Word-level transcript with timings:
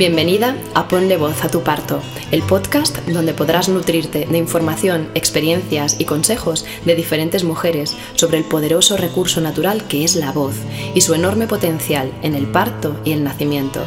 Bienvenida 0.00 0.56
a 0.72 0.88
Ponle 0.88 1.18
Voz 1.18 1.44
a 1.44 1.50
tu 1.50 1.60
Parto, 1.62 2.00
el 2.30 2.40
podcast 2.40 2.96
donde 3.06 3.34
podrás 3.34 3.68
nutrirte 3.68 4.24
de 4.24 4.38
información, 4.38 5.10
experiencias 5.14 6.00
y 6.00 6.06
consejos 6.06 6.64
de 6.86 6.94
diferentes 6.94 7.44
mujeres 7.44 7.98
sobre 8.14 8.38
el 8.38 8.44
poderoso 8.44 8.96
recurso 8.96 9.42
natural 9.42 9.86
que 9.88 10.02
es 10.02 10.16
la 10.16 10.32
voz 10.32 10.54
y 10.94 11.02
su 11.02 11.12
enorme 11.12 11.46
potencial 11.46 12.10
en 12.22 12.34
el 12.34 12.46
parto 12.46 12.98
y 13.04 13.12
el 13.12 13.22
nacimiento. 13.22 13.84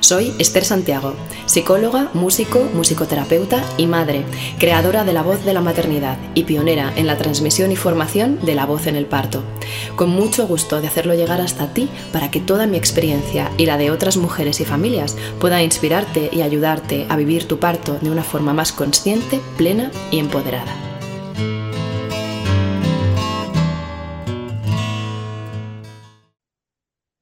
Soy 0.00 0.32
Esther 0.38 0.64
Santiago, 0.64 1.14
psicóloga, 1.46 2.10
músico, 2.14 2.68
musicoterapeuta 2.74 3.64
y 3.76 3.86
madre, 3.86 4.24
creadora 4.58 5.04
de 5.04 5.12
la 5.12 5.22
voz 5.22 5.44
de 5.44 5.52
la 5.52 5.60
maternidad 5.60 6.18
y 6.34 6.44
pionera 6.44 6.92
en 6.96 7.06
la 7.06 7.16
transmisión 7.16 7.72
y 7.72 7.76
formación 7.76 8.38
de 8.42 8.54
la 8.54 8.66
voz 8.66 8.86
en 8.86 8.96
el 8.96 9.06
parto. 9.06 9.42
Con 9.96 10.10
mucho 10.10 10.46
gusto 10.46 10.80
de 10.80 10.88
hacerlo 10.88 11.14
llegar 11.14 11.40
hasta 11.40 11.72
ti 11.72 11.88
para 12.12 12.30
que 12.30 12.40
toda 12.40 12.66
mi 12.66 12.76
experiencia 12.76 13.50
y 13.56 13.66
la 13.66 13.78
de 13.78 13.90
otras 13.90 14.16
mujeres 14.16 14.60
y 14.60 14.64
familias 14.64 15.16
pueda 15.40 15.62
inspirarte 15.62 16.30
y 16.32 16.42
ayudarte 16.42 17.06
a 17.08 17.16
vivir 17.16 17.46
tu 17.46 17.58
parto 17.58 17.98
de 18.00 18.10
una 18.10 18.22
forma 18.22 18.52
más 18.52 18.72
consciente, 18.72 19.40
plena 19.56 19.90
y 20.10 20.18
empoderada. 20.18 20.91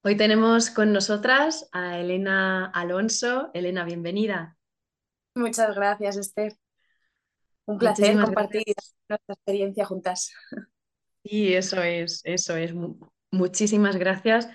Hoy 0.03 0.17
tenemos 0.17 0.71
con 0.71 0.95
nosotras 0.95 1.69
a 1.73 1.99
Elena 1.99 2.65
Alonso. 2.65 3.51
Elena, 3.53 3.85
bienvenida. 3.85 4.57
Muchas 5.35 5.77
gracias, 5.77 6.17
Esther. 6.17 6.57
Un 7.67 7.77
placer 7.77 8.19
compartir 8.19 8.63
nuestra 9.11 9.35
experiencia 9.35 9.85
juntas. 9.85 10.33
Sí, 11.23 11.53
eso 11.53 11.83
es, 11.83 12.23
eso 12.25 12.57
es. 12.57 12.73
Muchísimas 13.31 13.97
gracias 13.97 14.49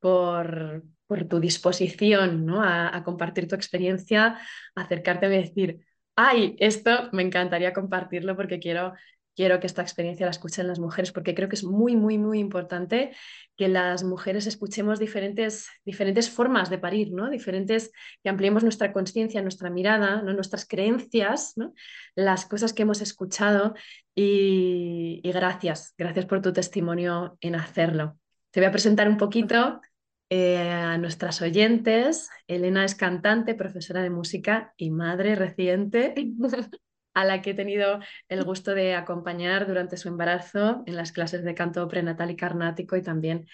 por, 0.00 0.82
tu 1.28 1.40
disposición 1.40 2.46
¿no? 2.46 2.62
a, 2.62 2.96
a, 2.96 3.04
compartir 3.04 3.48
tu 3.48 3.54
experiencia, 3.54 4.38
acercarte 4.74 5.26
a 5.26 5.28
decir, 5.28 5.86
ay, 6.14 6.56
esto 6.58 7.10
me 7.12 7.22
encantaría 7.22 7.74
compartirlo 7.74 8.34
porque 8.34 8.58
quiero 8.58 8.94
quiero 9.36 9.60
que 9.60 9.66
esta 9.66 9.82
experiencia 9.82 10.26
la 10.26 10.30
escuchen 10.30 10.66
las 10.66 10.80
mujeres 10.80 11.12
porque 11.12 11.34
creo 11.34 11.48
que 11.48 11.56
es 11.56 11.64
muy, 11.64 11.94
muy, 11.94 12.16
muy 12.18 12.40
importante 12.40 13.14
que 13.56 13.68
las 13.68 14.02
mujeres 14.02 14.46
escuchemos 14.46 14.98
diferentes, 14.98 15.68
diferentes 15.84 16.30
formas 16.30 16.70
de 16.70 16.78
parir, 16.78 17.12
¿no? 17.12 17.30
Diferentes, 17.30 17.92
que 18.22 18.30
ampliemos 18.30 18.62
nuestra 18.62 18.92
conciencia, 18.92 19.42
nuestra 19.42 19.70
mirada, 19.70 20.22
¿no? 20.22 20.32
nuestras 20.32 20.66
creencias, 20.66 21.52
¿no? 21.56 21.74
las 22.14 22.46
cosas 22.46 22.72
que 22.72 22.82
hemos 22.82 23.02
escuchado 23.02 23.74
y, 24.14 25.20
gracias, 25.22 25.94
gracias 25.98 26.24
por 26.24 26.40
tu 26.40 26.52
testimonio 26.52 27.36
en 27.40 27.54
hacerlo. 27.54 28.18
Te 28.50 28.60
voy 28.60 28.68
a 28.68 28.72
presentar 28.72 29.08
un 29.08 29.18
poquito 29.18 29.82
eh, 30.30 30.58
a 30.58 30.96
nuestras 30.96 31.42
oyentes. 31.42 32.30
Elena 32.46 32.84
es 32.84 32.94
cantante, 32.94 33.54
profesora 33.54 34.02
de 34.02 34.10
música 34.10 34.72
y 34.78 34.90
madre 34.90 35.34
reciente. 35.34 36.14
a 37.16 37.24
la 37.24 37.40
que 37.40 37.50
he 37.50 37.54
tenido 37.54 37.98
el 38.28 38.44
gusto 38.44 38.74
de 38.74 38.94
acompañar 38.94 39.66
durante 39.66 39.96
su 39.96 40.08
embarazo 40.08 40.84
en 40.84 40.96
las 40.96 41.12
clases 41.12 41.44
de 41.44 41.54
canto 41.54 41.88
prenatal 41.88 42.30
y 42.30 42.36
carnático 42.36 42.94
y 42.94 43.02
también 43.02 43.46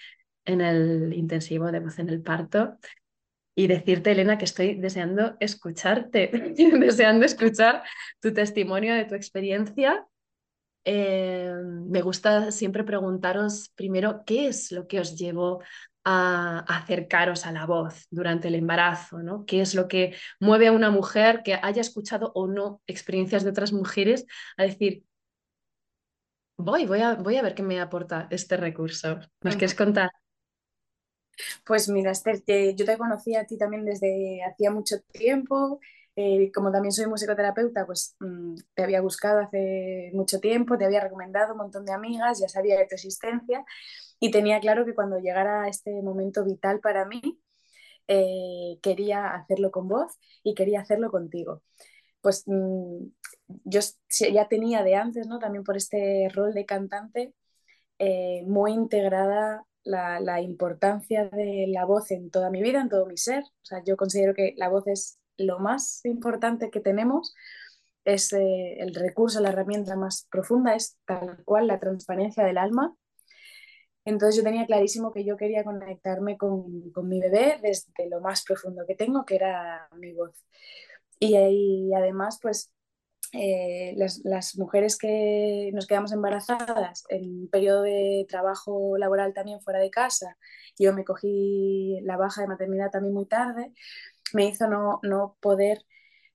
en 0.43 0.59
el 0.59 1.13
intensivo 1.13 1.71
de 1.71 1.79
voz 1.79 1.97
en 1.97 2.09
el 2.09 2.21
parto. 2.21 2.77
Y 3.55 3.67
decirte, 3.67 4.11
Elena, 4.11 4.37
que 4.37 4.43
estoy 4.43 4.75
deseando 4.75 5.37
escucharte, 5.39 6.27
deseando 6.77 7.25
escuchar 7.25 7.83
tu 8.19 8.33
testimonio 8.33 8.95
de 8.95 9.05
tu 9.05 9.15
experiencia. 9.15 10.05
Eh, 10.83 11.53
me 11.63 12.01
gusta 12.01 12.51
siempre 12.51 12.83
preguntaros 12.83 13.71
primero 13.75 14.23
qué 14.25 14.47
es 14.47 14.73
lo 14.73 14.87
que 14.87 14.99
os 14.99 15.17
llevó 15.17 15.61
a 16.03 16.59
acercaros 16.59 17.45
a 17.45 17.51
la 17.51 17.65
voz 17.65 18.07
durante 18.09 18.49
el 18.49 18.55
embarazo, 18.55 19.19
¿no? 19.19 19.45
¿Qué 19.45 19.61
es 19.61 19.73
lo 19.75 19.87
que 19.87 20.15
mueve 20.39 20.67
a 20.67 20.71
una 20.71 20.91
mujer 20.91 21.41
que 21.43 21.55
haya 21.61 21.81
escuchado 21.81 22.31
o 22.35 22.47
no 22.47 22.81
experiencias 22.87 23.43
de 23.43 23.51
otras 23.51 23.71
mujeres 23.71 24.25
a 24.57 24.63
decir, 24.63 25.03
voy, 26.57 26.85
voy 26.85 27.01
a, 27.01 27.15
voy 27.15 27.37
a 27.37 27.41
ver 27.41 27.55
qué 27.55 27.63
me 27.63 27.79
aporta 27.79 28.27
este 28.31 28.57
recurso? 28.57 29.19
¿Nos 29.41 29.55
quieres 29.55 29.75
contar? 29.75 30.11
Pues 31.65 31.89
mira, 31.89 32.11
Esther, 32.11 32.43
yo 32.75 32.85
te 32.85 32.97
conocí 32.97 33.35
a 33.35 33.45
ti 33.45 33.57
también 33.57 33.85
desde 33.85 34.43
hacía 34.43 34.71
mucho 34.71 34.97
tiempo. 35.11 35.79
Eh, 36.15 36.51
como 36.53 36.71
también 36.71 36.91
soy 36.91 37.07
musicoterapeuta, 37.07 37.87
pues 37.87 38.15
mm, 38.19 38.53
te 38.75 38.83
había 38.83 39.01
buscado 39.01 39.39
hace 39.39 40.11
mucho 40.13 40.39
tiempo, 40.39 40.77
te 40.77 40.85
había 40.85 40.99
recomendado 41.01 41.53
un 41.53 41.57
montón 41.57 41.85
de 41.85 41.91
amigas, 41.91 42.39
ya 42.39 42.47
sabía 42.47 42.77
de 42.77 42.85
tu 42.85 42.93
existencia 42.93 43.65
y 44.23 44.31
tenía 44.31 44.61
claro 44.61 44.85
que 44.85 44.95
cuando 44.95 45.19
llegara 45.19 45.67
este 45.67 46.01
momento 46.01 46.45
vital 46.45 46.79
para 46.79 47.05
mí, 47.05 47.21
eh, 48.07 48.79
quería 48.81 49.33
hacerlo 49.35 49.69
con 49.69 49.89
vos 49.89 50.17
y 50.43 50.55
quería 50.55 50.79
hacerlo 50.79 51.11
contigo. 51.11 51.61
Pues 52.21 52.43
mm, 52.47 53.07
yo 53.65 53.81
ya 54.31 54.47
tenía 54.47 54.81
de 54.81 54.95
antes, 54.95 55.27
¿no? 55.27 55.39
También 55.39 55.65
por 55.65 55.75
este 55.75 56.29
rol 56.33 56.53
de 56.53 56.65
cantante, 56.65 57.33
eh, 57.99 58.43
muy 58.47 58.71
integrada 58.71 59.65
la, 59.83 60.39
importancia 60.41 61.25
de 61.25 61.65
la 61.67 61.83
voz 61.83 62.09
en 62.11 62.31
toda 62.31 62.49
mi 62.49 62.61
vida, 62.61 62.79
en 62.79 62.87
todo 62.87 63.05
mi 63.05 63.17
ser. 63.17 63.43
O 63.43 63.65
sea, 63.65 63.83
yo 63.85 63.97
considero 63.97 64.33
que 64.33 64.53
la 64.55 64.69
voz 64.69 64.87
es 64.87 65.19
lo 65.35 65.59
más 65.59 65.99
importante 66.05 66.69
que 66.69 66.79
tenemos, 66.79 67.33
es 68.05 68.31
eh, 68.31 68.77
el 68.79 68.95
recurso, 68.95 69.41
la 69.41 69.49
herramienta 69.49 69.97
más 69.97 70.27
profunda, 70.31 70.75
es 70.75 70.97
tal 71.05 71.43
cual 71.43 71.67
la 71.67 71.81
transparencia 71.81 72.45
del 72.45 72.57
alma 72.57 72.95
entonces 74.05 74.35
yo 74.37 74.43
tenía 74.43 74.65
clarísimo 74.65 75.11
que 75.13 75.23
yo 75.23 75.37
quería 75.37 75.63
conectarme 75.63 76.37
con, 76.37 76.91
con 76.91 77.07
mi 77.07 77.19
bebé 77.19 77.59
desde 77.61 78.09
lo 78.09 78.21
más 78.21 78.43
profundo 78.43 78.85
que 78.87 78.95
tengo, 78.95 79.25
que 79.25 79.35
era 79.35 79.87
mi 79.97 80.13
voz. 80.13 80.43
Y, 81.19 81.37
y 81.37 81.93
además, 81.93 82.39
pues 82.41 82.73
eh, 83.35 83.95
las, 83.97 84.57
mujeres 84.57 84.95
que 84.97 85.71
nos 85.73 85.87
quedamos 85.87 86.11
embarazadas 86.11 87.03
en 87.09 87.41
un 87.41 87.47
periodo 87.49 87.81
de 87.81 88.27
trabajo 88.29 88.95
laboral 88.97 89.33
también 89.33 89.59
fuera 89.61 89.79
de 89.79 89.89
casa, 89.89 90.37
yo 90.77 90.93
me 90.93 91.03
cogí 91.03 91.99
la 92.03 92.15
baja 92.15 92.41
de 92.41 92.47
maternidad 92.47 92.91
también 92.91 93.15
muy 93.15 93.25
tarde, 93.25 93.73
me 94.33 94.45
hizo 94.45 94.67
no, 94.67 94.99
no 95.01 95.37
poder 95.41 95.83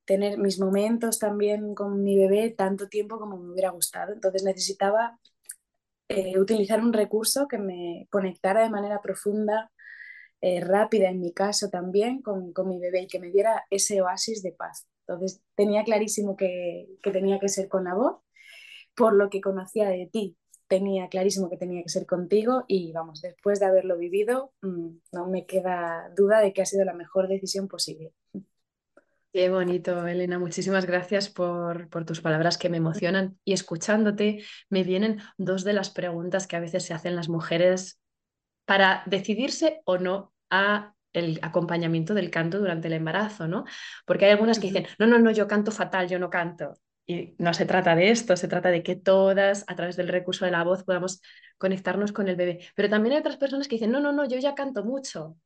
tener 0.07 0.39
mis 0.39 0.59
momentos 0.59 1.19
también 1.21 1.75
con 1.75 2.03
mi 2.03 2.17
bebé 2.17 2.51
tanto 2.51 2.89
tiempo 2.89 3.19
como 3.19 3.37
me 3.37 3.53
hubiera 3.53 3.71
gustado. 3.71 4.13
Entonces 4.13 4.43
necesitaba 4.43 5.21
eh, 6.09 6.39
utilizar 6.39 6.81
un 6.81 6.93
recurso 6.93 7.49
que 7.49 7.59
me 7.59 8.07
conectara 8.11 8.63
de 8.63 8.71
manera 8.71 9.01
profunda, 9.01 9.71
eh, 10.41 10.61
rápida 10.61 11.11
en 11.11 11.21
mi 11.21 11.33
caso 11.33 11.69
también, 11.71 12.23
con, 12.23 12.53
con, 12.53 12.69
mi 12.69 12.79
bebé 12.79 13.03
y 13.03 13.07
que 13.09 13.21
me 13.21 13.31
diera 13.31 13.67
ese 13.71 14.01
oasis 14.03 14.43
de 14.43 14.53
paz. 14.53 14.87
Entonces 15.07 15.43
tenía 15.55 15.85
clarísimo 15.85 16.37
que, 16.37 16.89
que 17.03 17.11
tenía 17.11 17.39
que 17.41 17.49
ser 17.49 17.69
con 17.69 17.85
la 17.85 17.95
voz, 17.95 18.19
por 18.95 19.15
lo 19.15 19.31
que 19.31 19.41
conocía 19.41 19.89
de 19.89 20.09
ti, 20.13 20.37
tenía 20.69 21.09
clarísimo 21.09 21.51
que 21.51 21.57
tenía 21.57 21.83
que 21.83 21.89
ser 21.89 22.07
contigo 22.07 22.65
y 22.69 22.93
vamos, 22.93 23.23
después 23.23 23.59
de 23.59 23.67
haberlo 23.67 23.97
vivido, 23.97 24.53
mm, 24.63 24.89
no 25.13 25.27
me 25.27 25.47
queda 25.47 26.11
duda 26.17 26.41
de 26.41 26.53
que 26.53 26.63
ha 26.63 26.67
sido 26.67 26.85
la 26.85 26.95
mejor 26.95 27.27
decisión 27.29 27.69
posible. 27.69 28.13
Qué 29.33 29.51
bonito, 29.51 30.07
Elena. 30.07 30.39
Muchísimas 30.39 30.87
gracias 30.87 31.29
por, 31.29 31.89
por, 31.91 32.07
tus 32.07 32.21
palabras 32.21 32.57
que 32.57 32.71
me 32.71 32.79
emocionan. 32.79 33.39
Y 33.45 33.53
escuchándote, 33.53 34.43
me 34.71 34.85
vienen 34.85 35.21
dos 35.37 35.65
de 35.65 35.75
las 35.75 35.91
preguntas 35.91 36.47
que 36.47 36.57
a 36.57 36.61
veces 36.61 36.85
se 36.85 36.95
hacen 36.95 37.15
las 37.15 37.29
mujeres 37.29 38.01
para 38.65 39.03
decidirse 39.07 39.81
o 39.85 39.99
no 39.99 40.33
a 40.51 40.95
el 41.13 41.39
acompañamiento 41.43 42.15
del 42.15 42.31
canto 42.31 42.59
durante 42.59 42.89
el 42.89 42.95
embarazo, 42.95 43.49
¿no? 43.49 43.65
Porque 44.07 44.27
hay 44.27 44.33
algunas 44.33 44.59
que 44.59 44.69
dicen, 44.69 44.87
no, 44.99 45.07
no, 45.07 45.19
no, 45.19 45.31
yo 45.31 45.47
canto 45.47 45.73
fatal, 45.73 46.09
yo 46.09 46.19
no 46.19 46.31
canto. 46.31 46.75
Y 47.07 47.35
no 47.39 47.55
se 47.55 47.65
trata 47.67 47.95
de 47.97 48.11
esto, 48.11 48.37
se 48.37 48.49
trata 48.49 48.71
de 48.71 48.83
que 48.83 48.97
todas, 48.97 49.65
a 49.69 49.75
través 49.75 49.97
del 49.97 50.09
recurso 50.09 50.45
de 50.45 50.51
la 50.51 50.65
voz, 50.65 50.85
podamos 50.85 51.23
conectarnos 51.57 52.13
con 52.13 52.29
el 52.29 52.37
bebé. 52.37 52.61
Pero 52.75 52.89
también 52.89 53.15
hay 53.15 53.21
otras 53.21 53.37
personas 53.37 53.69
que 53.69 53.77
dicen, 53.77 53.91
no, 53.91 54.01
no, 54.01 54.13
no, 54.13 54.27
yo 54.27 54.39
ya 54.39 54.55
canto 54.55 54.85
mucho, 54.85 55.37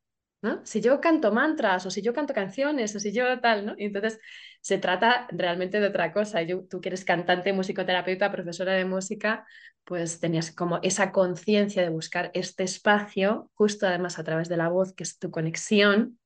si 0.63 0.81
yo 0.81 0.99
canto 0.99 1.31
mantras 1.31 1.85
o 1.85 1.91
si 1.91 2.01
yo 2.01 2.13
canto 2.13 2.33
canciones 2.33 2.95
o 2.95 2.99
si 2.99 3.11
yo 3.11 3.39
tal, 3.39 3.65
¿no? 3.65 3.73
Y 3.77 3.85
entonces 3.85 4.19
se 4.61 4.77
trata 4.77 5.27
realmente 5.31 5.79
de 5.79 5.87
otra 5.87 6.11
cosa. 6.11 6.41
Yo, 6.41 6.65
tú 6.65 6.81
que 6.81 6.89
eres 6.89 7.05
cantante, 7.05 7.53
musicoterapeuta, 7.53 8.31
profesora 8.31 8.73
de 8.73 8.85
música, 8.85 9.45
pues 9.83 10.19
tenías 10.19 10.51
como 10.51 10.79
esa 10.81 11.11
conciencia 11.11 11.81
de 11.81 11.89
buscar 11.89 12.31
este 12.33 12.63
espacio, 12.63 13.51
justo 13.53 13.87
además 13.87 14.19
a 14.19 14.23
través 14.23 14.49
de 14.49 14.57
la 14.57 14.69
voz, 14.69 14.93
que 14.93 15.03
es 15.03 15.17
tu 15.19 15.31
conexión, 15.31 16.19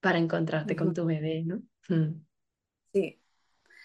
para 0.00 0.18
encontrarte 0.18 0.76
con 0.76 0.94
tu 0.94 1.04
bebé, 1.04 1.42
¿no? 1.44 1.62
Hmm. 1.88 2.24
Sí. 2.92 3.20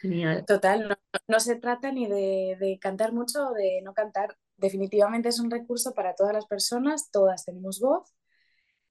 Genial. 0.02 0.46
Total, 0.46 0.98
no, 1.28 1.40
se 1.40 1.56
trata 1.56 1.92
ni 1.92 2.08
de, 2.08 2.78
cantar 2.82 3.14
mucho 3.14 3.50
o 3.50 3.54
de 3.54 3.82
no 3.84 3.94
cantar. 3.94 4.38
Definitivamente 4.58 5.30
es 5.30 5.40
un 5.40 5.52
recurso 5.52 5.94
para 5.94 6.16
todas 6.16 6.34
las 6.34 6.46
personas, 6.46 7.10
todas 7.12 7.46
tenemos 7.46 7.80
voz. 7.80 8.14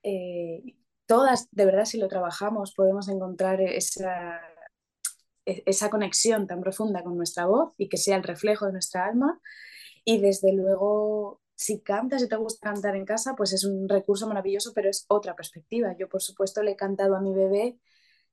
Eh, 0.03 0.77
todas, 1.07 1.49
de 1.51 1.65
verdad, 1.67 1.85
si 1.85 1.99
lo 1.99 2.09
trabajamos, 2.09 2.75
podemos 2.75 3.09
encontrar 3.09 3.61
esa, 3.61 4.41
e, 5.47 5.63
esa 5.67 5.91
conexión 5.91 6.47
tan 6.47 6.61
profunda 6.61 7.03
con 7.03 7.17
nuestra 7.17 7.47
voz 7.47 7.73
y 7.79 7.89
que 7.89 7.97
sea 7.97 8.17
el 8.17 8.23
reflejo 8.23 8.67
de 8.67 8.73
nuestra 8.73 9.07
alma. 9.07 9.41
Y 10.05 10.21
desde 10.21 10.53
luego, 10.53 11.43
si 11.55 11.81
cantas 11.83 12.23
y 12.23 12.29
te 12.29 12.37
gusta 12.37 12.71
cantar 12.73 12.97
en 12.97 13.05
casa, 13.07 13.35
pues 13.37 13.53
es 13.53 13.65
un 13.65 13.89
recurso 13.89 14.29
maravilloso, 14.29 14.73
pero 14.75 14.91
es 14.91 15.07
otra 15.09 15.37
perspectiva. 15.37 15.97
Yo, 15.99 16.09
por 16.09 16.23
supuesto, 16.23 16.63
le 16.63 16.73
he 16.73 16.77
cantado 16.77 17.17
a 17.17 17.21
mi 17.21 17.35
bebé 17.35 17.79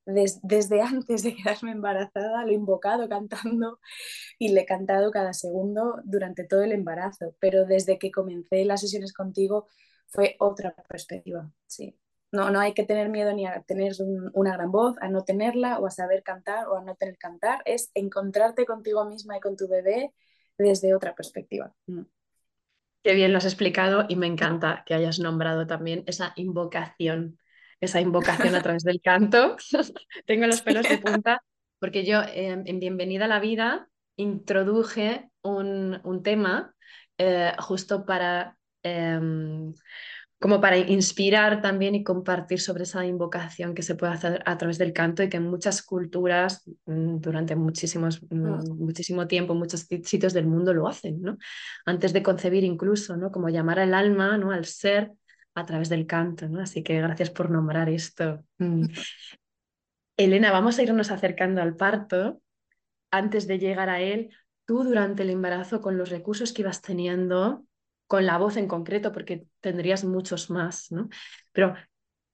desde 0.06 0.82
antes 0.84 1.24
de 1.24 1.36
quedarme 1.36 1.72
embarazada, 1.72 2.46
lo 2.46 2.52
he 2.52 2.56
invocado 2.56 3.08
cantando 3.10 3.80
y 4.40 4.50
le 4.50 4.62
he 4.62 4.66
cantado 4.66 5.12
cada 5.12 5.34
segundo 5.34 6.02
durante 6.06 6.46
todo 6.46 6.64
el 6.64 6.72
embarazo, 6.74 7.36
pero 7.40 7.66
desde 7.66 8.00
que 8.00 8.12
comencé 8.12 8.66
las 8.66 8.82
sesiones 8.82 9.14
contigo 9.14 9.68
fue 10.08 10.36
otra 10.40 10.76
perspectiva, 10.90 11.52
sí. 11.68 12.01
No, 12.32 12.50
no 12.50 12.60
hay 12.60 12.74
que 12.74 12.86
tener 12.86 13.10
miedo 13.10 13.34
ni 13.34 13.46
a 13.46 13.62
tener 13.64 13.94
una 14.34 14.54
gran 14.54 14.72
voz, 14.72 14.96
a 15.02 15.10
no 15.10 15.24
tenerla 15.24 15.80
o 15.80 15.86
a 15.86 15.92
saber 15.92 16.24
cantar 16.24 16.68
o 16.68 16.78
a 16.78 16.84
no 16.84 16.96
tener 16.96 17.18
cantar, 17.18 17.62
es 17.66 17.92
encontrarte 17.94 18.66
contigo 18.66 19.04
misma 19.06 19.38
y 19.38 19.42
con 19.42 19.58
tu 19.58 19.68
bebé 19.68 20.14
desde 20.58 20.96
otra 20.96 21.14
perspectiva. 21.14 21.74
Mm. 21.88 22.04
Qué 23.04 23.14
bien 23.14 23.32
lo 23.32 23.40
has 23.40 23.46
explicado 23.46 24.06
y 24.08 24.16
me 24.16 24.28
encanta 24.28 24.84
que 24.86 24.94
hayas 24.94 25.20
nombrado 25.20 25.66
también 25.66 26.04
esa 26.06 26.34
invocación, 26.36 27.40
esa 27.80 28.00
invocación 28.00 28.56
a 28.56 28.62
través 28.64 28.84
del 28.84 29.02
canto. 29.02 29.58
Tengo 30.26 30.46
los 30.46 30.62
pelos 30.62 30.88
de 30.88 31.00
punta 31.00 31.44
porque 31.80 32.06
yo 32.06 32.22
em, 32.34 32.64
en 32.66 32.80
Bienvenida 32.80 33.26
a 33.26 33.28
la 33.28 33.40
Vida 33.40 33.90
introduje 34.16 35.32
un, 35.42 36.22
tema 36.24 36.76
eh, 37.18 37.54
justo 37.58 38.06
para 38.06 38.56
em, 38.84 39.74
como 40.42 40.60
para 40.60 40.76
inspirar 40.76 41.62
también 41.62 41.94
y 41.94 42.04
compartir 42.04 42.60
sobre 42.60 42.82
esa 42.82 43.06
invocación 43.06 43.76
que 43.76 43.84
se 43.84 43.94
puede 43.94 44.14
hacer 44.14 44.42
a 44.44 44.58
través 44.58 44.80
del 44.80 44.92
canto 44.92 45.22
y 45.22 45.30
que 45.30 45.38
en 45.38 45.44
muchas 45.44 45.84
culturas 45.84 46.68
mm, 46.88 47.18
durante 47.20 47.56
muchísimos, 47.56 48.24
mm, 48.28 48.72
muchísimo 48.76 49.28
tiempo, 49.28 49.54
muchos 49.54 49.82
sitios 49.82 50.34
del 50.34 50.48
mundo 50.48 50.74
lo 50.74 50.88
hacen, 50.88 51.22
¿no? 51.22 51.38
Antes 51.86 52.12
de 52.12 52.24
concebir 52.24 52.64
incluso, 52.64 53.16
¿no? 53.18 53.32
Como 53.32 53.50
llamar 53.50 53.78
al 53.78 53.94
alma, 53.94 54.36
¿no? 54.40 54.52
Al 54.52 54.66
ser 54.66 55.12
a 55.54 55.64
través 55.68 55.90
del 55.90 56.08
canto, 56.08 56.50
¿no? 56.50 56.60
Así 56.60 56.82
que 56.82 56.98
gracias 56.98 57.30
por 57.30 57.52
nombrar 57.52 57.88
esto. 57.88 58.44
Mm. 58.58 58.86
Elena, 60.18 60.52
vamos 60.52 60.80
a 60.80 60.82
irnos 60.82 61.12
acercando 61.12 61.62
al 61.62 61.76
parto. 61.76 62.42
Antes 63.12 63.46
de 63.46 63.60
llegar 63.60 63.90
a 63.90 64.02
él, 64.02 64.32
tú 64.66 64.84
durante 64.84 65.22
el 65.22 65.30
embarazo, 65.30 65.82
con 65.82 66.00
los 66.00 66.10
recursos 66.10 66.52
que 66.52 66.64
ibas 66.64 66.82
teniendo, 66.82 67.64
con 68.12 68.26
la 68.26 68.38
voz 68.38 68.58
en 68.58 68.68
concreto, 68.68 69.14
porque 69.14 69.48
tendrías 69.62 70.04
muchos 70.04 70.50
más, 70.50 70.92
¿no? 70.92 71.08
Pero, 71.54 71.76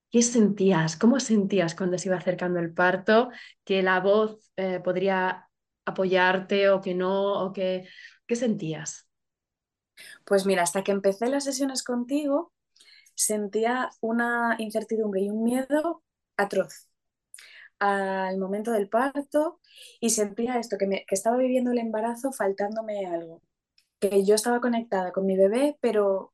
¿qué 0.10 0.24
sentías? 0.24 0.98
¿Cómo 0.98 1.20
sentías 1.20 1.76
cuando 1.76 2.00
se 2.00 2.08
iba 2.10 2.18
acercando 2.18 2.60
el 2.60 2.74
parto? 2.74 3.30
¿Que 3.64 3.84
la 3.84 4.00
voz 4.00 4.52
eh, 4.56 4.80
podría 4.84 5.48
apoyarte 5.86 6.72
o 6.72 6.82
que 6.82 6.96
no? 6.96 7.46
O 7.46 7.54
que... 7.54 7.88
¿Qué 8.26 8.36
sentías? 8.36 9.08
Pues 10.26 10.48
mira, 10.48 10.64
hasta 10.64 10.84
que 10.84 10.92
empecé 10.92 11.30
las 11.30 11.44
sesiones 11.44 11.84
contigo, 11.84 12.52
sentía 13.14 13.92
una 14.02 14.56
incertidumbre 14.58 15.22
y 15.22 15.30
un 15.30 15.44
miedo 15.44 16.04
atroz 16.38 16.90
al 17.78 18.40
momento 18.40 18.72
del 18.72 18.90
parto 18.90 19.60
y 20.00 20.10
sentía 20.10 20.58
esto, 20.58 20.80
que, 20.80 20.88
que 20.90 21.16
estaba 21.16 21.38
viviendo 21.38 21.70
el 21.72 21.78
embarazo 21.78 22.32
faltándome 22.32 23.06
algo 23.06 23.44
que 24.00 24.24
yo 24.26 24.36
estaba 24.36 24.62
conectada 24.62 25.12
con 25.12 25.26
mi 25.26 25.38
bebé, 25.38 25.78
pero 25.82 26.34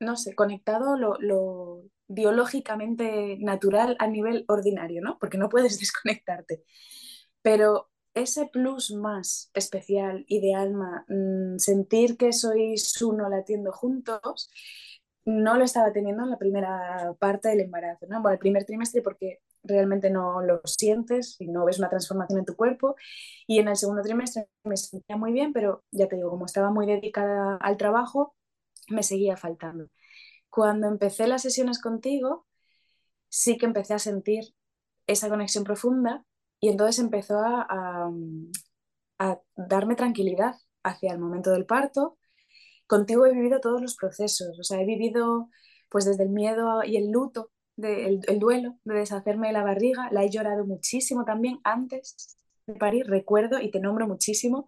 no 0.00 0.16
sé, 0.16 0.34
conectado 0.34 0.96
lo, 0.96 1.82
biológicamente 2.08 3.38
natural 3.40 3.96
a 3.98 4.06
nivel 4.06 4.44
ordinario, 4.48 5.02
¿no? 5.02 5.18
Porque 5.18 5.38
no 5.38 5.48
puedes 5.48 5.78
desconectarte. 5.80 6.64
Pero 7.42 7.90
ese 8.14 8.46
plus 8.46 8.92
más 8.92 9.50
especial 9.54 10.24
y 10.28 10.40
de 10.40 10.54
alma, 10.54 11.04
mm, 11.08 11.58
sentir 11.58 12.16
que 12.16 12.32
sois 12.32 13.00
uno 13.02 13.28
latiendo 13.28 13.72
juntos, 13.72 14.50
no 15.24 15.56
lo 15.56 15.64
estaba 15.64 15.92
teniendo 15.92 16.24
en 16.24 16.30
la 16.30 16.38
primera 16.38 17.14
parte 17.18 17.48
del 17.48 17.60
embarazo, 17.60 18.06
¿no? 18.08 18.20
Bueno, 18.22 18.34
el 18.34 18.38
primer 18.38 18.64
trimestre 18.64 19.02
porque 19.02 19.40
realmente 19.64 20.10
no 20.10 20.42
lo 20.42 20.60
sientes 20.64 21.36
y 21.40 21.48
no 21.48 21.64
ves 21.64 21.78
una 21.78 21.88
transformación 21.88 22.38
en 22.38 22.44
tu 22.44 22.56
cuerpo. 22.56 22.96
Y 23.46 23.58
en 23.58 23.68
el 23.68 23.76
segundo 23.76 24.02
trimestre 24.02 24.48
me 24.64 24.76
sentía 24.76 25.16
muy 25.16 25.32
bien, 25.32 25.52
pero 25.52 25.84
ya 25.90 26.08
te 26.08 26.16
digo, 26.16 26.30
como 26.30 26.46
estaba 26.46 26.70
muy 26.70 26.86
dedicada 26.86 27.56
al 27.60 27.76
trabajo, 27.76 28.34
me 28.88 29.02
seguía 29.02 29.36
faltando. 29.36 29.88
Cuando 30.50 30.88
empecé 30.88 31.26
las 31.26 31.42
sesiones 31.42 31.80
contigo, 31.80 32.46
sí 33.28 33.58
que 33.58 33.66
empecé 33.66 33.94
a 33.94 33.98
sentir 33.98 34.54
esa 35.06 35.28
conexión 35.28 35.64
profunda 35.64 36.24
y 36.60 36.68
entonces 36.70 36.98
empezó 37.00 37.38
a, 37.40 38.10
a 39.18 39.40
darme 39.56 39.96
tranquilidad 39.96 40.54
hacia 40.82 41.12
el 41.12 41.18
momento 41.18 41.50
del 41.50 41.66
parto. 41.66 42.18
Contigo 42.86 43.26
he 43.26 43.32
vivido 43.32 43.60
todos 43.60 43.80
los 43.82 43.96
procesos, 43.96 44.58
o 44.58 44.62
sea, 44.64 44.80
he 44.80 44.86
vivido 44.86 45.48
pues 45.90 46.04
desde 46.04 46.24
el 46.24 46.30
miedo 46.30 46.82
y 46.84 46.96
el 46.96 47.10
luto 47.10 47.50
el, 47.76 48.38
duelo 48.38 48.78
de 48.84 48.94
deshacerme 48.94 49.48
de 49.48 49.52
la 49.52 49.64
barriga, 49.64 50.08
la 50.12 50.24
he 50.24 50.30
llorado 50.30 50.64
muchísimo 50.64 51.24
también 51.24 51.60
antes 51.64 52.36
de 52.66 52.74
parir, 52.74 53.06
recuerdo, 53.06 53.60
y 53.60 53.70
te 53.70 53.80
nombro 53.80 54.06
muchísimo, 54.06 54.66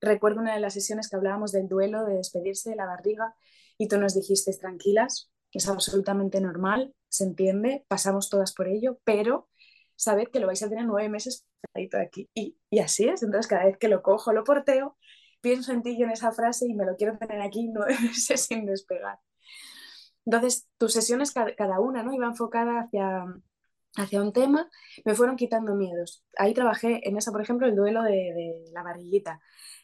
recuerdo 0.00 0.40
una 0.40 0.54
de 0.54 0.60
las 0.60 0.74
sesiones 0.74 1.08
que 1.08 1.16
hablábamos 1.16 1.52
del 1.52 1.68
duelo, 1.68 2.04
de 2.04 2.14
despedirse 2.14 2.70
de 2.70 2.76
la 2.76 2.86
barriga, 2.86 3.34
y 3.78 3.88
tú 3.88 3.98
nos 3.98 4.14
dijiste 4.14 4.52
tranquilas, 4.58 5.30
es 5.52 5.68
absolutamente 5.68 6.40
normal, 6.40 6.94
se 7.08 7.24
entiende, 7.24 7.84
pasamos 7.88 8.30
todas 8.30 8.52
por 8.54 8.68
ello, 8.68 8.98
pero 9.04 9.48
sabed 9.96 10.28
que 10.28 10.40
lo 10.40 10.46
vais 10.46 10.62
a 10.62 10.68
tener 10.68 10.86
nueve 10.86 11.08
meses 11.08 11.46
aquí. 11.74 12.28
Y, 12.34 12.56
y 12.70 12.78
así 12.78 13.08
es, 13.08 13.22
entonces 13.22 13.48
cada 13.48 13.64
vez 13.64 13.76
que 13.78 13.88
lo 13.88 14.02
cojo, 14.02 14.32
lo 14.32 14.44
porteo, 14.44 14.96
pienso 15.40 15.72
en 15.72 15.82
ti 15.82 15.90
y 15.90 16.02
en 16.02 16.10
esa 16.10 16.32
frase 16.32 16.66
y 16.66 16.74
me 16.74 16.86
lo 16.86 16.96
quiero 16.96 17.18
tener 17.18 17.40
aquí 17.40 17.68
nueve 17.68 17.96
meses 18.02 18.42
sin 18.42 18.66
despegar. 18.66 19.18
Entonces, 20.24 20.68
tus 20.78 20.92
sesiones 20.92 21.32
cada 21.32 21.80
una 21.80 22.02
¿no? 22.02 22.12
iba 22.12 22.26
enfocada 22.26 22.80
hacia, 22.80 23.24
hacia 23.96 24.22
un 24.22 24.32
tema, 24.32 24.70
me 25.04 25.14
fueron 25.14 25.36
quitando 25.36 25.74
miedos. 25.74 26.24
Ahí 26.38 26.54
trabajé 26.54 27.08
en 27.08 27.16
esa, 27.16 27.32
por 27.32 27.42
ejemplo, 27.42 27.66
el 27.66 27.76
duelo 27.76 28.02
de, 28.02 28.64
la 28.72 28.82
barriguita. 28.82 29.40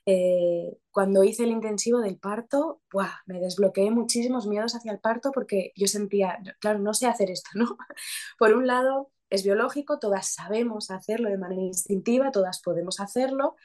Eh, 0.06 0.78
cuando 0.90 1.24
hice 1.24 1.44
el 1.44 1.50
intensivo 1.50 2.00
del 2.00 2.18
parto, 2.18 2.80
¡buah! 2.90 3.12
me 3.26 3.40
desbloqueé 3.40 3.90
muchísimos 3.90 4.46
miedos 4.46 4.74
hacia 4.74 4.92
el 4.92 5.00
parto 5.00 5.32
porque 5.32 5.72
yo 5.76 5.86
sentía, 5.86 6.38
claro, 6.60 6.78
no 6.78 6.94
sé 6.94 7.06
hacer 7.06 7.30
esto, 7.30 7.50
¿no? 7.54 7.76
por 8.38 8.54
un 8.54 8.66
lado, 8.66 9.10
es 9.30 9.44
biológico, 9.44 9.98
todas 9.98 10.32
sabemos 10.32 10.90
hacerlo 10.90 11.28
de 11.28 11.36
manera 11.36 11.60
instintiva, 11.62 12.30
todas 12.30 12.62
podemos 12.62 13.00
hacerlo, 13.00 13.56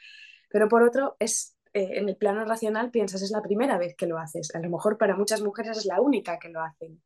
pero 0.50 0.68
por 0.68 0.82
otro, 0.82 1.16
es 1.18 1.53
eh, 1.74 1.98
en 1.98 2.08
el 2.08 2.16
plano 2.16 2.44
racional 2.44 2.90
piensas 2.90 3.22
es 3.22 3.32
la 3.32 3.42
primera 3.42 3.78
vez 3.78 3.96
que 3.96 4.06
lo 4.06 4.18
haces. 4.18 4.54
A 4.54 4.60
lo 4.60 4.70
mejor 4.70 4.96
para 4.98 5.16
muchas 5.16 5.42
mujeres 5.42 5.78
es 5.78 5.86
la 5.86 6.00
única 6.00 6.38
que 6.38 6.48
lo 6.48 6.62
hacen, 6.62 7.02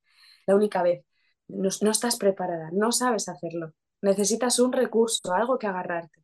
la 0.47 0.55
única 0.57 0.83
vez. 0.83 1.05
No, 1.49 1.69
estás 1.69 2.17
preparada, 2.17 2.71
no 2.73 2.93
sabes 2.93 3.29
hacerlo. 3.29 3.75
Necesitas 4.03 4.59
un 4.61 4.73
recurso, 4.73 5.33
algo 5.33 5.59
que 5.59 5.67
agarrarte. 5.67 6.23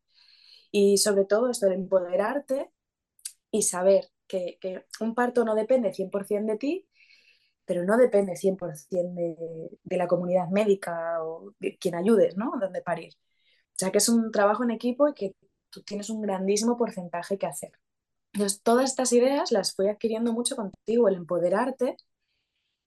Y 0.71 0.99
sobre 0.99 1.25
todo 1.27 1.51
esto 1.51 1.67
de 1.69 1.75
empoderarte 1.77 2.71
y 3.51 3.63
saber 3.63 4.11
que, 4.27 4.59
un 5.01 5.15
parto 5.15 5.45
no 5.45 5.55
depende 5.55 5.93
100% 5.95 6.53
de 6.53 6.59
ti, 6.59 6.89
pero 7.65 7.85
no 7.85 7.97
depende 7.97 8.37
100% 8.37 9.15
de, 9.15 9.37
de, 9.83 9.97
la 9.97 10.09
comunidad 10.09 10.49
médica 10.51 11.25
o 11.25 11.55
de 11.61 11.79
quien 11.79 11.95
ayudes, 11.95 12.37
¿no? 12.37 12.53
Donde 12.61 12.83
parir. 12.83 13.15
O 13.75 13.77
sea 13.79 13.91
que 13.93 13.99
es 13.99 14.09
un 14.09 14.31
trabajo 14.33 14.65
en 14.65 14.73
equipo 14.73 15.09
y 15.09 15.15
que 15.15 15.35
tú 15.71 15.83
tienes 15.83 16.11
un 16.11 16.23
grandísimo 16.23 16.77
porcentaje 16.77 17.39
que 17.39 17.47
hacer. 17.47 17.73
Todas 18.63 18.91
estas 18.91 19.13
ideas 19.13 19.53
las 19.53 19.75
fui 19.75 19.89
adquiriendo 19.89 20.33
mucho 20.33 20.57
contigo, 20.57 21.09
el 21.09 21.15
empoderarte 21.15 21.97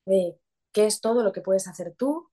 de 0.06 0.38
qué 0.74 0.86
es 0.86 1.00
todo 1.00 1.24
lo 1.24 1.32
que 1.32 1.42
puedes 1.42 1.68
hacer 1.68 1.94
tú. 1.96 2.30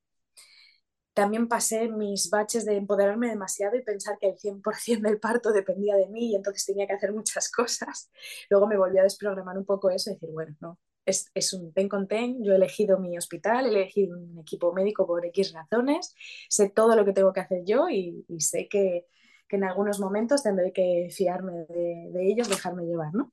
También 1.12 1.46
pasé 1.46 1.88
mis 1.88 2.28
baches 2.28 2.64
de 2.64 2.76
empoderarme 2.76 3.28
demasiado 3.28 3.76
y 3.76 3.84
pensar 3.84 4.18
que 4.18 4.30
el 4.30 4.36
100% 4.36 5.08
del 5.08 5.20
parto 5.20 5.52
dependía 5.52 5.94
de 5.94 6.08
mí 6.08 6.32
y 6.32 6.34
entonces 6.34 6.66
tenía 6.66 6.88
que 6.88 6.94
hacer 6.94 7.12
muchas 7.12 7.50
cosas. 7.52 8.10
Luego 8.50 8.66
me 8.66 8.76
volví 8.76 8.98
a 8.98 9.04
desprogramar 9.04 9.56
un 9.56 9.64
poco 9.64 9.90
eso 9.90 10.10
y 10.10 10.14
decir, 10.14 10.30
bueno, 10.32 10.56
no, 10.60 10.80
es, 11.06 11.30
es, 11.34 11.52
un 11.52 11.72
ten 11.72 11.88
con 11.88 12.08
ten, 12.08 12.42
yo 12.42 12.52
he 12.52 12.56
elegido 12.56 12.98
mi 12.98 13.16
hospital, 13.16 13.66
he 13.66 13.68
elegido 13.68 14.18
un 14.18 14.40
equipo 14.40 14.72
médico 14.72 15.06
por 15.06 15.24
X 15.26 15.52
razones, 15.52 16.16
sé 16.48 16.70
todo 16.70 16.96
lo 16.96 17.04
que 17.04 17.12
tengo 17.12 17.32
que 17.32 17.40
hacer 17.40 17.62
yo 17.64 17.88
y 17.88 18.24
sé 18.40 18.66
que, 18.68 19.06
en 19.54 19.64
algunos 19.64 20.00
momentos 20.00 20.42
tendré 20.42 20.72
que 20.72 21.08
fiarme 21.10 21.66
de, 21.68 22.30
ellos, 22.30 22.48
dejarme 22.48 22.84
llevar, 22.84 23.14
¿no? 23.14 23.32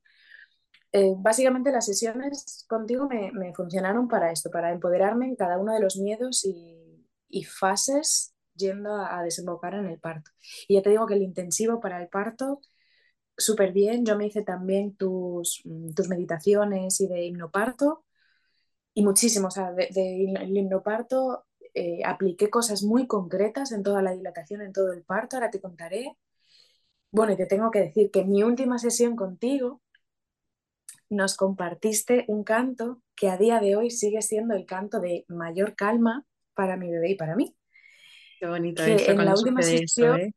Eh, 0.92 1.14
básicamente 1.16 1.72
las 1.72 1.86
sesiones 1.86 2.66
contigo 2.68 3.08
me, 3.08 3.54
funcionaron 3.54 4.08
para 4.08 4.30
esto, 4.30 4.50
para 4.50 4.72
empoderarme 4.72 5.26
en 5.26 5.36
cada 5.36 5.58
uno 5.58 5.72
de 5.72 5.80
los 5.80 5.96
miedos 5.96 6.44
y, 6.44 6.78
fases 7.44 8.34
yendo 8.54 8.94
a, 8.94 9.22
desembocar 9.22 9.74
en 9.74 9.86
el 9.86 9.98
parto. 9.98 10.30
Y 10.68 10.74
ya 10.74 10.82
te 10.82 10.90
digo 10.90 11.06
que 11.06 11.14
el 11.14 11.22
intensivo 11.22 11.80
para 11.80 12.00
el 12.02 12.08
parto, 12.08 12.60
súper 13.36 13.72
bien. 13.72 14.04
Yo 14.04 14.16
me 14.16 14.26
hice 14.26 14.42
también 14.42 14.94
tus, 14.96 15.62
tus 15.96 16.08
meditaciones 16.08 17.00
y 17.00 17.08
de 17.08 17.24
himnoparto 17.24 18.04
y 18.94 19.02
muchísimo, 19.02 19.48
o 19.48 19.50
sea, 19.50 19.72
de, 19.72 19.88
de, 19.90 20.48
himnoparto 20.48 21.46
eh, 21.74 22.00
apliqué 22.04 22.50
cosas 22.50 22.82
muy 22.82 23.06
concretas 23.06 23.72
en 23.72 23.82
toda 23.82 24.02
la 24.02 24.12
dilatación, 24.12 24.60
en 24.60 24.72
todo 24.72 24.92
el 24.92 25.02
parto, 25.02 25.36
ahora 25.36 25.50
te 25.50 25.60
contaré. 25.60 26.16
Bueno, 27.10 27.32
y 27.32 27.36
te 27.36 27.46
tengo 27.46 27.70
que 27.70 27.80
decir 27.80 28.10
que 28.10 28.20
en 28.20 28.30
mi 28.30 28.42
última 28.42 28.78
sesión 28.78 29.16
contigo 29.16 29.80
nos 31.08 31.36
compartiste 31.36 32.24
un 32.28 32.44
canto 32.44 33.02
que 33.14 33.28
a 33.28 33.36
día 33.36 33.60
de 33.60 33.76
hoy 33.76 33.90
sigue 33.90 34.22
siendo 34.22 34.54
el 34.54 34.66
canto 34.66 35.00
de 35.00 35.24
mayor 35.28 35.74
calma 35.74 36.24
para 36.54 36.76
mi 36.76 36.90
bebé 36.90 37.10
y 37.10 37.14
para 37.16 37.36
mí. 37.36 37.54
Qué 38.38 38.46
bonito 38.46 38.84
que 38.84 38.94
eso, 38.94 39.10
en 39.10 39.24
la 39.24 39.34
última 39.34 39.60
eso, 39.60 39.70
sesión 39.70 40.20
¿eh? 40.20 40.32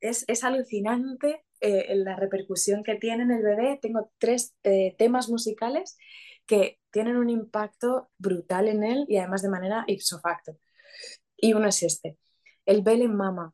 es, 0.00 0.24
es 0.26 0.44
alucinante 0.44 1.44
eh, 1.60 1.94
la 1.96 2.16
repercusión 2.16 2.82
que 2.82 2.96
tiene 2.96 3.22
en 3.22 3.30
el 3.30 3.42
bebé. 3.42 3.78
Tengo 3.80 4.10
tres 4.18 4.54
temas 4.98 5.28
musicales 5.28 5.96
que 6.46 6.78
tienen 6.94 7.18
un 7.18 7.30
impacto 7.30 8.10
brutal 8.18 8.68
en 8.68 8.84
él 8.84 9.06
y 9.10 9.18
además 9.18 9.42
de 9.42 9.50
manera 9.50 9.84
ipso 9.88 10.20
facto. 10.20 10.56
Y 11.36 11.54
uno 11.54 11.68
es 11.68 11.82
este, 11.82 12.18
el 12.66 12.82
Belén 12.82 13.14
Mama. 13.16 13.52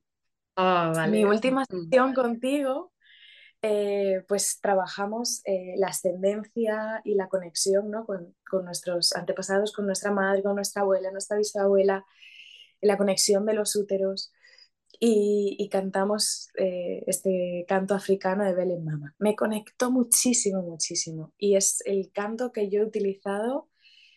Ah, 0.56 1.06
Mi 1.10 1.24
última 1.24 1.62
Mm. 1.62 1.88
sesión 1.90 2.14
contigo, 2.14 2.92
eh, 3.62 4.24
pues 4.28 4.60
trabajamos 4.62 5.42
eh, 5.46 5.74
la 5.78 5.88
ascendencia 5.88 7.02
y 7.04 7.14
la 7.16 7.28
conexión 7.28 7.90
¿no? 7.90 8.06
con, 8.06 8.36
con 8.50 8.64
nuestros 8.66 9.14
antepasados, 9.14 9.72
con 9.72 9.86
nuestra 9.86 10.12
madre, 10.12 10.42
con 10.42 10.56
nuestra 10.56 10.82
abuela, 10.82 11.10
nuestra 11.12 11.38
bisabuela, 11.38 12.04
la 12.82 12.98
conexión 12.98 13.46
de 13.46 13.54
los 13.54 13.76
úteros 13.76 14.32
y, 15.00 15.56
y 15.58 15.68
cantamos 15.70 16.50
eh, 16.56 17.02
este 17.06 17.64
canto 17.66 17.94
africano 17.94 18.44
de 18.44 18.54
Belén 18.54 18.84
Mama. 18.84 19.14
Me 19.18 19.34
conectó 19.34 19.90
muchísimo, 19.90 20.62
muchísimo 20.62 21.32
y 21.38 21.56
es 21.56 21.82
el 21.86 22.12
canto 22.12 22.52
que 22.52 22.68
yo 22.68 22.82
he 22.82 22.84
utilizado 22.84 23.68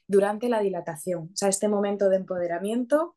durante 0.07 0.49
la 0.49 0.59
dilatación, 0.59 1.29
o 1.33 1.35
sea, 1.35 1.47
este 1.49 1.69
momento 1.69 2.09
de 2.09 2.17
empoderamiento 2.17 3.15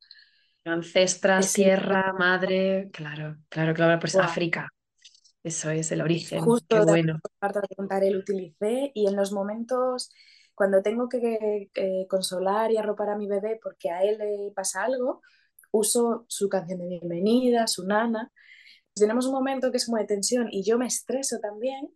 Ancestras, 0.64 1.46
es 1.46 1.58
el... 1.58 1.64
tierra, 1.64 2.12
madre, 2.12 2.88
claro, 2.92 3.36
claro, 3.48 3.74
claro, 3.74 3.98
pues 4.00 4.14
Buah, 4.14 4.24
África, 4.24 4.68
eso 5.42 5.70
es 5.70 5.90
el 5.92 6.00
origen, 6.00 6.38
qué 6.38 6.44
justo 6.44 6.84
de 6.84 6.92
bueno. 6.92 7.18
parto 7.38 7.60
de 7.60 7.74
contar 7.76 8.04
él 8.04 8.16
utilicé 8.16 8.92
y 8.94 9.08
en 9.08 9.16
los 9.16 9.32
momentos 9.32 10.10
cuando 10.54 10.82
tengo 10.82 11.08
que 11.08 11.70
eh, 11.74 12.06
consolar 12.08 12.70
y 12.72 12.78
arropar 12.78 13.10
a 13.10 13.16
mi 13.16 13.26
bebé 13.26 13.58
porque 13.62 13.90
a 13.90 14.02
él 14.04 14.18
le 14.18 14.52
pasa 14.54 14.84
algo, 14.84 15.22
uso 15.78 16.24
su 16.28 16.48
canción 16.48 16.80
de 16.80 16.88
bienvenida, 16.88 17.66
su 17.66 17.86
nana. 17.86 18.32
Si 18.94 19.02
tenemos 19.02 19.26
un 19.26 19.32
momento 19.34 19.70
que 19.70 19.78
es 19.78 19.86
como 19.86 19.98
de 19.98 20.06
tensión 20.06 20.48
y 20.50 20.64
yo 20.64 20.78
me 20.78 20.86
estreso 20.86 21.38
también, 21.40 21.90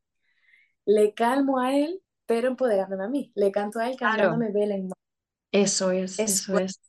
le 0.87 1.15
calmo 1.15 1.59
a 1.61 1.75
él, 1.77 2.03
pero 2.27 2.49
empoderándome 2.49 3.05
a 3.05 3.09
mí. 3.09 3.33
Le 3.35 3.51
canto 3.53 3.79
a 3.81 3.89
él 3.91 3.97
Claro, 3.99 4.43
cantándome 4.43 4.51
Belén. 4.53 4.91
eso 5.53 5.91
es, 5.93 6.23
Es, 6.25 6.45
eso 6.53 6.59
es. 6.59 6.81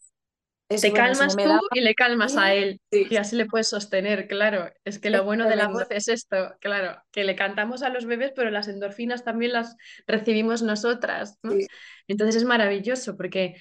es 0.70 0.82
Te 0.82 0.92
buenísimo, 0.92 1.34
calmas 1.34 1.40
tú 1.40 1.50
da 1.50 1.60
y 1.74 1.82
le 1.82 1.96
calmas 1.96 2.38
a 2.38 2.54
él, 2.56 2.82
Sí, 2.92 3.06
y 3.10 3.18
así 3.18 3.36
le 3.36 3.48
puedes 3.48 3.70
sostener, 3.70 4.28
claro. 4.28 4.72
Es 4.86 5.00
que 5.00 5.12
es 5.12 5.22
lo 5.22 5.26
bueno 5.26 5.48
de 5.48 5.56
la 5.58 5.68
tremendo. 5.68 5.70
voz 5.70 5.88
es 5.92 6.08
esto, 6.10 6.56
claro, 6.62 7.02
que 7.12 7.24
le 7.26 7.36
cantamos 7.36 7.84
a 7.84 7.90
los 7.90 8.06
bebés, 8.06 8.34
pero 8.36 8.52
las 8.52 8.68
endorfinas 8.68 9.24
también 9.24 9.54
las 9.54 9.78
recibimos 10.08 10.64
nosotras, 10.64 11.40
¿no? 11.44 11.58
Sí, 11.58 11.68
Entonces 12.08 12.38
es 12.38 12.46
maravilloso 12.46 13.18
porque 13.18 13.56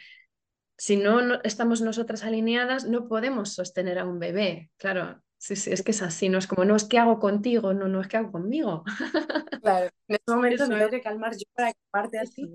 si 0.81 0.97
no, 0.97 1.21
no 1.21 1.41
estamos 1.45 1.83
nosotras 1.83 2.25
alineadas, 2.25 2.87
no 2.87 3.07
podemos 3.07 3.53
sostener 3.53 3.99
a 3.99 4.07
un 4.07 4.19
bebé, 4.19 4.71
claro. 4.79 5.23
Sí, 5.37 5.55
sí, 5.55 5.71
es 5.71 5.83
que 5.83 5.91
es 5.91 6.01
así, 6.01 6.31
no 6.31 6.39
es 6.39 6.47
como, 6.47 6.65
no 6.65 6.75
es 6.75 6.85
que 6.85 6.99
hago 6.99 7.19
contigo, 7.19 7.75
no, 7.75 7.87
no 7.87 8.01
es 8.01 8.09
que 8.09 8.17
hago 8.17 8.33
conmigo. 8.33 8.83
claro. 9.63 9.91
En 10.09 10.17
ese 10.17 10.35
momento 10.35 10.67
me 10.69 10.77
tengo 10.77 10.89
que 10.89 11.03
calmar 11.03 11.33
yo 11.35 11.45
para 11.55 11.73
calmarte 11.75 12.19
a 12.19 12.23
ti. 12.23 12.49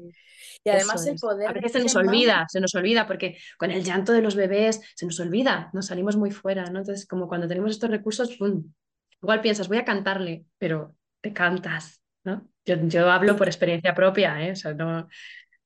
Y 0.63 0.69
Eso 0.69 0.75
además 0.75 1.05
el. 1.05 1.13
A 1.13 1.17
poder 1.17 1.53
de 1.53 1.59
veces 1.59 1.71
se 1.73 1.83
nos 1.83 1.95
olvida, 1.95 2.47
se 2.49 2.59
nos 2.59 2.73
olvida, 2.73 3.05
porque 3.05 3.37
con 3.59 3.69
el 3.69 3.83
llanto 3.83 4.11
de 4.11 4.23
los 4.23 4.35
bebés 4.35 4.81
se 4.95 5.05
nos 5.05 5.19
olvida, 5.19 5.69
nos 5.73 5.85
salimos 5.85 6.17
muy 6.17 6.31
fuera, 6.31 6.65
¿no? 6.71 6.79
Entonces, 6.79 7.05
como 7.05 7.27
cuando 7.27 7.47
tenemos 7.47 7.69
estos 7.71 7.91
recursos, 7.91 8.35
¡pum! 8.37 8.73
Igual 9.21 9.41
piensas, 9.41 9.67
voy 9.67 9.77
a 9.77 9.85
cantarle, 9.85 10.45
pero 10.57 10.95
te 11.21 11.31
cantas, 11.31 12.01
¿no? 12.23 12.47
Yo, 12.65 12.75
yo 12.87 13.07
hablo 13.11 13.35
por 13.35 13.47
experiencia 13.47 13.93
propia, 13.93 14.43
¿eh? 14.47 14.51
O 14.53 14.55
sea, 14.55 14.73
no, 14.73 15.07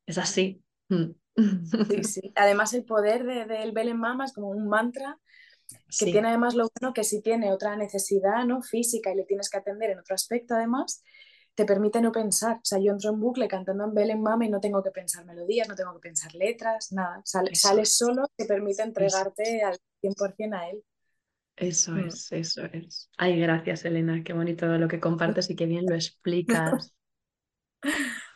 es 0.05 0.17
así. 0.17 0.61
Mm. 0.89 1.11
Sí, 1.87 2.03
sí. 2.03 2.31
Además 2.35 2.73
el 2.73 2.85
poder 2.85 3.23
de- 3.25 3.45
del 3.45 3.71
Belén 3.71 3.97
Mama 3.99 4.25
es 4.25 4.33
como 4.33 4.49
un 4.49 4.67
mantra 4.67 5.19
que 5.97 6.07
tiene 6.07 6.29
además 6.29 6.55
lo 6.55 6.69
bueno 6.79 6.93
que 6.93 7.03
si 7.03 7.21
tiene 7.21 7.53
otra 7.53 7.75
necesidad 7.77 8.45
¿no? 8.45 8.61
física 8.61 9.11
y 9.11 9.15
le 9.17 9.25
tienes 9.25 9.49
que 9.49 9.57
atender 9.57 9.91
en 9.91 9.99
otro 9.99 10.15
aspecto 10.15 10.55
además, 10.55 11.03
te 11.55 11.65
permite 11.65 12.01
no 12.01 12.11
pensar. 12.11 12.57
O 12.57 12.61
sea, 12.65 12.79
yo 12.79 12.91
entro 12.93 13.11
en 13.11 13.19
bucle 13.19 13.47
cantando 13.47 13.85
en 13.85 13.93
Belén 13.93 14.21
Mama 14.21 14.45
y 14.45 14.49
no 14.49 14.61
tengo 14.61 14.83
que 14.83 14.91
pensar 14.91 15.25
melodías, 15.25 15.67
no 15.69 15.75
tengo 15.75 15.93
que 15.95 15.99
pensar 15.99 16.33
letras, 16.35 16.91
nada. 16.93 17.21
Sale, 17.25 17.55
sales 17.55 17.89
es, 17.89 17.97
solo, 17.97 18.27
te 18.37 18.45
permite 18.45 18.83
entregarte 18.83 19.63
al 19.63 19.77
100% 20.01 20.57
a 20.57 20.69
él. 20.69 20.83
Eso 21.57 21.95
Mm. 21.95 21.99
es, 21.99 22.31
eso 22.31 22.65
es. 22.65 23.09
Ay, 23.17 23.39
gracias, 23.39 23.83
Elena. 23.85 24.23
Qué 24.23 24.33
bonito 24.33 24.65
lo 24.77 24.87
que 24.87 24.99
compartes 24.99 25.49
y 25.49 25.55
qué 25.55 25.65
bien 25.65 25.85
lo 25.89 25.95
explicas. 25.95 26.93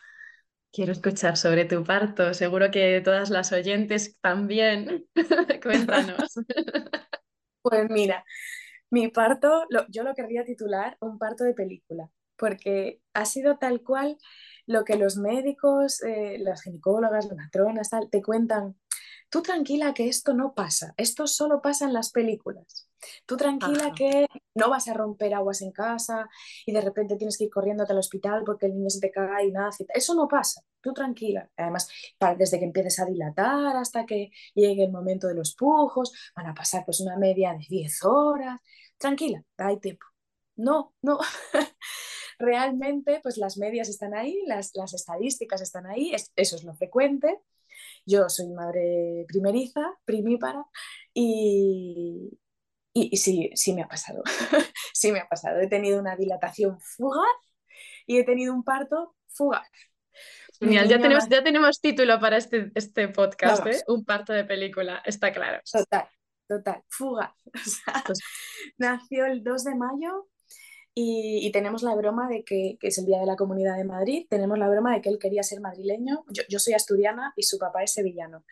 Quiero 0.74 0.90
escuchar 0.90 1.36
sobre 1.36 1.66
tu 1.66 1.84
parto. 1.84 2.34
Seguro 2.34 2.72
que 2.72 3.00
todas 3.00 3.30
las 3.30 3.52
oyentes 3.52 4.18
también. 4.20 5.06
Cuéntanos. 5.62 6.34
Pues 7.62 7.88
mira, 7.90 8.24
mi 8.90 9.06
parto, 9.06 9.66
yo 9.88 10.02
lo 10.02 10.14
querría 10.14 10.44
titular 10.44 10.96
un 11.00 11.16
parto 11.16 11.44
de 11.44 11.54
película, 11.54 12.10
porque 12.36 13.00
ha 13.12 13.24
sido 13.24 13.56
tal 13.56 13.82
cual 13.82 14.18
lo 14.66 14.84
que 14.84 14.96
los 14.96 15.16
médicos, 15.16 16.02
eh, 16.02 16.38
las 16.40 16.62
ginecólogas, 16.62 17.26
las 17.26 17.36
matronas, 17.36 17.90
tal, 17.90 18.10
te 18.10 18.20
cuentan. 18.20 18.76
Tú 19.34 19.42
tranquila 19.42 19.92
que 19.94 20.08
esto 20.08 20.32
no 20.32 20.54
pasa, 20.54 20.94
esto 20.96 21.26
solo 21.26 21.60
pasa 21.60 21.86
en 21.86 21.92
las 21.92 22.12
películas. 22.12 22.88
Tú 23.26 23.36
tranquila 23.36 23.86
Ajá, 23.86 23.94
que 23.96 24.28
no 24.54 24.70
vas 24.70 24.86
a 24.86 24.94
romper 24.94 25.34
aguas 25.34 25.60
en 25.60 25.72
casa 25.72 26.28
y 26.64 26.70
de 26.70 26.80
repente 26.80 27.16
tienes 27.16 27.36
que 27.36 27.44
ir 27.44 27.50
corriendo 27.50 27.84
al 27.88 27.98
hospital 27.98 28.44
porque 28.46 28.66
el 28.66 28.74
niño 28.76 28.90
se 28.90 29.00
te 29.00 29.10
cae 29.10 29.48
y 29.48 29.50
nace. 29.50 29.86
Eso 29.92 30.14
no 30.14 30.28
pasa, 30.28 30.62
tú 30.80 30.92
tranquila. 30.92 31.50
Además, 31.56 31.88
para- 32.16 32.36
desde 32.36 32.60
que 32.60 32.64
empieces 32.66 33.00
a 33.00 33.06
dilatar 33.06 33.76
hasta 33.76 34.06
que 34.06 34.30
llegue 34.54 34.84
el 34.84 34.92
momento 34.92 35.26
de 35.26 35.34
los 35.34 35.56
pujos, 35.56 36.12
van 36.36 36.46
a 36.46 36.54
pasar 36.54 36.84
pues 36.84 37.00
una 37.00 37.16
media 37.18 37.54
de 37.54 37.66
10 37.68 38.04
horas. 38.04 38.60
Tranquila, 38.98 39.42
hay 39.58 39.80
tiempo. 39.80 40.06
No, 40.56 40.94
no. 41.02 41.18
Realmente, 42.38 43.18
pues 43.22 43.36
las 43.38 43.56
medias 43.58 43.88
están 43.88 44.14
ahí, 44.14 44.44
las, 44.46 44.70
las 44.74 44.94
estadísticas 44.94 45.60
están 45.60 45.86
ahí, 45.86 46.14
es- 46.14 46.32
eso 46.36 46.54
es 46.56 46.62
lo 46.64 46.74
frecuente. 46.76 47.40
Yo 48.06 48.28
soy 48.28 48.48
madre 48.48 49.24
primeriza, 49.28 49.80
primípara, 50.04 50.64
y, 51.12 52.30
y, 52.92 53.08
y 53.12 53.16
sí, 53.16 53.50
sí 53.54 53.72
me 53.72 53.82
ha 53.82 53.88
pasado. 53.88 54.22
sí 54.92 55.12
me 55.12 55.20
ha 55.20 55.28
pasado. 55.28 55.60
He 55.60 55.68
tenido 55.68 55.98
una 56.00 56.16
dilatación 56.16 56.78
fugaz 56.80 57.24
y 58.06 58.18
he 58.18 58.24
tenido 58.24 58.52
un 58.54 58.62
parto 58.64 59.16
fugaz. 59.28 59.68
Genial, 60.60 60.88
ya 60.88 61.00
tenemos, 61.00 61.28
ya 61.28 61.42
tenemos 61.42 61.80
título 61.80 62.20
para 62.20 62.36
este, 62.36 62.70
este 62.74 63.08
podcast, 63.08 63.66
¿eh? 63.66 63.82
Un 63.88 64.04
parto 64.04 64.32
de 64.32 64.44
película, 64.44 65.02
está 65.04 65.32
claro. 65.32 65.60
total, 65.70 66.06
total, 66.46 66.82
fugaz. 66.88 67.32
O 67.54 67.58
sea, 67.58 67.94
Esto 67.96 68.12
es- 68.12 68.20
nació 68.78 69.26
el 69.26 69.42
2 69.42 69.64
de 69.64 69.74
mayo 69.74 70.28
y, 70.96 71.50
tenemos 71.50 71.82
la 71.82 71.94
broma 71.96 72.28
de 72.28 72.44
que, 72.44 72.78
es 72.80 72.98
el 72.98 73.06
Día 73.06 73.18
de 73.18 73.26
la 73.26 73.34
Comunidad 73.34 73.76
de 73.76 73.84
Madrid, 73.84 74.26
tenemos 74.30 74.58
la 74.58 74.68
broma 74.68 74.94
de 74.94 75.00
que 75.00 75.08
él 75.08 75.18
quería 75.18 75.42
ser 75.42 75.60
madrileño. 75.60 76.24
Yo, 76.48 76.58
soy 76.60 76.74
asturiana 76.74 77.32
y 77.36 77.42
su 77.42 77.58
papá 77.58 77.82
es 77.82 77.92
sevillano, 77.92 78.44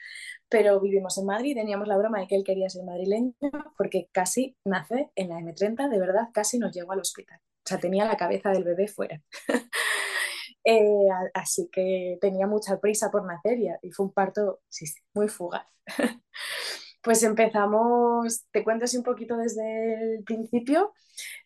pero 0.48 0.80
vivimos 0.80 1.16
en 1.18 1.26
Madrid, 1.26 1.54
teníamos 1.54 1.86
la 1.86 1.96
broma 1.96 2.18
de 2.18 2.26
que 2.26 2.34
él 2.34 2.42
quería 2.44 2.68
ser 2.68 2.84
madrileño 2.84 3.32
porque 3.78 4.08
casi 4.10 4.56
nace 4.64 5.10
en 5.14 5.28
la 5.28 5.36
M30, 5.36 5.88
de 5.88 6.00
verdad, 6.00 6.30
casi 6.34 6.58
nos 6.58 6.74
llegó 6.74 6.92
al 6.92 7.00
hospital. 7.00 7.38
O 7.38 7.68
sea, 7.68 7.78
tenía 7.78 8.04
la 8.04 8.16
cabeza 8.16 8.50
del 8.50 8.64
bebé 8.64 8.88
fuera. 8.88 9.22
eh, 10.64 11.08
así 11.34 11.68
que 11.70 12.18
tenía 12.20 12.48
mucha 12.48 12.80
prisa 12.80 13.12
por 13.12 13.24
nacer 13.24 13.58
y, 13.60 13.90
fue 13.92 14.06
un 14.06 14.12
parto 14.12 14.62
muy 15.14 15.28
fugaz. 15.28 15.66
pues 17.02 17.22
empezamos, 17.22 18.44
te 18.50 18.64
cuento 18.64 18.84
así 18.84 18.96
un 18.96 19.02
poquito 19.02 19.36
desde 19.36 20.14
el 20.14 20.24
principio. 20.24 20.92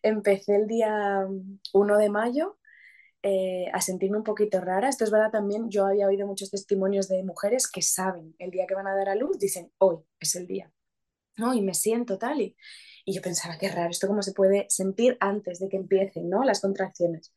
Empecé 0.01 0.55
el 0.55 0.67
día 0.67 1.27
1 1.73 1.97
de 1.97 2.09
mayo 2.09 2.57
eh, 3.23 3.65
a 3.73 3.81
sentirme 3.81 4.17
un 4.17 4.23
poquito 4.23 4.61
rara. 4.61 4.89
Esto 4.89 5.03
es 5.03 5.11
verdad 5.11 5.31
también, 5.31 5.69
yo 5.69 5.85
había 5.85 6.07
oído 6.07 6.27
muchos 6.27 6.51
testimonios 6.51 7.07
de 7.07 7.23
mujeres 7.23 7.67
que 7.69 7.81
saben 7.81 8.35
el 8.39 8.51
día 8.51 8.67
que 8.67 8.75
van 8.75 8.87
a 8.87 8.95
dar 8.95 9.09
a 9.09 9.15
luz, 9.15 9.39
dicen, 9.39 9.71
hoy 9.79 9.97
es 10.19 10.35
el 10.35 10.47
día. 10.47 10.71
¿no? 11.37 11.53
Y 11.53 11.61
me 11.61 11.73
siento 11.73 12.17
tal 12.17 12.41
y, 12.41 12.55
y 13.05 13.13
yo 13.13 13.21
pensaba, 13.21 13.57
qué 13.57 13.69
raro, 13.69 13.89
esto 13.89 14.07
cómo 14.07 14.21
se 14.21 14.33
puede 14.33 14.65
sentir 14.69 15.17
antes 15.19 15.59
de 15.59 15.69
que 15.69 15.77
empiecen 15.77 16.29
¿no? 16.29 16.43
las 16.43 16.61
contracciones. 16.61 17.33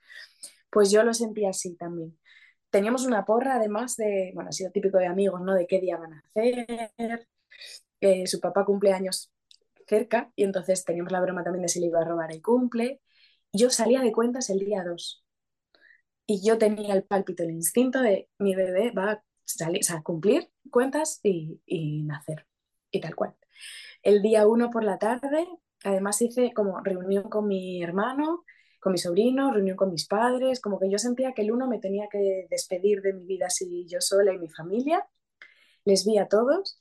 Pues 0.71 0.91
yo 0.91 1.03
lo 1.03 1.15
sentí 1.15 1.45
así 1.47 1.77
también. 1.77 2.19
Teníamos 2.71 3.05
una 3.05 3.25
porra 3.25 3.57
además 3.57 3.97
de, 3.97 4.31
bueno, 4.35 4.51
ha 4.51 4.53
sido 4.53 4.71
típico 4.71 4.99
de 4.99 5.07
amigos, 5.07 5.41
¿no? 5.41 5.55
De 5.55 5.67
qué 5.67 5.81
día 5.81 5.97
van 5.97 6.13
a 6.13 6.23
hacer. 6.25 7.27
Eh, 8.01 8.27
su 8.27 8.41
papá 8.41 8.65
cumple 8.65 8.93
años 8.93 9.33
cerca 9.87 10.33
y 10.37 10.45
entonces 10.45 10.85
teníamos 10.85 11.13
la 11.13 11.21
broma 11.21 11.43
también 11.45 11.63
de 11.63 11.69
si 11.69 11.81
le 11.81 11.87
iba 11.87 12.01
a 12.01 12.05
robar 12.05 12.33
el 12.33 12.43
cumple. 12.43 13.01
Yo 13.53 13.71
salía 13.71 14.01
de 14.01 14.13
cuentas 14.13 14.51
el 14.51 14.61
día 14.61 14.85
2 14.85 15.25
y 16.27 16.47
yo 16.47 16.59
tenía 16.59 16.95
el 16.95 17.05
pálpito, 17.05 17.43
el 17.43 17.51
instinto 17.51 18.01
de 18.01 18.29
mi 18.39 18.55
bebé 18.55 18.93
va 18.93 19.13
a, 19.13 19.25
salir, 19.45 19.81
o 19.81 19.83
sea, 19.83 20.03
cumplir 20.03 20.49
cuentas 20.71 21.19
y, 21.25 21.61
y, 21.67 22.05
nacer 22.05 22.47
y 22.91 23.01
tal 23.01 23.17
cual. 23.17 23.35
El 24.03 24.23
día 24.23 24.47
1 24.47 24.71
por 24.71 24.85
la 24.85 24.99
tarde, 24.99 25.49
además 25.83 26.23
hice 26.23 26.53
como 26.55 26.81
reunión 26.81 27.25
con 27.25 27.49
mi 27.49 27.83
hermano, 27.83 28.45
con 28.81 28.93
mi 28.93 28.99
sobrino, 28.99 29.53
reunión 29.53 29.77
con 29.77 29.91
mis 29.91 30.07
padres, 30.07 30.61
como 30.61 30.79
que 30.79 30.89
yo 30.89 30.99
sentía 30.99 31.33
que 31.35 31.43
el 31.43 31.51
1 31.53 31.67
me 31.67 31.81
tenía 31.81 32.09
que 32.11 32.47
despedir 32.49 33.03
de 33.03 33.13
mi 33.13 33.27
vida 33.27 33.47
así 33.47 33.87
yo 33.89 34.01
sola 34.01 34.33
y 34.33 34.39
mi 34.39 34.49
familia. 34.49 35.05
Les 35.85 36.07
vi 36.07 36.19
a 36.19 36.29
todos 36.29 36.81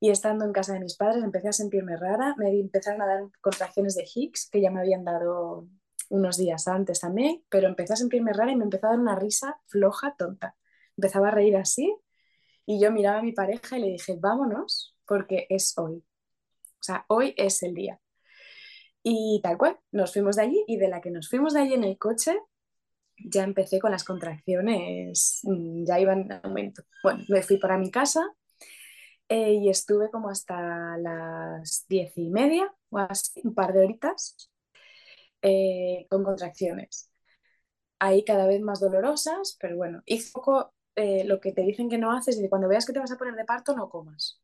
Y 0.00 0.10
estando 0.10 0.44
en 0.44 0.52
casa 0.52 0.74
de 0.74 0.80
mis 0.80 0.96
padres 0.96 1.24
empecé 1.24 1.48
a 1.48 1.52
sentirme 1.52 1.96
rara, 1.96 2.34
me 2.38 2.50
empezaron 2.50 3.02
a 3.02 3.06
dar 3.06 3.22
contracciones 3.40 3.94
de 3.96 4.04
Higgs, 4.12 4.48
que 4.50 4.60
ya 4.60 4.70
me 4.70 4.80
habían 4.80 5.04
dado 5.04 5.66
unos 6.10 6.36
días 6.36 6.68
antes 6.68 7.00
también, 7.00 7.42
pero 7.48 7.68
empecé 7.68 7.94
a 7.94 7.96
sentirme 7.96 8.32
rara 8.32 8.52
y 8.52 8.56
me 8.56 8.64
empezó 8.64 8.86
a 8.86 8.90
dar 8.90 9.00
una 9.00 9.16
risa 9.16 9.60
floja, 9.66 10.14
tonta. 10.16 10.56
Empezaba 10.96 11.28
a 11.28 11.32
reír 11.32 11.56
así 11.56 11.94
y 12.64 12.80
yo 12.80 12.92
miraba 12.92 13.18
a 13.18 13.22
mi 13.22 13.32
pareja 13.32 13.78
y 13.78 13.80
le 13.82 13.88
dije, 13.88 14.16
vámonos, 14.20 14.96
porque 15.06 15.46
es 15.48 15.76
hoy. 15.78 15.96
O 15.96 16.82
sea, 16.82 17.04
hoy 17.08 17.34
es 17.36 17.62
el 17.62 17.74
día. 17.74 18.00
Y 19.02 19.40
tal 19.42 19.58
cual, 19.58 19.78
nos 19.90 20.12
fuimos 20.12 20.36
de 20.36 20.42
allí 20.42 20.64
y 20.66 20.76
de 20.76 20.88
la 20.88 21.00
que 21.00 21.10
nos 21.10 21.28
fuimos 21.28 21.54
de 21.54 21.60
allí 21.60 21.74
en 21.74 21.84
el 21.84 21.98
coche, 21.98 22.38
ya 23.16 23.42
empecé 23.42 23.80
con 23.80 23.90
las 23.90 24.04
contracciones, 24.04 25.40
mm, 25.42 25.84
ya 25.86 25.98
iban 25.98 26.30
en 26.30 26.40
aumento. 26.42 26.82
Bueno, 27.02 27.24
me 27.28 27.42
fui 27.42 27.58
para 27.58 27.78
mi 27.78 27.90
casa 27.90 28.22
eh, 29.28 29.54
y 29.54 29.68
estuve 29.70 30.10
como 30.10 30.30
hasta 30.30 30.96
las 30.98 31.86
diez 31.88 32.12
y 32.16 32.30
media 32.30 32.72
o 32.90 32.98
así, 32.98 33.40
un 33.44 33.54
par 33.54 33.72
de 33.72 33.80
horitas, 33.84 34.50
eh, 35.42 36.06
con 36.10 36.24
contracciones. 36.24 37.10
Ahí 38.00 38.24
cada 38.24 38.46
vez 38.46 38.60
más 38.62 38.80
dolorosas, 38.80 39.56
pero 39.60 39.76
bueno, 39.76 40.02
hice 40.06 40.30
poco 40.32 40.72
eh, 40.96 41.24
lo 41.24 41.40
que 41.40 41.52
te 41.52 41.62
dicen 41.62 41.88
que 41.88 41.98
no 41.98 42.12
haces 42.12 42.40
y 42.40 42.48
cuando 42.48 42.68
veas 42.68 42.86
que 42.86 42.92
te 42.92 43.00
vas 43.00 43.12
a 43.12 43.18
poner 43.18 43.34
de 43.36 43.44
parto 43.44 43.74
no 43.76 43.88
comas. 43.90 44.40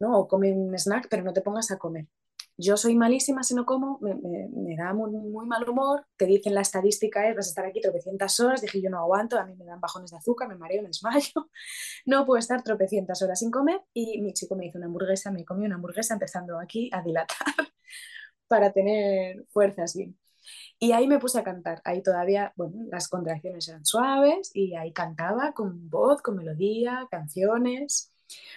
¿no? 0.00 0.18
O 0.18 0.26
come 0.28 0.52
un 0.52 0.74
snack, 0.84 1.08
pero 1.10 1.22
no 1.22 1.32
te 1.34 1.42
pongas 1.42 1.70
a 1.70 1.78
comer. 1.78 2.06
Yo 2.58 2.78
soy 2.78 2.94
malísima 2.94 3.42
si 3.42 3.54
no 3.54 3.66
como, 3.66 3.98
me, 4.00 4.76
da 4.76 4.94
muy, 4.94 5.12
mal 5.46 5.68
humor. 5.68 6.06
Te 6.16 6.24
dicen 6.24 6.54
la 6.54 6.62
estadística 6.62 7.28
es, 7.28 7.36
vas 7.36 7.46
a 7.46 7.50
estar 7.50 7.66
aquí 7.66 7.80
tropecientas 7.82 8.40
horas. 8.40 8.62
Dije, 8.62 8.80
yo 8.80 8.88
no 8.88 8.98
aguanto, 8.98 9.38
a 9.38 9.44
mí 9.44 9.54
me 9.56 9.66
dan 9.66 9.80
bajones 9.80 10.10
de 10.10 10.16
azúcar, 10.16 10.48
me 10.48 10.56
mareo, 10.56 10.82
me 10.82 10.88
desmayo. 10.88 11.50
No 12.06 12.24
puedo 12.24 12.38
estar 12.38 12.62
tropecientas 12.62 13.20
horas 13.22 13.40
sin 13.40 13.50
comer. 13.50 13.80
Y 13.92 14.22
mi 14.22 14.32
chico 14.32 14.56
me 14.56 14.66
hizo 14.66 14.78
una 14.78 14.86
hamburguesa, 14.86 15.30
me 15.30 15.44
comí 15.44 15.66
una 15.66 15.74
hamburguesa 15.76 16.14
empezando 16.14 16.58
aquí 16.58 16.88
a 16.92 17.02
dilatar 17.02 17.36
para 18.48 18.72
tener 18.72 19.44
fuerzas 19.50 19.94
bien. 19.94 20.18
Y 20.78 20.92
ahí 20.92 21.08
me 21.08 21.18
puse 21.18 21.38
a 21.38 21.44
cantar. 21.44 21.82
Ahí 21.84 22.02
todavía, 22.02 22.52
bueno, 22.56 22.86
las 22.90 23.08
contracciones 23.08 23.68
eran 23.68 23.84
suaves 23.84 24.50
y 24.54 24.76
ahí 24.76 24.92
cantaba 24.92 25.52
con 25.52 25.90
voz, 25.90 26.22
con 26.22 26.36
melodía, 26.36 27.06
canciones. 27.10 28.12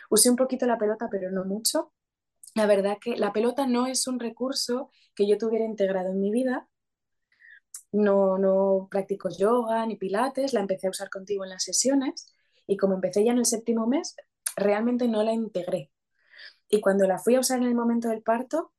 Usé 0.09 0.29
un 0.29 0.35
poquito 0.35 0.65
la 0.65 0.77
pelota, 0.77 1.07
pero 1.11 1.31
no 1.31 1.45
mucho 1.45 1.91
la 2.55 2.65
verdad 2.65 2.97
que 2.99 3.15
la 3.17 3.33
pelota 3.33 3.67
no 3.67 3.87
es 3.87 4.07
un 4.07 4.19
recurso 4.19 4.91
que 5.15 5.27
yo 5.27 5.37
tuviera 5.37 5.65
integrado 5.65 6.09
en 6.11 6.19
mi 6.19 6.31
vida. 6.31 6.67
No, 7.91 8.37
no 8.37 8.87
practico 8.89 9.29
yoga 9.29 9.85
ni 9.85 9.95
pilates, 9.95 10.53
la 10.53 10.59
empecé 10.61 10.87
a 10.87 10.91
usar 10.91 11.09
contigo 11.09 11.43
en 11.43 11.49
las 11.51 11.63
sesiones 11.63 12.33
y 12.67 12.77
como 12.77 12.95
empecé 12.95 13.23
ya 13.23 13.31
en 13.31 13.39
el 13.39 13.45
séptimo 13.45 13.87
mes, 13.87 14.15
realmente 14.55 15.07
no 15.07 15.23
la 15.23 15.33
integré. 15.33 15.91
Y 16.69 16.81
cuando 16.81 17.07
la 17.07 17.17
fui 17.19 17.35
a 17.35 17.39
usar 17.39 17.59
en 17.59 17.67
el 17.67 17.75
momento 17.75 18.09
del 18.09 18.21
parto, 18.21 18.73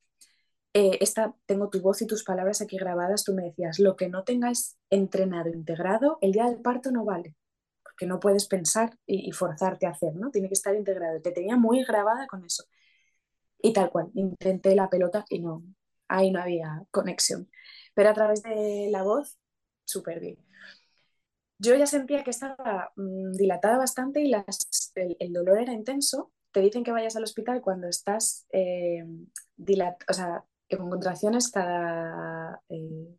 eh, 0.75 0.99
esta, 1.01 1.35
tengo 1.47 1.69
tu 1.71 1.81
voz 1.81 2.01
y 2.03 2.07
tus 2.07 2.23
palabras 2.23 2.61
aquí 2.61 2.77
grabadas, 2.79 3.25
tú 3.25 3.35
me 3.35 3.43
decías, 3.43 3.81
lo 3.81 3.97
que 3.97 4.09
no 4.09 4.23
tengas 4.23 4.79
entrenado, 4.91 5.51
integrado, 5.51 6.19
el 6.21 6.33
día 6.33 6.47
del 6.47 6.61
parto 6.61 6.93
no 6.93 7.05
vale, 7.05 7.35
porque 7.83 8.07
no 8.07 8.21
puedes 8.21 8.47
pensar 8.47 8.97
y, 9.07 9.29
y 9.29 9.33
forzarte 9.33 9.87
a 9.87 9.91
hacer, 9.91 10.15
¿no? 10.15 10.31
Tiene 10.31 10.49
que 10.49 10.55
estar 10.55 10.75
integrado. 10.77 11.21
Te 11.21 11.33
tenía 11.33 11.57
muy 11.57 11.85
grabada 11.85 12.27
con 12.29 12.45
eso. 12.45 12.65
Y 13.63 13.73
tal 13.73 13.91
cual, 13.91 14.11
intenté 14.15 14.75
la 14.75 14.89
pelota 14.89 15.25
y 15.29 15.41
no, 15.41 15.63
ahí 16.09 16.31
no 16.31 16.41
había 16.41 16.85
conexión. 16.91 17.51
Pero 17.95 18.11
a 18.11 18.15
través 18.15 18.43
de 18.43 18.89
la 18.91 19.03
voz, 19.03 19.39
súper 19.85 20.21
bien. 20.21 20.39
Yo 21.59 21.75
ya 21.75 21.87
sentía 21.87 22.25
que 22.25 22.31
estaba 22.31 22.93
mm, 22.97 23.33
dilatada 23.33 23.79
bastante 23.79 24.23
y 24.23 24.33
el, 25.19 25.33
dolor 25.33 25.59
era 25.61 25.73
intenso. 25.73 26.33
Te 26.53 26.61
dicen 26.61 26.85
que 26.85 26.93
vayas 26.93 27.17
al 27.17 27.25
hospital 27.25 27.61
cuando 27.61 27.87
estás 27.89 28.47
eh, 28.53 29.05
o 30.09 30.13
sea, 30.13 30.45
con 30.77 30.91
contracciones 30.91 31.51
cada, 31.51 32.63
eh, 32.71 33.17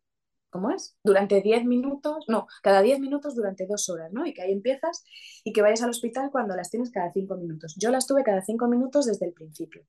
¿cómo 0.50 0.72
es? 0.72 0.98
Durante 1.04 1.42
10 1.42 1.66
minutos, 1.66 2.26
no, 2.28 2.48
cada 2.64 2.82
10 2.82 3.00
minutos 3.00 3.36
durante 3.36 3.68
dos 3.68 3.90
horas, 3.90 4.12
¿no? 4.12 4.26
Y 4.26 4.34
que 4.34 4.42
ahí 4.42 4.52
empiezas 4.52 5.04
y 5.44 5.54
que 5.54 5.62
vayas 5.62 5.84
al 5.84 5.92
hospital 5.92 6.32
cuando 6.32 6.56
las 6.56 6.72
tienes 6.72 6.92
cada 6.92 7.12
5 7.12 7.36
minutos. 7.38 7.76
Yo 7.78 7.92
las 7.92 8.08
tuve 8.08 8.24
cada 8.24 8.42
5 8.42 8.68
minutos 8.68 9.06
desde 9.06 9.28
el 9.28 9.34
principio 9.34 9.86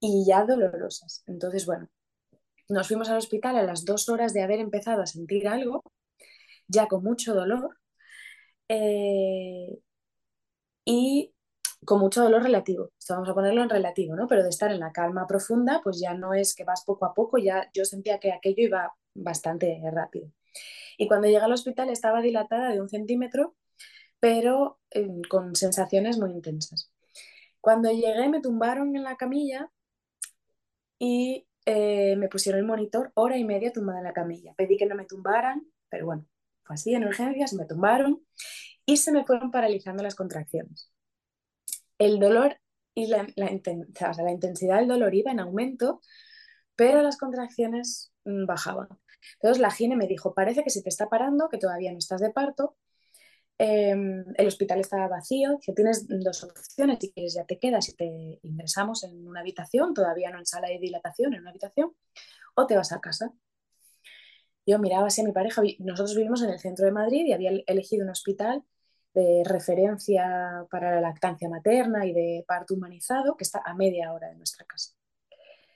y 0.00 0.24
ya 0.26 0.44
dolorosas. 0.44 1.22
Entonces, 1.26 1.66
bueno, 1.66 1.88
nos 2.68 2.88
fuimos 2.88 3.08
al 3.10 3.18
hospital 3.18 3.56
a 3.56 3.62
las 3.62 3.84
dos 3.84 4.08
horas 4.08 4.32
de 4.32 4.42
haber 4.42 4.60
empezado 4.60 5.02
a 5.02 5.06
sentir 5.06 5.48
algo, 5.48 5.82
ya 6.68 6.88
con 6.88 7.02
mucho 7.04 7.34
dolor 7.34 7.78
eh, 8.68 9.78
y 10.84 11.34
con 11.84 12.00
mucho 12.00 12.22
dolor 12.22 12.42
relativo. 12.42 12.90
vamos 13.08 13.28
a 13.28 13.34
ponerlo 13.34 13.62
en 13.62 13.70
relativo, 13.70 14.14
¿no? 14.16 14.28
Pero 14.28 14.42
de 14.42 14.50
estar 14.50 14.70
en 14.70 14.80
la 14.80 14.92
calma 14.92 15.26
profunda, 15.26 15.80
pues 15.82 16.00
ya 16.00 16.14
no 16.14 16.34
es 16.34 16.54
que 16.54 16.64
vas 16.64 16.84
poco 16.84 17.06
a 17.06 17.14
poco, 17.14 17.38
ya 17.38 17.70
yo 17.74 17.84
sentía 17.84 18.18
que 18.20 18.32
aquello 18.32 18.62
iba 18.64 18.94
bastante 19.14 19.80
rápido. 19.92 20.30
Y 20.98 21.08
cuando 21.08 21.28
llegué 21.28 21.40
al 21.40 21.52
hospital 21.52 21.90
estaba 21.90 22.20
dilatada 22.22 22.70
de 22.70 22.80
un 22.80 22.88
centímetro, 22.88 23.56
pero 24.20 24.78
eh, 24.90 25.08
con 25.28 25.56
sensaciones 25.56 26.18
muy 26.18 26.32
intensas. 26.32 26.92
Cuando 27.60 27.90
llegué 27.90 28.28
me 28.28 28.40
tumbaron 28.40 28.96
en 28.96 29.04
la 29.04 29.16
camilla 29.16 29.70
y 31.00 31.48
eh, 31.64 32.14
me 32.16 32.28
pusieron 32.28 32.60
el 32.60 32.66
monitor 32.66 33.10
hora 33.14 33.38
y 33.38 33.44
media 33.44 33.72
tumbada 33.72 33.98
en 33.98 34.04
la 34.04 34.12
camilla. 34.12 34.54
Pedí 34.54 34.76
que 34.76 34.86
no 34.86 34.94
me 34.94 35.06
tumbaran, 35.06 35.66
pero 35.88 36.06
bueno, 36.06 36.26
fue 36.62 36.74
así 36.74 36.94
en 36.94 37.04
urgencias, 37.04 37.54
me 37.54 37.64
tumbaron 37.64 38.24
y 38.84 38.98
se 38.98 39.10
me 39.10 39.24
fueron 39.24 39.50
paralizando 39.50 40.02
las 40.02 40.14
contracciones. 40.14 40.92
El 41.98 42.20
dolor 42.20 42.60
y 42.94 43.06
la, 43.06 43.26
intensidad 44.30 44.78
del 44.78 44.88
dolor 44.88 45.14
iba 45.14 45.32
en 45.32 45.40
aumento, 45.40 46.00
pero 46.76 47.02
las 47.02 47.16
contracciones 47.16 48.12
mm, 48.24 48.44
bajaban. 48.44 48.88
Entonces 49.34 49.60
la 49.60 49.70
gine 49.70 49.96
me 49.96 50.06
dijo, 50.06 50.34
parece 50.34 50.62
que 50.62 50.70
se 50.70 50.82
te 50.82 50.90
está 50.90 51.08
parando, 51.08 51.48
que 51.48 51.58
todavía 51.58 51.92
no 51.92 51.98
estás 51.98 52.20
de 52.20 52.30
parto, 52.30 52.76
Em, 53.62 54.24
el 54.38 54.46
hospital 54.46 54.80
estaba 54.80 55.06
vacío, 55.06 55.58
tienes 55.76 56.06
dos 56.08 56.44
opciones, 56.44 56.96
si 56.98 57.12
quieres 57.12 57.34
ya 57.34 57.44
te 57.44 57.58
quedas 57.58 57.90
y 57.90 57.94
te 57.94 58.38
ingresamos 58.42 59.04
en 59.04 59.28
una 59.28 59.40
habitación, 59.40 59.92
todavía 59.92 60.30
no 60.30 60.38
en 60.38 60.46
sala 60.46 60.68
de 60.68 60.78
dilatación, 60.78 61.34
en 61.34 61.42
una 61.42 61.50
habitación, 61.50 61.94
o 62.54 62.66
te 62.66 62.74
vas 62.74 62.90
a 62.92 63.00
casa. 63.02 63.34
Yo 64.64 64.78
miraba 64.78 65.08
así 65.08 65.20
a 65.20 65.24
mi 65.24 65.32
pareja, 65.32 65.60
nosotros 65.80 66.16
vivimos 66.16 66.42
en 66.42 66.48
el 66.48 66.58
centro 66.58 66.86
de 66.86 66.92
Madrid 66.92 67.26
y 67.26 67.34
había 67.34 67.50
elegido 67.66 68.04
un 68.04 68.10
hospital 68.10 68.64
de 69.12 69.42
referencia 69.44 70.66
para 70.70 70.94
la 70.94 71.02
lactancia 71.02 71.50
materna 71.50 72.06
y 72.06 72.14
de 72.14 72.44
parto 72.48 72.72
humanizado 72.72 73.36
que 73.36 73.44
está 73.44 73.60
a 73.62 73.74
media 73.74 74.10
hora 74.14 74.28
de 74.28 74.36
nuestra 74.36 74.64
casa. 74.64 74.94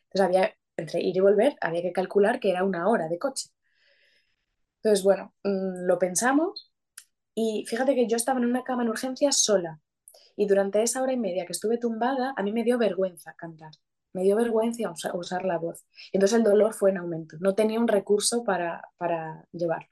Entonces 0.04 0.26
había, 0.26 0.54
entre 0.78 1.02
ir 1.02 1.18
y 1.18 1.20
volver, 1.20 1.54
había 1.60 1.82
que 1.82 1.92
calcular 1.92 2.40
que 2.40 2.48
era 2.50 2.64
una 2.64 2.88
hora 2.88 3.08
de 3.08 3.18
coche. 3.18 3.50
Entonces, 4.76 5.04
bueno, 5.04 5.34
mm, 5.42 5.86
lo 5.86 5.98
pensamos 5.98 6.73
y 7.34 7.64
fíjate 7.66 7.94
que 7.94 8.06
yo 8.06 8.16
estaba 8.16 8.38
en 8.38 8.46
una 8.46 8.64
cama 8.64 8.82
en 8.82 8.90
urgencia 8.90 9.32
sola. 9.32 9.80
Y 10.36 10.46
durante 10.46 10.82
esa 10.82 11.02
hora 11.02 11.12
y 11.12 11.16
media 11.16 11.46
que 11.46 11.52
estuve 11.52 11.78
tumbada, 11.78 12.34
a 12.36 12.42
mí 12.42 12.52
me 12.52 12.64
dio 12.64 12.78
vergüenza 12.78 13.34
cantar. 13.34 13.72
Me 14.12 14.22
dio 14.22 14.36
vergüenza 14.36 14.92
usar, 15.14 15.44
la 15.44 15.58
voz. 15.58 15.84
Y 16.12 16.16
entonces 16.18 16.38
el 16.38 16.44
dolor 16.44 16.74
fue 16.74 16.90
en 16.90 16.98
aumento. 16.98 17.36
No 17.40 17.54
tenía 17.54 17.80
un 17.80 17.88
recurso 17.88 18.44
para, 18.44 18.82
para 18.96 19.46
llevarlo. 19.52 19.88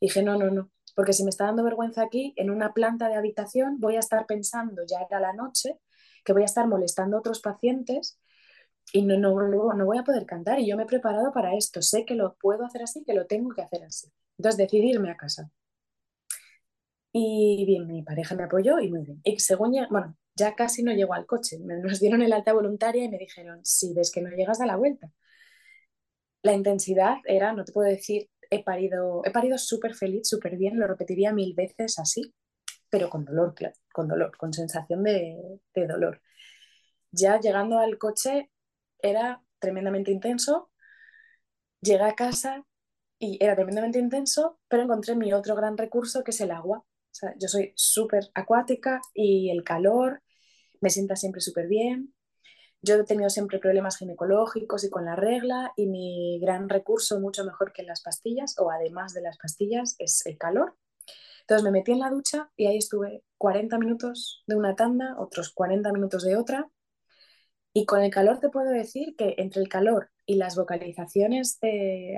dije, 0.00 0.22
no, 0.22 0.36
no, 0.36 0.50
no. 0.50 0.70
Porque 0.94 1.12
si 1.12 1.24
me 1.24 1.30
está 1.30 1.44
dando 1.46 1.64
vergüenza 1.64 2.02
aquí, 2.02 2.32
en 2.36 2.50
una 2.50 2.72
planta 2.72 3.08
de 3.08 3.16
habitación, 3.16 3.78
voy 3.80 3.96
a 3.96 4.00
estar 4.00 4.26
pensando, 4.26 4.82
ya 4.86 4.98
era 5.08 5.20
la 5.20 5.32
noche, 5.34 5.78
que 6.24 6.32
voy 6.32 6.42
a 6.42 6.46
estar 6.46 6.66
molestando 6.68 7.16
a 7.16 7.20
otros 7.20 7.40
pacientes 7.40 8.18
y 8.92 9.02
no, 9.02 9.18
no, 9.18 9.74
no, 9.74 9.86
voy 9.86 9.98
a 9.98 10.04
poder 10.04 10.26
cantar. 10.26 10.60
Y 10.60 10.68
yo 10.68 10.76
me 10.76 10.84
he 10.84 10.86
preparado 10.86 11.32
para 11.32 11.54
esto. 11.54 11.82
Sé 11.82 12.04
que 12.04 12.14
lo 12.14 12.36
puedo 12.36 12.64
hacer 12.64 12.82
así, 12.82 13.04
que 13.04 13.14
lo 13.14 13.26
tengo 13.26 13.50
que 13.54 13.62
hacer 13.62 13.84
así. 13.84 14.08
Entonces 14.38 14.58
decidí 14.58 14.90
irme 14.90 15.10
a 15.10 15.16
casa. 15.16 15.50
Y 17.18 17.64
bien, 17.64 17.86
mi 17.86 18.02
pareja 18.02 18.34
me 18.34 18.42
apoyó 18.44 18.78
y 18.78 18.90
muy 18.90 19.02
bien. 19.02 19.20
Y 19.24 19.38
según, 19.40 19.72
ya, 19.72 19.88
bueno, 19.90 20.14
ya 20.34 20.54
casi 20.54 20.82
no 20.82 20.92
llego 20.92 21.14
al 21.14 21.24
coche. 21.24 21.56
Nos 21.60 21.98
dieron 22.00 22.20
el 22.22 22.32
alta 22.32 22.52
voluntaria 22.52 23.04
y 23.04 23.08
me 23.08 23.16
dijeron, 23.18 23.64
si 23.64 23.94
ves 23.94 24.10
que 24.12 24.20
no 24.20 24.28
llegas 24.30 24.60
a 24.60 24.66
la 24.66 24.76
vuelta. 24.76 25.10
La 26.42 26.52
intensidad 26.52 27.16
era, 27.24 27.52
no 27.52 27.64
te 27.64 27.72
puedo 27.72 27.88
decir, 27.88 28.28
he 28.50 28.62
parido, 28.62 29.22
he 29.24 29.30
parido 29.30 29.56
súper 29.58 29.94
feliz, 29.94 30.28
súper 30.28 30.56
bien, 30.56 30.78
lo 30.78 30.86
repetiría 30.86 31.32
mil 31.32 31.54
veces 31.54 31.98
así, 31.98 32.34
pero 32.90 33.10
con 33.10 33.24
dolor, 33.24 33.54
claro, 33.54 33.74
con 33.92 34.08
dolor, 34.08 34.36
con 34.36 34.52
sensación 34.52 35.02
de, 35.02 35.38
de 35.74 35.86
dolor. 35.86 36.20
Ya 37.12 37.40
llegando 37.40 37.78
al 37.78 37.98
coche 37.98 38.50
era 39.00 39.42
tremendamente 39.58 40.10
intenso. 40.12 40.70
Llegué 41.80 42.04
a 42.04 42.14
casa 42.14 42.66
y 43.18 43.38
era 43.42 43.54
tremendamente 43.54 43.98
intenso, 43.98 44.60
pero 44.68 44.82
encontré 44.82 45.16
mi 45.16 45.32
otro 45.32 45.56
gran 45.56 45.78
recurso 45.78 46.22
que 46.22 46.32
es 46.32 46.40
el 46.42 46.50
agua 46.50 46.84
yo 47.38 47.48
soy 47.48 47.72
súper 47.76 48.24
acuática 48.34 49.00
y 49.14 49.50
el 49.50 49.64
calor 49.64 50.22
me 50.80 50.90
sienta 50.90 51.16
siempre 51.16 51.40
súper 51.40 51.68
bien. 51.68 52.14
Yo 52.82 52.96
he 52.96 53.04
tenido 53.04 53.30
siempre 53.30 53.58
problemas 53.58 53.96
ginecológicos 53.96 54.84
y 54.84 54.90
con 54.90 55.04
la 55.04 55.16
regla 55.16 55.72
y 55.76 55.86
mi 55.86 56.38
gran 56.40 56.68
recurso, 56.68 57.18
mucho 57.20 57.44
mejor 57.44 57.72
que 57.72 57.82
las 57.82 58.02
pastillas 58.02 58.54
o 58.58 58.70
además 58.70 59.14
de 59.14 59.22
las 59.22 59.38
pastillas, 59.38 59.96
es 59.98 60.24
el 60.26 60.38
calor. 60.38 60.76
Entonces 61.40 61.64
me 61.64 61.70
metí 61.70 61.92
en 61.92 62.00
la 62.00 62.10
ducha 62.10 62.50
y 62.56 62.66
ahí 62.66 62.78
estuve 62.78 63.22
40 63.38 63.78
minutos 63.78 64.42
de 64.46 64.56
una 64.56 64.74
tanda, 64.76 65.16
otros 65.18 65.52
40 65.52 65.92
minutos 65.92 66.24
de 66.24 66.36
otra. 66.36 66.70
Y 67.72 67.86
con 67.86 68.02
el 68.02 68.10
calor 68.10 68.40
te 68.40 68.48
puedo 68.48 68.70
decir 68.70 69.14
que 69.16 69.34
entre 69.38 69.62
el 69.62 69.68
calor 69.68 70.10
y 70.24 70.36
las 70.36 70.56
vocalizaciones 70.56 71.58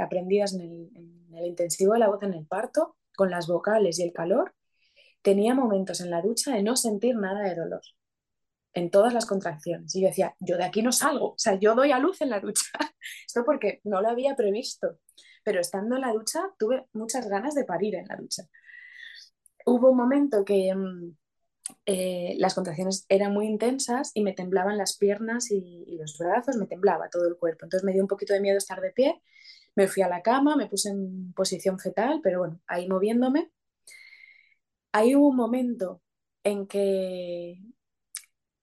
aprendidas 0.01 0.55
en 0.55 0.61
el, 0.61 0.91
en 0.95 1.35
el 1.35 1.47
intensivo 1.47 1.95
de 1.95 1.99
la 1.99 2.09
voz 2.09 2.23
en 2.23 2.35
el 2.35 2.47
parto, 2.47 2.97
con 3.17 3.31
las 3.31 3.49
vocales 3.49 3.99
y 3.99 4.03
el 4.03 4.13
calor, 4.13 4.55
tenía 5.23 5.55
momentos 5.55 6.01
en 6.01 6.11
la 6.11 6.23
ducha 6.23 6.53
de 6.55 6.63
no 6.63 6.77
sentir 6.77 7.17
nada 7.17 7.43
de 7.43 7.55
dolor 7.55 7.83
en 8.75 8.91
todas 8.91 9.13
las 9.13 9.27
contracciones. 9.27 9.95
Y 9.95 10.03
yo 10.03 10.09
decía, 10.09 10.35
yo 10.41 10.57
de 10.57 10.65
aquí 10.65 10.83
no 10.83 10.93
salgo, 10.93 11.33
o 11.33 11.39
sea, 11.39 11.55
yo 11.59 11.75
doy 11.75 11.93
a 11.93 11.99
luz 11.99 12.21
en 12.21 12.31
la 12.31 12.41
ducha. 12.41 12.67
Esto 13.27 13.45
porque 13.45 13.81
no 13.85 14.01
lo 14.01 14.09
había 14.09 14.37
previsto, 14.37 14.99
pero 15.45 15.61
estando 15.61 15.97
en 15.97 16.03
la 16.03 16.13
ducha 16.13 16.41
tuve 16.59 16.87
muchas 16.93 17.29
ganas 17.29 17.55
de 17.55 17.65
parir 17.65 17.97
en 17.97 18.07
la 18.07 18.17
ducha. 18.17 18.45
Hubo 19.67 19.91
un 19.91 19.97
momento 19.97 20.45
que 20.45 20.75
mm, 20.75 21.17
eh, 21.87 22.35
las 22.39 22.55
contracciones 22.55 23.05
eran 23.09 23.33
muy 23.33 23.47
intensas 23.47 24.13
y 24.15 24.23
me 24.23 24.33
temblaban 24.33 24.79
las 24.79 24.97
piernas 24.97 25.51
y, 25.51 25.85
y, 25.87 25.99
los 25.99 26.17
brazos, 26.19 26.57
me 26.57 26.67
temblaba 26.67 27.11
todo 27.11 27.27
el 27.29 27.37
cuerpo. 27.37 27.65
Entonces 27.65 27.85
me 27.85 27.93
dio 27.93 28.03
un 28.03 28.09
poquito 28.09 28.33
de 28.33 28.41
miedo 28.41 28.57
estar 28.57 28.81
de 28.81 28.93
pie, 28.93 29.21
me 29.75 29.89
fui 29.89 30.03
a 30.03 30.09
la 30.09 30.23
cama, 30.23 30.57
me 30.57 30.67
puse 30.67 30.91
en 30.91 31.33
posición 31.35 31.79
fetal, 31.79 32.21
pero 32.23 32.41
bueno, 32.41 32.61
ahí 32.67 32.89
moviéndome. 32.89 33.51
Ahí 34.93 35.15
hubo 35.15 35.29
un 35.29 35.37
momento 35.37 36.03
en 36.45 36.67
que 36.67 37.61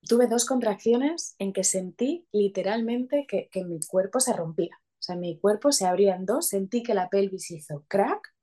tuve 0.07 0.27
dos 0.27 0.45
contracciones 0.45 1.35
en 1.39 1.53
que 1.53 1.63
sentí 1.63 2.27
literalmente 2.31 3.25
que, 3.27 3.49
que, 3.51 3.63
mi 3.63 3.79
cuerpo 3.81 4.19
se 4.19 4.33
rompía. 4.33 4.75
O 4.99 5.01
sea, 5.05 5.15
mi 5.15 5.39
cuerpo 5.39 5.71
se 5.71 5.85
abría 5.85 6.15
en 6.15 6.25
dos, 6.25 6.47
sentí 6.49 6.83
que 6.83 6.93
la 6.93 7.09
pelvis 7.09 7.51
hizo 7.51 7.83
crack. 7.87 8.33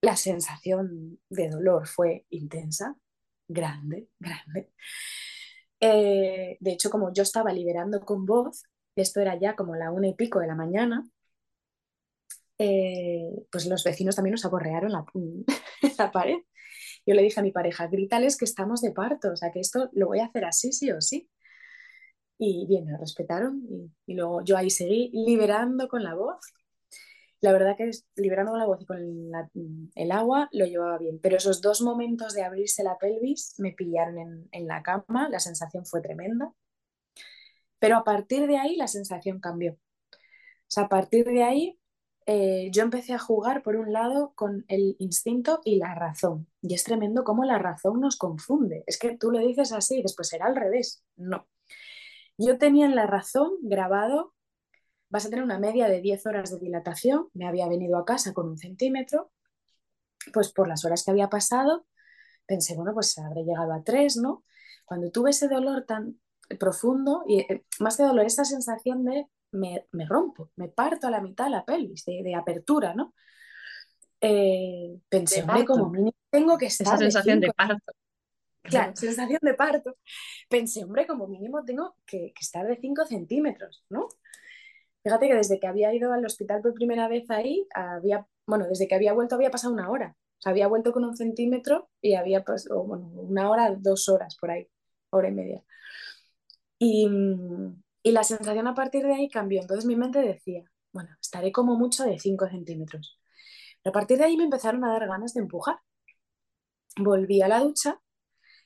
La 0.00 0.16
sensación 0.16 1.20
de 1.28 1.50
dolor 1.50 1.86
fue 1.88 2.24
intensa, 2.30 2.96
grande, 3.48 4.08
grande. 4.18 4.72
Eh, 5.80 6.56
de 6.60 6.72
hecho, 6.72 6.90
como 6.90 7.12
yo 7.12 7.22
estaba 7.22 7.52
liberando 7.52 8.00
con 8.00 8.26
voz, 8.26 8.64
esto 8.96 9.20
era 9.20 9.38
ya 9.38 9.54
como 9.56 9.76
la 9.76 9.90
una 9.92 10.08
y 10.08 10.14
pico 10.14 10.40
de 10.40 10.46
la 10.48 10.54
mañana, 10.54 11.08
eh, 12.58 13.30
pues 13.50 13.66
los 13.66 13.84
vecinos 13.84 14.16
también 14.16 14.32
nos 14.32 14.44
aborrearon 14.44 14.92
la, 14.92 15.04
la 15.98 16.10
pared 16.10 16.38
yo 17.08 17.14
le 17.14 17.22
dije 17.22 17.40
a 17.40 17.42
mi 17.42 17.52
pareja, 17.52 17.86
grítales 17.86 18.36
que 18.36 18.44
estamos 18.44 18.82
de 18.82 18.92
parto, 18.92 19.32
o 19.32 19.36
sea, 19.36 19.50
que 19.50 19.60
esto 19.60 19.88
lo 19.94 20.08
voy 20.08 20.20
a 20.20 20.26
hacer 20.26 20.44
así, 20.44 20.72
sí 20.72 20.90
o 20.90 21.00
sí. 21.00 21.30
Y 22.38 22.66
bien, 22.66 22.84
me 22.84 22.98
respetaron 22.98 23.62
y, 24.06 24.14
luego 24.14 24.44
yo 24.44 24.58
ahí 24.58 24.68
seguí 24.68 25.10
liberando 25.14 25.88
con 25.88 26.04
la 26.04 26.14
voz. 26.14 26.38
La 27.40 27.52
verdad 27.52 27.76
que 27.78 27.90
liberando 28.16 28.52
con 28.52 28.60
la 28.60 28.66
voz 28.66 28.82
y 28.82 28.84
con 28.84 28.98
el 29.94 30.12
agua 30.12 30.50
lo 30.52 30.66
llevaba 30.66 30.98
bien, 30.98 31.18
pero 31.20 31.38
esos 31.38 31.62
dos 31.62 31.80
momentos 31.80 32.34
de 32.34 32.42
abrirse 32.42 32.82
la 32.82 32.98
pelvis 32.98 33.54
me 33.58 33.72
pillaron 33.72 34.18
en, 34.18 34.48
en 34.52 34.66
la 34.66 34.82
cama, 34.82 35.30
la 35.30 35.40
sensación 35.40 35.86
fue 35.86 36.02
tremenda, 36.02 36.52
pero 37.78 37.96
a 37.96 38.04
partir 38.04 38.46
de 38.46 38.58
ahí 38.58 38.76
la 38.76 38.88
sensación 38.88 39.40
cambió. 39.40 39.72
O 39.72 40.70
sea, 40.70 40.84
a 40.84 40.88
partir 40.88 41.24
de 41.24 41.42
ahí 41.42 41.78
eh, 42.30 42.68
yo 42.72 42.82
empecé 42.82 43.14
a 43.14 43.18
jugar, 43.18 43.62
por 43.62 43.76
un 43.76 43.90
lado, 43.90 44.34
con 44.34 44.66
el 44.68 44.96
instinto 44.98 45.62
y 45.64 45.76
la 45.76 45.94
razón. 45.94 46.46
Y 46.60 46.74
es 46.74 46.84
tremendo 46.84 47.24
cómo 47.24 47.42
la 47.44 47.58
razón 47.58 48.00
nos 48.00 48.18
confunde. 48.18 48.84
Es 48.86 48.98
que 48.98 49.16
tú 49.16 49.30
lo 49.30 49.38
dices 49.38 49.72
así 49.72 50.00
y 50.00 50.02
después 50.02 50.28
será 50.28 50.44
al 50.44 50.54
revés. 50.54 51.02
No. 51.16 51.48
Yo 52.36 52.58
tenía 52.58 52.84
en 52.84 52.94
la 52.94 53.06
razón 53.06 53.52
grabado, 53.62 54.34
vas 55.08 55.24
a 55.24 55.30
tener 55.30 55.42
una 55.42 55.58
media 55.58 55.88
de 55.88 56.02
10 56.02 56.26
horas 56.26 56.50
de 56.50 56.58
dilatación, 56.58 57.28
me 57.32 57.46
había 57.48 57.66
venido 57.66 57.96
a 57.96 58.04
casa 58.04 58.34
con 58.34 58.46
un 58.46 58.58
centímetro, 58.58 59.32
pues 60.34 60.52
por 60.52 60.68
las 60.68 60.84
horas 60.84 61.04
que 61.04 61.12
había 61.12 61.30
pasado, 61.30 61.86
pensé, 62.44 62.76
bueno, 62.76 62.92
pues 62.92 63.18
habré 63.18 63.44
llegado 63.44 63.72
a 63.72 63.82
3, 63.82 64.18
¿no? 64.18 64.44
Cuando 64.84 65.10
tuve 65.10 65.30
ese 65.30 65.48
dolor 65.48 65.86
tan 65.86 66.20
profundo, 66.60 67.24
y 67.26 67.40
eh, 67.40 67.64
más 67.80 67.96
que 67.96 68.02
dolor, 68.02 68.26
esa 68.26 68.44
sensación 68.44 69.06
de 69.06 69.26
me, 69.52 69.86
me, 69.92 70.06
rompo, 70.06 70.50
me 70.56 70.68
parto 70.68 71.06
a 71.06 71.10
la 71.10 71.20
mitad 71.20 71.50
la 71.50 71.64
pelvis 71.64 72.04
de, 72.04 72.22
de 72.22 72.34
apertura, 72.34 72.94
¿no? 72.94 73.14
Eh, 74.20 74.98
pensé, 75.08 75.42
hombre, 75.42 75.64
como 75.64 75.90
mínimo 75.90 76.16
tengo 76.30 76.58
que 76.58 76.66
estar. 76.66 76.86
Esa 76.86 76.98
sensación 76.98 77.40
de, 77.40 77.48
de 77.48 77.52
parto. 77.52 77.92
Claro, 78.62 78.96
sensación 78.96 79.38
de 79.42 79.54
parto. 79.54 79.96
Pensé, 80.48 80.84
hombre, 80.84 81.06
como 81.06 81.26
mínimo 81.26 81.64
tengo 81.64 81.96
que, 82.04 82.32
que 82.34 82.40
estar 82.40 82.66
de 82.66 82.76
5 82.76 83.06
centímetros, 83.06 83.84
¿no? 83.88 84.08
Fíjate 85.02 85.28
que 85.28 85.34
desde 85.34 85.58
que 85.60 85.66
había 85.66 85.94
ido 85.94 86.12
al 86.12 86.24
hospital 86.24 86.60
por 86.60 86.74
primera 86.74 87.08
vez 87.08 87.30
ahí, 87.30 87.66
había, 87.74 88.26
bueno, 88.46 88.66
desde 88.68 88.88
que 88.88 88.94
había 88.94 89.12
vuelto 89.12 89.36
había 89.36 89.50
pasado 89.50 89.72
una 89.72 89.90
hora. 89.90 90.16
O 90.38 90.40
sea, 90.40 90.50
había 90.50 90.68
vuelto 90.68 90.92
con 90.92 91.04
un 91.04 91.16
centímetro 91.16 91.88
y 92.00 92.14
había 92.14 92.44
pasado, 92.44 92.84
bueno, 92.84 93.06
una 93.08 93.50
hora, 93.50 93.74
dos 93.76 94.08
horas 94.08 94.36
por 94.36 94.50
ahí, 94.50 94.68
hora 95.10 95.28
y 95.28 95.32
media. 95.32 95.64
Y, 96.78 97.08
y 98.08 98.12
la 98.12 98.24
sensación 98.24 98.66
a 98.66 98.74
partir 98.74 99.04
de 99.04 99.12
ahí 99.14 99.28
cambió. 99.28 99.60
Entonces 99.60 99.84
mi 99.84 99.94
mente 99.94 100.20
decía, 100.20 100.64
bueno, 100.92 101.10
estaré 101.20 101.52
como 101.52 101.76
mucho 101.76 102.04
de 102.04 102.18
5 102.18 102.48
centímetros. 102.48 103.20
Pero 103.82 103.90
a 103.90 103.92
partir 103.92 104.16
de 104.16 104.24
ahí 104.24 104.36
me 104.38 104.44
empezaron 104.44 104.82
a 104.84 104.92
dar 104.92 105.06
ganas 105.06 105.34
de 105.34 105.40
empujar. 105.40 105.76
Volví 106.96 107.42
a 107.42 107.48
la 107.48 107.60
ducha, 107.60 108.00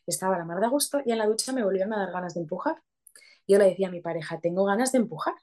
estaba 0.07 0.39
la 0.39 0.45
mar 0.45 0.61
de 0.61 0.69
gusto 0.69 1.01
y 1.05 1.11
en 1.11 1.19
la 1.19 1.27
ducha 1.27 1.53
me 1.53 1.65
volvieron 1.65 1.93
a 1.93 1.99
dar 1.99 2.13
ganas 2.13 2.35
de 2.35 2.41
empujar. 2.41 2.77
Yo 3.49 3.59
le 3.59 3.65
decía 3.65 3.89
a 3.89 3.91
mi 3.91 4.01
pareja, 4.01 4.39
tengo 4.41 4.65
ganas 4.65 4.93
de 4.93 4.99
empujar. 4.99 5.35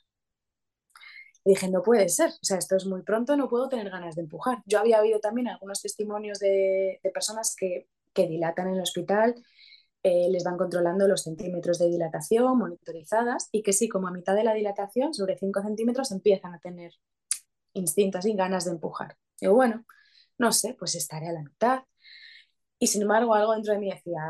Y 1.43 1.49
dije, 1.49 1.69
no 1.69 1.83
puede 1.83 2.07
ser, 2.07 2.29
o 2.29 2.45
sea, 2.45 2.57
esto 2.57 2.77
es 2.77 2.85
muy 2.85 3.01
pronto, 3.01 3.35
no 3.35 3.49
puedo 3.49 3.67
tener 3.67 3.89
ganas 3.89 4.15
de 4.15 4.21
empujar. 4.21 4.59
Yo 4.65 4.79
había 4.79 5.01
oído 5.01 5.19
también 5.19 5.49
algunos 5.49 5.81
testimonios 5.81 6.39
de, 6.39 7.01
de 7.03 7.09
personas 7.11 7.53
que, 7.57 7.89
que 8.13 8.27
dilatan 8.27 8.69
en 8.69 8.75
el 8.75 8.81
hospital 8.81 9.35
eh, 10.03 10.29
les 10.29 10.43
van 10.43 10.57
controlando 10.57 11.07
los 11.07 11.23
centímetros 11.23 11.79
de 11.79 11.89
dilatación 11.89 12.57
monitorizadas 12.57 13.49
y 13.51 13.63
que 13.63 13.73
sí, 13.73 13.89
como 13.89 14.07
a 14.07 14.11
mitad 14.11 14.35
de 14.35 14.43
la 14.43 14.53
dilatación, 14.53 15.13
sobre 15.13 15.37
5 15.37 15.61
centímetros, 15.61 16.11
empiezan 16.11 16.53
a 16.53 16.59
tener 16.59 16.93
instintos 17.73 18.25
y 18.25 18.33
ganas 18.33 18.65
de 18.65 18.71
empujar. 18.71 19.17
Digo, 19.39 19.55
bueno, 19.55 19.85
no 20.37 20.51
sé, 20.51 20.75
pues 20.77 20.95
estaré 20.95 21.27
a 21.27 21.33
la 21.33 21.43
mitad. 21.43 21.83
Y 22.79 22.87
sin 22.87 23.01
embargo, 23.01 23.35
algo 23.35 23.53
dentro 23.53 23.73
de 23.73 23.79
mí 23.79 23.91
decía, 23.91 24.21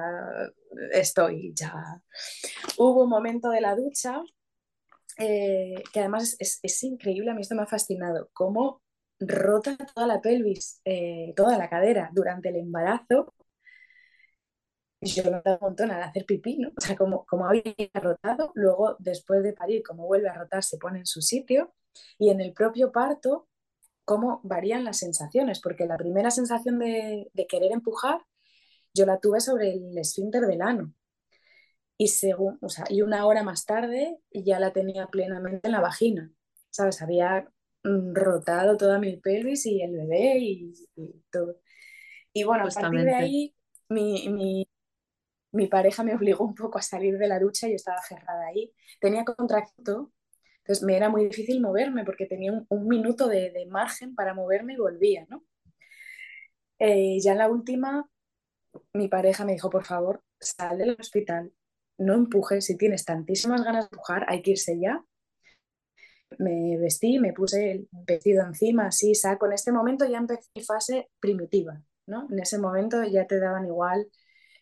estoy 0.91 1.53
ya. 1.55 2.01
Hubo 2.77 3.03
un 3.03 3.09
momento 3.09 3.49
de 3.49 3.61
la 3.61 3.75
ducha 3.75 4.23
eh, 5.19 5.83
que 5.91 5.99
además 5.99 6.37
es, 6.39 6.83
increíble, 6.83 7.29
a 7.29 7.33
mí 7.33 7.41
esto 7.41 7.53
me 7.53 7.63
ha 7.63 7.67
fascinado, 7.67 8.29
cómo 8.33 8.81
rota 9.19 9.75
toda 9.93 10.07
la 10.07 10.21
pelvis, 10.21 10.81
eh, 10.85 11.33
toda 11.35 11.57
la 11.57 11.69
cadera 11.69 12.09
durante 12.13 12.49
el 12.49 12.55
embarazo 12.55 13.33
yo 15.01 15.23
lo 15.23 15.41
un 15.45 15.57
montón 15.61 15.91
al 15.91 16.03
hacer 16.03 16.25
pipí, 16.25 16.57
¿no? 16.57 16.69
O 16.77 16.81
sea, 16.81 16.95
como, 16.95 17.25
como 17.25 17.47
había 17.47 17.63
rotado, 17.93 18.51
luego 18.55 18.95
después 18.99 19.43
de 19.43 19.53
parir, 19.53 19.83
como 19.83 20.05
vuelve 20.05 20.29
a 20.29 20.33
rotar, 20.33 20.63
se 20.63 20.77
pone 20.77 20.99
en 20.99 21.05
su 21.05 21.21
sitio 21.21 21.73
y 22.17 22.29
en 22.29 22.41
el 22.41 22.53
propio 22.53 22.91
parto, 22.91 23.47
cómo 24.05 24.41
varían 24.43 24.83
las 24.83 24.97
sensaciones, 24.97 25.61
porque 25.61 25.85
la 25.85 25.97
primera 25.97 26.31
sensación 26.31 26.79
de, 26.79 27.29
de 27.33 27.47
querer 27.47 27.71
empujar, 27.71 28.21
yo 28.93 29.05
la 29.05 29.19
tuve 29.19 29.39
sobre 29.39 29.73
el 29.73 29.97
esfínter 29.97 30.43
del 30.47 30.61
ano. 30.61 30.93
Y, 31.97 32.07
según, 32.07 32.57
o 32.61 32.69
sea, 32.69 32.85
y 32.89 33.01
una 33.01 33.25
hora 33.25 33.43
más 33.43 33.65
tarde 33.65 34.17
ya 34.31 34.59
la 34.59 34.71
tenía 34.71 35.07
plenamente 35.07 35.67
en 35.67 35.73
la 35.73 35.81
vagina, 35.81 36.31
¿sabes? 36.69 37.01
Había 37.01 37.49
mm, 37.83 38.13
rotado 38.15 38.77
toda 38.77 38.99
mi 38.99 39.17
pelvis 39.17 39.65
y 39.65 39.81
el 39.81 39.91
bebé 39.97 40.37
y, 40.39 40.73
y 40.95 41.23
todo. 41.29 41.57
Y 42.33 42.43
bueno, 42.45 42.65
a 42.65 42.69
partir 42.69 43.01
de 43.03 43.15
ahí 43.15 43.55
mi, 43.89 44.29
mi, 44.29 44.67
mi 45.51 45.67
pareja 45.67 46.03
me 46.03 46.15
obligó 46.15 46.45
un 46.45 46.55
poco 46.55 46.77
a 46.77 46.81
salir 46.81 47.17
de 47.17 47.27
la 47.27 47.39
ducha 47.39 47.67
y 47.67 47.73
estaba 47.73 48.01
cerrada 48.01 48.47
ahí. 48.47 48.73
Tenía 48.99 49.25
contracto, 49.25 50.11
entonces 50.59 50.83
me 50.85 50.95
era 50.95 51.09
muy 51.09 51.25
difícil 51.25 51.61
moverme 51.61 52.05
porque 52.05 52.25
tenía 52.25 52.51
un, 52.69 52.87
minuto 52.87 53.27
de, 53.27 53.51
de, 53.51 53.65
margen 53.65 54.15
para 54.15 54.33
moverme 54.33 54.73
y 54.73 54.77
volvía, 54.77 55.25
¿no? 55.29 55.43
Eh, 56.79 57.19
ya 57.21 57.33
en 57.33 57.39
la 57.39 57.49
última, 57.49 58.09
mi 58.93 59.07
pareja 59.07 59.45
me 59.45 59.53
dijo, 59.53 59.69
por 59.69 59.85
favor, 59.85 60.21
sal 60.39 60.77
del 60.77 60.95
hospital, 60.99 61.51
no 61.97 62.13
empujes, 62.13 62.65
si 62.65 62.77
tienes 62.77 63.05
tantísimas 63.05 63.63
ganas 63.63 63.85
de 63.85 63.95
empujar, 63.95 64.25
hay 64.29 64.41
que 64.41 64.51
irse 64.51 64.79
ya. 64.79 65.03
Me 66.37 66.77
vestí, 66.77 67.19
me 67.19 67.33
puse 67.33 67.71
el 67.71 67.89
vestido 67.91 68.45
encima, 68.45 68.87
así, 68.87 69.15
saco. 69.15 69.47
En 69.47 69.53
este 69.53 69.71
momento 69.71 70.05
ya 70.05 70.19
empecé 70.19 70.49
mi 70.55 70.63
fase 70.63 71.09
primitiva, 71.19 71.81
¿no? 72.05 72.27
En 72.29 72.39
ese 72.39 72.59
momento 72.59 73.03
ya 73.03 73.25
te 73.25 73.39
daban 73.39 73.65
igual 73.65 74.07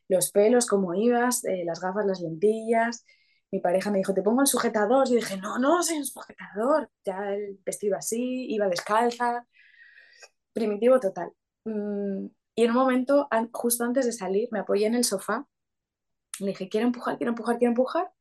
los 0.08 0.32
pelos, 0.32 0.66
cómo 0.68 0.94
ibas, 0.94 1.44
eh, 1.46 1.64
las 1.66 1.80
gafas, 1.82 2.06
las 2.06 2.22
lentillas. 2.22 3.06
Mi 3.52 3.60
pareja 3.60 3.92
me 3.92 4.00
dijo, 4.00 4.14
te 4.14 4.24
pongo 4.24 4.42
el 4.42 4.48
sujetador. 4.48 5.08
Y 5.10 5.16
dije, 5.16 5.38
no, 5.38 5.58
no, 5.60 5.84
soy 5.84 5.98
un 5.98 6.06
sujetador. 6.06 6.90
Ya 7.06 7.34
el 7.34 7.60
vestido 7.66 7.98
así, 7.98 8.48
iba 8.50 8.68
descalza. 8.68 9.46
Primitivo 10.54 11.00
total. 11.00 11.32
Mm, 11.66 12.28
y 12.56 12.64
en 12.64 12.72
un 12.72 12.78
momento, 12.78 13.28
justo 13.54 13.84
antes 13.84 14.06
de 14.06 14.12
salir, 14.12 14.50
me 14.52 14.60
apoyé 14.60 14.88
en 14.88 14.96
el 14.96 15.04
sofá. 15.04 15.48
Le 16.40 16.48
dije, 16.48 16.70
quiero 16.70 16.88
empujar, 16.88 17.18
quiero 17.18 17.32
empujar, 17.32 17.58
quiero 17.58 17.72
empujar. 17.72 18.12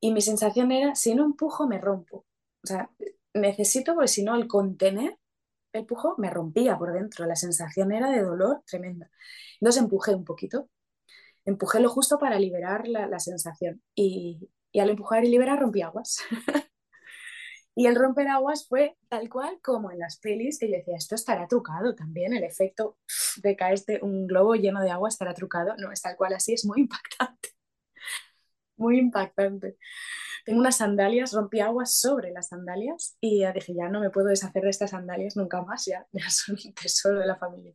Y 0.00 0.12
mi 0.12 0.20
sensación 0.20 0.72
era, 0.72 0.94
si 0.94 1.14
no 1.14 1.24
empujo, 1.24 1.66
me 1.66 1.80
rompo. 1.80 2.26
O 2.62 2.66
sea, 2.66 2.90
necesito, 3.34 3.94
porque 3.94 4.08
si 4.08 4.22
no, 4.24 4.34
el 4.36 4.46
contener 4.48 5.18
el 5.76 5.86
pujo 5.86 6.14
me 6.18 6.30
rompía 6.30 6.78
por 6.78 6.92
dentro, 6.92 7.26
la 7.26 7.36
sensación 7.36 7.92
era 7.92 8.10
de 8.10 8.22
dolor 8.22 8.62
tremenda. 8.66 9.10
Entonces 9.60 9.82
empujé 9.82 10.14
un 10.14 10.24
poquito, 10.24 10.68
empujé 11.46 11.80
lo 11.80 11.88
justo 11.88 12.18
para 12.18 12.38
liberar 12.38 12.86
la, 12.86 13.06
la 13.06 13.18
sensación 13.18 13.82
y, 13.94 14.50
y, 14.72 14.80
al 14.80 14.90
empujar 14.90 15.24
y 15.24 15.30
liberar 15.30 15.60
rompí 15.60 15.80
aguas. 15.80 16.18
y 17.74 17.86
el 17.86 17.96
romper 17.96 18.28
aguas 18.28 18.66
fue 18.68 18.96
tal 19.08 19.30
cual 19.30 19.58
como 19.62 19.90
en 19.90 19.98
las 19.98 20.18
pelis 20.18 20.58
que 20.58 20.70
yo 20.70 20.76
decía, 20.76 20.96
esto 20.96 21.14
estará 21.14 21.48
trucado 21.48 21.94
también, 21.94 22.34
el 22.34 22.44
efecto 22.44 22.98
de 23.42 23.56
caerte 23.56 24.00
un 24.02 24.26
globo 24.26 24.54
lleno 24.54 24.82
de 24.82 24.90
agua 24.90 25.08
estará 25.08 25.32
trucado, 25.32 25.74
no 25.78 25.90
es 25.92 26.02
tal 26.02 26.16
cual 26.16 26.34
así, 26.34 26.52
es 26.52 26.66
muy 26.66 26.82
impactante, 26.82 27.50
muy 28.76 28.98
impactante 28.98 29.78
tengo 30.46 30.60
unas 30.60 30.76
sandalias, 30.76 31.32
rompí 31.32 31.58
aguas 31.58 31.96
sobre 31.96 32.30
las 32.30 32.48
sandalias 32.48 33.16
y 33.20 33.44
dije, 33.52 33.74
ya 33.74 33.88
no 33.88 33.98
me 33.98 34.10
puedo 34.10 34.28
deshacer 34.28 34.62
de 34.62 34.70
estas 34.70 34.90
sandalias 34.90 35.36
nunca 35.36 35.60
más, 35.62 35.86
ya, 35.86 36.06
ya 36.12 36.30
son 36.30 36.56
un 36.64 36.72
tesoro 36.72 37.18
de 37.18 37.26
la 37.26 37.34
familia. 37.34 37.74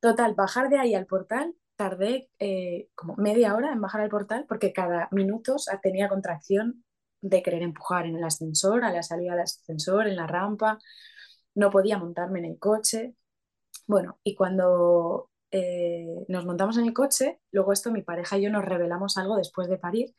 Total, 0.00 0.34
bajar 0.34 0.68
de 0.68 0.80
ahí 0.80 0.96
al 0.96 1.06
portal, 1.06 1.54
tardé 1.80 2.28
eh, 2.38 2.88
como 2.94 3.16
media 3.16 3.54
hora 3.54 3.72
en 3.72 3.80
bajar 3.80 4.02
al 4.02 4.10
portal 4.10 4.44
porque 4.46 4.74
cada 4.74 5.08
minuto 5.12 5.56
tenía 5.82 6.10
contracción 6.10 6.84
de 7.22 7.42
querer 7.42 7.62
empujar 7.62 8.04
en 8.04 8.16
el 8.16 8.24
ascensor, 8.24 8.84
a 8.84 8.92
la 8.92 9.02
salida 9.02 9.32
del 9.32 9.44
ascensor, 9.44 10.06
en 10.06 10.16
la 10.16 10.26
rampa, 10.26 10.78
no 11.54 11.70
podía 11.70 11.96
montarme 11.96 12.40
en 12.40 12.44
el 12.44 12.58
coche. 12.58 13.14
Bueno, 13.86 14.20
y 14.22 14.34
cuando 14.34 15.30
eh, 15.50 16.26
nos 16.28 16.44
montamos 16.44 16.76
en 16.76 16.84
el 16.84 16.92
coche, 16.92 17.40
luego 17.50 17.72
esto 17.72 17.90
mi 17.90 18.02
pareja 18.02 18.36
y 18.36 18.42
yo 18.42 18.50
nos 18.50 18.66
revelamos 18.66 19.16
algo 19.16 19.36
después 19.36 19.66
de 19.70 19.78
parir 19.78 20.14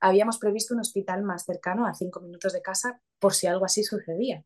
habíamos 0.00 0.38
previsto 0.38 0.74
un 0.74 0.80
hospital 0.80 1.22
más 1.22 1.44
cercano 1.44 1.86
a 1.86 1.94
cinco 1.94 2.20
minutos 2.20 2.52
de 2.52 2.62
casa 2.62 3.00
por 3.18 3.34
si 3.34 3.46
algo 3.46 3.64
así 3.64 3.82
sucedía. 3.82 4.44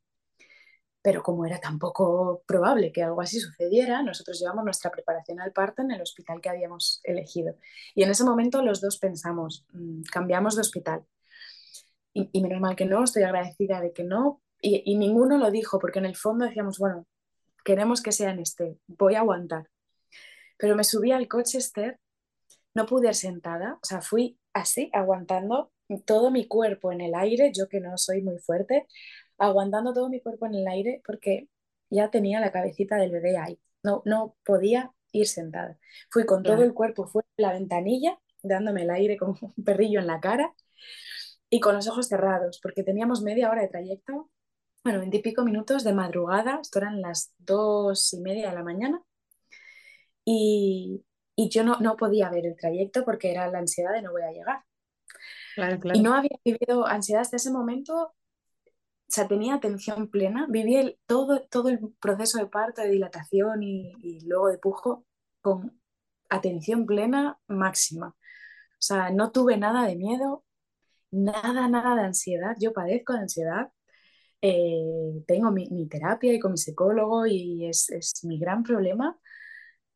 Pero 1.02 1.22
como 1.22 1.46
era 1.46 1.58
tan 1.58 1.78
poco 1.78 2.42
probable 2.46 2.92
que 2.92 3.02
algo 3.02 3.22
así 3.22 3.40
sucediera, 3.40 4.02
nosotros 4.02 4.38
llevamos 4.38 4.64
nuestra 4.64 4.90
preparación 4.90 5.40
al 5.40 5.52
parto 5.52 5.82
en 5.82 5.92
el 5.92 6.02
hospital 6.02 6.40
que 6.40 6.50
habíamos 6.50 7.00
elegido. 7.04 7.56
Y 7.94 8.02
en 8.02 8.10
ese 8.10 8.24
momento 8.24 8.62
los 8.62 8.80
dos 8.80 8.98
pensamos, 8.98 9.66
mm, 9.72 10.02
cambiamos 10.12 10.56
de 10.56 10.62
hospital. 10.62 11.04
Y, 12.12 12.42
menos 12.42 12.60
mal 12.60 12.76
que 12.76 12.86
no, 12.86 13.04
estoy 13.04 13.22
agradecida 13.22 13.80
de 13.80 13.92
que 13.92 14.04
no. 14.04 14.42
Y, 14.60 14.96
ninguno 14.98 15.38
lo 15.38 15.50
dijo, 15.50 15.78
porque 15.78 16.00
en 16.00 16.06
el 16.06 16.16
fondo 16.16 16.44
decíamos, 16.44 16.78
bueno, 16.78 17.06
queremos 17.64 18.02
que 18.02 18.12
sea 18.12 18.30
en 18.30 18.40
este, 18.40 18.78
voy 18.88 19.14
a 19.14 19.20
aguantar. 19.20 19.68
Pero 20.58 20.76
me 20.76 20.84
subí 20.84 21.12
al 21.12 21.28
coche, 21.28 21.58
Esther, 21.58 21.98
no 22.74 22.86
pude 22.86 23.14
sentada, 23.14 23.78
o 23.82 23.86
sea, 23.86 24.00
fui 24.02 24.38
así, 24.52 24.90
aguantando 24.92 25.72
todo 25.98 26.30
mi 26.30 26.46
cuerpo 26.46 26.92
en 26.92 27.00
el 27.00 27.14
aire, 27.14 27.52
yo 27.54 27.68
que 27.68 27.80
no 27.80 27.96
soy 27.98 28.22
muy 28.22 28.38
fuerte, 28.38 28.86
aguantando 29.40 29.92
todo 29.92 30.08
mi 30.08 30.20
cuerpo 30.20 30.46
en 30.46 30.54
el 30.54 30.68
aire 30.68 31.02
porque 31.04 31.48
ya 31.90 32.10
tenía 32.10 32.38
la 32.38 32.52
cabecita 32.52 32.96
del 32.96 33.10
bebé 33.10 33.36
ahí, 33.36 33.58
no, 33.82 34.02
no 34.04 34.36
podía 34.44 34.92
ir 35.12 35.26
sentada. 35.26 35.76
Fui 36.10 36.24
con 36.24 36.44
todo 36.44 36.62
el 36.62 36.74
cuerpo 36.74 37.06
fuera 37.08 37.26
de 37.36 37.42
la 37.42 37.52
ventanilla, 37.52 38.20
dándome 38.42 38.82
el 38.82 38.90
aire 38.90 39.16
como 39.16 39.36
un 39.56 39.64
perrillo 39.64 39.98
en 39.98 40.06
la 40.06 40.20
cara 40.20 40.54
y 41.48 41.58
con 41.58 41.74
los 41.74 41.88
ojos 41.88 42.06
cerrados, 42.06 42.60
porque 42.62 42.84
teníamos 42.84 43.22
media 43.22 43.50
hora 43.50 43.62
de 43.62 43.68
trayecto, 43.68 44.30
bueno, 44.84 45.00
veintipico 45.00 45.44
minutos 45.44 45.84
de 45.84 45.92
madrugada, 45.92 46.60
esto 46.62 46.78
eran 46.78 47.00
las 47.02 47.34
dos 47.38 48.12
y 48.14 48.20
media 48.20 48.50
de 48.50 48.54
la 48.54 48.62
mañana, 48.62 49.02
y, 50.24 51.04
y 51.34 51.48
yo 51.48 51.64
no, 51.64 51.78
no 51.80 51.96
podía 51.96 52.30
ver 52.30 52.46
el 52.46 52.56
trayecto 52.56 53.04
porque 53.04 53.32
era 53.32 53.50
la 53.50 53.58
ansiedad 53.58 53.92
de 53.92 54.02
no 54.02 54.12
voy 54.12 54.22
a 54.22 54.32
llegar. 54.32 54.64
Y 55.92 56.00
no 56.02 56.14
había 56.14 56.38
vivido 56.44 56.86
ansiedad 56.86 57.22
hasta 57.22 57.36
ese 57.36 57.50
momento, 57.50 58.14
o 59.10 59.12
sea, 59.12 59.26
tenía 59.26 59.54
atención 59.54 60.08
plena, 60.08 60.46
viví 60.48 60.76
el, 60.76 60.98
todo, 61.06 61.42
todo 61.50 61.68
el 61.68 61.80
proceso 62.00 62.38
de 62.38 62.46
parto, 62.46 62.80
de 62.82 62.90
dilatación 62.90 63.62
y, 63.62 63.92
y 64.02 64.20
luego 64.26 64.48
de 64.48 64.58
pujo 64.58 65.04
con 65.40 65.80
atención 66.28 66.86
plena 66.86 67.40
máxima. 67.48 68.08
O 68.08 68.82
sea, 68.82 69.10
no 69.10 69.32
tuve 69.32 69.56
nada 69.58 69.86
de 69.86 69.96
miedo, 69.96 70.44
nada, 71.10 71.68
nada 71.68 71.96
de 71.96 72.02
ansiedad. 72.02 72.56
Yo 72.60 72.72
padezco 72.72 73.14
de 73.14 73.20
ansiedad. 73.20 73.72
Eh, 74.42 75.24
tengo 75.26 75.50
mi, 75.50 75.68
mi, 75.70 75.88
terapia 75.88 76.32
y 76.32 76.40
con 76.40 76.52
mi 76.52 76.58
psicólogo 76.58 77.26
y 77.26 77.66
es, 77.66 77.90
es 77.90 78.24
mi 78.24 78.38
gran 78.38 78.62
problema 78.62 79.18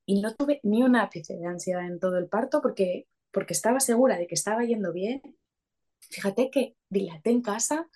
y 0.07 0.21
no 0.21 0.35
tuve 0.35 0.61
ni 0.65 0.83
un 0.83 0.97
ápice 0.97 1.37
de 1.37 1.47
ansiedad 1.47 1.87
en 1.87 1.99
todo 1.99 2.19
el 2.19 2.29
parto 2.29 2.61
porque, 2.61 3.07
porque 3.31 3.55
estaba 3.55 3.81
segura 3.81 4.19
de 4.19 4.27
que 4.27 4.35
estaba 4.35 4.65
yendo 4.65 4.93
bien. 4.93 5.23
Fíjate 6.11 6.51
que 6.51 6.77
dilaté 6.91 7.31
en 7.31 7.43
casa, 7.43 7.89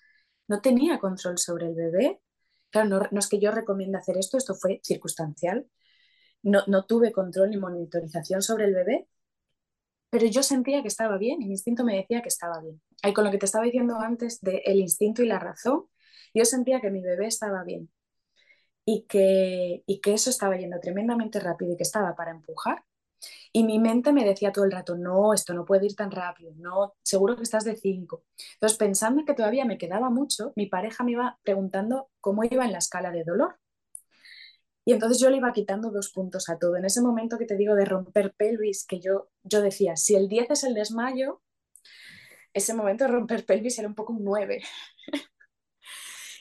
no 0.49 0.61
tenía 0.61 0.99
control 0.99 1.37
sobre 1.37 1.67
el 1.67 1.75
bebé. 1.75 2.21
Claro, 2.71 3.07
no, 3.11 3.19
es 3.19 3.27
que 3.29 3.39
yo 3.39 3.51
recomiende 3.51 3.97
hacer 3.97 4.17
esto, 4.17 4.37
esto 4.37 4.55
fue 4.55 4.81
circunstancial. 4.83 5.67
No, 6.43 6.61
no 6.67 6.85
tuve 6.85 7.11
control 7.13 7.51
ni 7.51 7.57
monitorización 7.57 8.41
sobre 8.41 8.65
el 8.65 8.75
bebé, 8.75 9.07
pero 10.09 10.25
yo 10.25 10.43
sentía 10.43 10.81
que 10.81 10.87
estaba 10.87 11.17
bien 11.17 11.41
y 11.41 11.45
mi 11.45 11.51
instinto 11.53 11.83
me 11.83 11.95
decía 11.97 12.21
que 12.21 12.29
estaba 12.29 12.59
bien. 12.61 12.81
Ahí 13.03 13.13
con 13.13 13.23
lo 13.25 13.31
que 13.31 13.37
te 13.37 13.45
estaba 13.45 13.65
diciendo 13.65 13.99
antes 13.99 14.41
del 14.41 14.61
el 14.65 14.79
instinto 14.79 15.21
y 15.23 15.27
la 15.27 15.39
razón, 15.39 15.85
yo 16.33 16.45
sentía 16.45 16.81
que 16.81 16.89
mi 16.91 17.01
bebé 17.03 17.27
estaba 17.27 17.63
bien 17.63 17.89
y 18.85 19.05
que, 19.07 19.83
y 19.85 20.01
que 20.01 20.13
eso 20.13 20.29
estaba 20.29 20.57
yendo 20.57 20.79
tremendamente 20.79 21.39
rápido 21.39 21.73
y 21.73 21.77
que 21.77 21.83
estaba 21.83 22.15
para 22.15 22.31
empujar. 22.31 22.83
Y 23.51 23.63
mi 23.63 23.79
mente 23.79 24.13
me 24.13 24.23
decía 24.25 24.51
todo 24.51 24.65
el 24.65 24.71
rato, 24.71 24.95
no, 24.95 25.33
esto 25.33 25.53
no 25.53 25.65
puede 25.65 25.87
ir 25.87 25.95
tan 25.95 26.11
rápido, 26.11 26.53
no, 26.57 26.93
seguro 27.03 27.35
que 27.35 27.43
estás 27.43 27.63
de 27.65 27.75
cinco. 27.75 28.23
Entonces, 28.53 28.77
pensando 28.77 29.25
que 29.25 29.33
todavía 29.33 29.65
me 29.65 29.77
quedaba 29.77 30.09
mucho, 30.09 30.53
mi 30.55 30.67
pareja 30.67 31.03
me 31.03 31.11
iba 31.13 31.39
preguntando 31.43 32.09
cómo 32.21 32.43
iba 32.43 32.65
en 32.65 32.71
la 32.71 32.77
escala 32.79 33.11
de 33.11 33.23
dolor. 33.23 33.59
Y 34.85 34.93
entonces 34.93 35.19
yo 35.19 35.29
le 35.29 35.37
iba 35.37 35.53
quitando 35.53 35.91
dos 35.91 36.11
puntos 36.11 36.49
a 36.49 36.57
todo. 36.57 36.75
En 36.75 36.85
ese 36.85 37.01
momento 37.01 37.37
que 37.37 37.45
te 37.45 37.55
digo 37.55 37.75
de 37.75 37.85
romper 37.85 38.33
pelvis, 38.35 38.85
que 38.85 38.99
yo, 38.99 39.29
yo 39.43 39.61
decía, 39.61 39.95
si 39.95 40.15
el 40.15 40.27
10 40.27 40.51
es 40.51 40.63
el 40.63 40.73
desmayo, 40.73 41.41
ese 42.53 42.73
momento 42.73 43.03
de 43.03 43.11
romper 43.11 43.45
pelvis 43.45 43.77
era 43.77 43.87
un 43.87 43.95
poco 43.95 44.13
un 44.13 44.23
9 44.23 44.61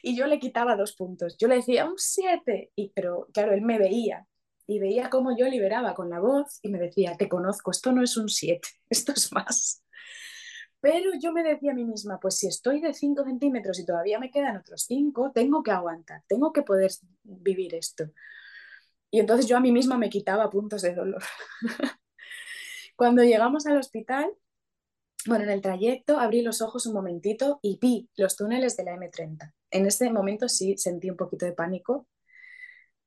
y 0.02 0.16
yo 0.16 0.26
le 0.26 0.38
quitaba 0.38 0.76
dos 0.76 0.94
puntos. 0.94 1.36
Yo 1.38 1.48
le 1.48 1.56
decía 1.56 1.84
un 1.84 1.98
7, 1.98 2.72
y, 2.74 2.90
pero 2.94 3.28
claro, 3.32 3.52
él 3.52 3.62
me 3.62 3.78
veía 3.78 4.26
y 4.68 4.78
veía 4.78 5.09
cómo 5.09 5.35
yo 5.37 5.48
liberaba 5.48 5.94
con 5.94 6.11
la 6.11 6.20
voz 6.20 6.61
y 6.62 6.68
me 6.68 6.78
decía, 6.78 7.16
te 7.16 7.28
conozco, 7.28 7.70
esto 7.70 7.90
no 7.90 8.02
es 8.02 8.16
un 8.18 8.28
7, 8.28 8.68
esto 8.90 9.12
es 9.12 9.33
más. 9.33 9.83
Pero 10.81 11.11
yo 11.20 11.33
me 11.33 11.42
decía 11.42 11.72
a 11.72 11.74
mí 11.74 11.85
misma, 11.85 12.20
pues 12.20 12.37
si 12.37 12.46
estoy 12.46 12.81
de 12.81 12.94
5 12.94 13.24
centímetros 13.24 13.81
y 13.81 13.87
todavía 13.87 14.20
me 14.20 14.31
quedan 14.31 14.59
otros 14.59 14.85
5, 14.87 15.33
tengo 15.35 15.62
que 15.62 15.72
aguantar, 15.72 16.22
tengo 16.28 16.52
que 16.52 16.62
poder 16.62 16.92
vivir 17.24 17.74
esto. 17.74 18.04
Y 19.11 19.20
entonces 19.20 19.46
yo 19.46 19.57
a 19.57 19.61
mí 19.61 19.72
misma 19.72 19.96
me 19.96 20.11
quitaba 20.11 20.50
puntos 20.50 20.83
de 20.83 20.94
dolor. 20.94 21.22
Cuando 22.96 23.24
llegamos 23.24 23.66
al 23.66 23.78
hospital, 23.78 24.31
bueno, 25.26 25.44
en 25.44 25.50
el 25.50 25.62
trayecto 25.62 26.20
abrí 26.20 26.42
los 26.42 26.61
ojos 26.61 26.87
un 26.87 26.94
momentito 26.94 27.59
y 27.62 27.78
vi 27.81 28.11
los 28.16 28.37
túneles 28.37 28.76
de 28.76 28.85
la 28.85 28.92
M30. 28.94 29.54
En 29.70 29.87
ese 29.87 30.11
momento 30.11 30.48
sí 30.48 30.76
sentí 30.76 31.11
un 31.11 31.16
poquito 31.16 31.46
de 31.46 31.52
pánico 31.52 32.07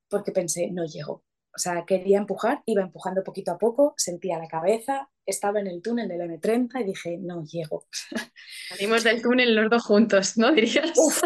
porque 0.10 0.32
pensé, 0.32 0.71
no 0.71 0.86
llego. 0.86 1.24
O 1.53 1.57
sea, 1.57 1.85
quería 1.85 2.17
empujar, 2.17 2.63
iba 2.65 2.81
empujando 2.81 3.23
poquito 3.23 3.51
a 3.51 3.57
poco, 3.57 3.93
sentía 3.97 4.39
la 4.39 4.47
cabeza, 4.47 5.09
estaba 5.25 5.59
en 5.59 5.67
el 5.67 5.81
túnel 5.81 6.07
de 6.07 6.17
la 6.17 6.25
M30 6.25 6.81
y 6.81 6.83
dije, 6.85 7.17
no 7.17 7.43
llego. 7.43 7.87
Salimos 8.69 9.03
del 9.03 9.21
túnel 9.21 9.55
los 9.55 9.69
dos 9.69 9.83
juntos, 9.83 10.37
¿no? 10.37 10.51
Dirías. 10.51 10.97
Uf, 10.97 11.21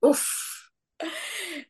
uf. 0.00 0.24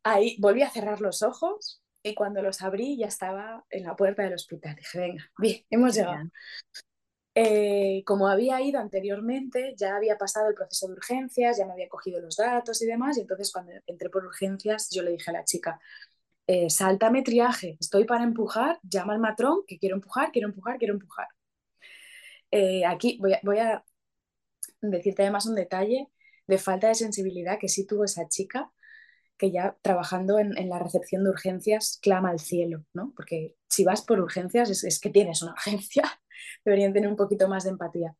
Ahí 0.02 0.36
volví 0.40 0.62
a 0.62 0.70
cerrar 0.70 1.00
los 1.00 1.22
ojos 1.22 1.82
y 2.02 2.14
cuando 2.14 2.42
los 2.42 2.62
abrí 2.62 2.96
ya 2.98 3.06
estaba 3.06 3.64
en 3.70 3.84
la 3.84 3.96
puerta 3.96 4.22
del 4.22 4.34
hospital. 4.34 4.76
Dije, 4.76 4.98
venga, 4.98 5.30
bien, 5.38 5.64
hemos 5.70 5.94
llegado. 5.94 6.28
Eh, 7.36 8.04
como 8.06 8.28
había 8.28 8.60
ido 8.60 8.78
anteriormente, 8.78 9.74
ya 9.76 9.96
había 9.96 10.16
pasado 10.16 10.48
el 10.48 10.54
proceso 10.54 10.86
de 10.86 10.92
urgencias, 10.92 11.58
ya 11.58 11.66
me 11.66 11.72
había 11.72 11.88
cogido 11.88 12.20
los 12.20 12.36
datos 12.36 12.80
y 12.82 12.86
demás, 12.86 13.18
y 13.18 13.22
entonces 13.22 13.50
cuando 13.50 13.72
entré 13.86 14.08
por 14.08 14.24
urgencias 14.24 14.88
yo 14.92 15.02
le 15.02 15.10
dije 15.10 15.30
a 15.30 15.34
la 15.34 15.44
chica, 15.44 15.80
eh, 16.46 16.70
sáltame 16.70 17.22
triaje, 17.22 17.76
estoy 17.80 18.04
para 18.04 18.24
empujar, 18.24 18.78
llama 18.82 19.14
al 19.14 19.20
matrón, 19.20 19.60
que 19.66 19.78
quiero 19.78 19.96
empujar, 19.96 20.30
quiero 20.32 20.48
empujar, 20.48 20.78
quiero 20.78 20.94
empujar. 20.94 21.28
Eh, 22.50 22.84
aquí 22.86 23.18
voy 23.20 23.58
a, 23.58 23.84
decirte 24.80 25.22
además 25.22 25.46
un 25.46 25.54
detalle 25.54 26.08
de 26.46 26.58
falta 26.58 26.88
de 26.88 26.94
sensibilidad 26.94 27.58
que 27.58 27.68
sí 27.68 27.86
tuvo 27.86 28.04
esa 28.04 28.28
chica, 28.28 28.70
que 29.36 29.50
ya 29.50 29.76
trabajando 29.82 30.38
en, 30.38 30.56
en, 30.56 30.68
la 30.68 30.78
recepción 30.78 31.24
de 31.24 31.30
urgencias 31.30 31.98
clama 32.02 32.30
al 32.30 32.38
cielo, 32.38 32.84
¿no? 32.92 33.12
Porque 33.16 33.56
si 33.68 33.84
vas 33.84 34.02
por 34.02 34.20
urgencias 34.20 34.70
es, 34.70 34.84
es 34.84 35.00
que 35.00 35.10
tienes 35.10 35.42
una 35.42 35.52
urgencia 35.52 36.04
deberían 36.64 36.92
tener 36.92 37.08
un 37.08 37.16
poquito 37.16 37.48
más 37.48 37.64
de 37.64 37.70
empatía. 37.70 38.16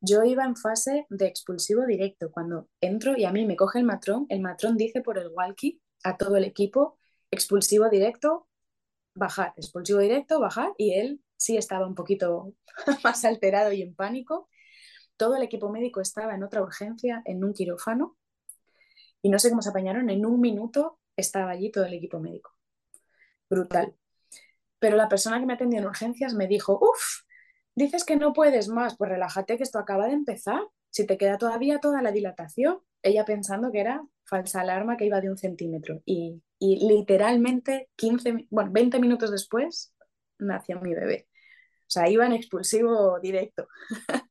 Yo 0.00 0.24
iba 0.24 0.44
en 0.44 0.56
fase 0.56 1.06
de 1.08 1.26
expulsivo 1.26 1.86
directo. 1.86 2.30
Cuando 2.30 2.68
entro 2.80 3.16
y 3.16 3.24
a 3.24 3.32
mí 3.32 3.46
me 3.46 3.56
coge 3.56 3.78
el 3.78 3.84
matrón, 3.84 4.26
el 4.28 4.40
matrón 4.40 4.76
dice 4.76 5.00
por 5.00 5.18
el 5.18 5.28
walkie 5.28 5.80
a 6.04 6.16
todo 6.16 6.36
el 6.36 6.44
equipo, 6.44 6.98
expulsivo 7.36 7.88
directo, 7.88 8.48
bajar, 9.14 9.52
expulsivo 9.56 10.00
directo, 10.00 10.40
bajar, 10.40 10.72
y 10.76 10.94
él 10.94 11.22
sí 11.36 11.56
estaba 11.56 11.86
un 11.86 11.94
poquito 11.94 12.54
más 13.04 13.24
alterado 13.24 13.72
y 13.72 13.82
en 13.82 13.94
pánico. 13.94 14.48
Todo 15.16 15.36
el 15.36 15.42
equipo 15.42 15.70
médico 15.70 16.00
estaba 16.00 16.34
en 16.34 16.42
otra 16.42 16.62
urgencia, 16.62 17.22
en 17.24 17.44
un 17.44 17.52
quirófano, 17.52 18.16
y 19.22 19.28
no 19.28 19.38
sé 19.38 19.50
cómo 19.50 19.62
se 19.62 19.70
apañaron, 19.70 20.10
en 20.10 20.26
un 20.26 20.40
minuto 20.40 20.98
estaba 21.16 21.50
allí 21.50 21.70
todo 21.70 21.84
el 21.84 21.94
equipo 21.94 22.18
médico. 22.20 22.52
Brutal. 23.48 23.94
Pero 24.78 24.96
la 24.96 25.08
persona 25.08 25.40
que 25.40 25.46
me 25.46 25.54
atendió 25.54 25.80
en 25.80 25.86
urgencias 25.86 26.34
me 26.34 26.46
dijo, 26.46 26.78
uff, 26.80 27.22
dices 27.74 28.04
que 28.04 28.16
no 28.16 28.32
puedes 28.32 28.68
más, 28.68 28.96
pues 28.96 29.10
relájate 29.10 29.56
que 29.56 29.62
esto 29.62 29.78
acaba 29.78 30.06
de 30.06 30.12
empezar. 30.12 30.60
Si 30.90 31.06
te 31.06 31.18
queda 31.18 31.38
todavía 31.38 31.80
toda 31.80 32.02
la 32.02 32.12
dilatación, 32.12 32.80
ella 33.02 33.24
pensando 33.24 33.70
que 33.70 33.80
era 33.80 34.06
falsa 34.24 34.60
alarma 34.60 34.96
que 34.96 35.06
iba 35.06 35.20
de 35.20 35.30
un 35.30 35.38
centímetro. 35.38 36.02
Y, 36.04 36.42
y 36.58 36.88
literalmente 36.88 37.90
15, 37.96 38.46
bueno, 38.50 38.70
20 38.72 38.98
minutos 38.98 39.30
después 39.30 39.94
nació 40.38 40.80
mi 40.80 40.94
bebé. 40.94 41.28
O 41.82 41.90
sea, 41.90 42.08
iba 42.08 42.26
en 42.26 42.32
expulsivo 42.32 43.20
directo. 43.20 43.68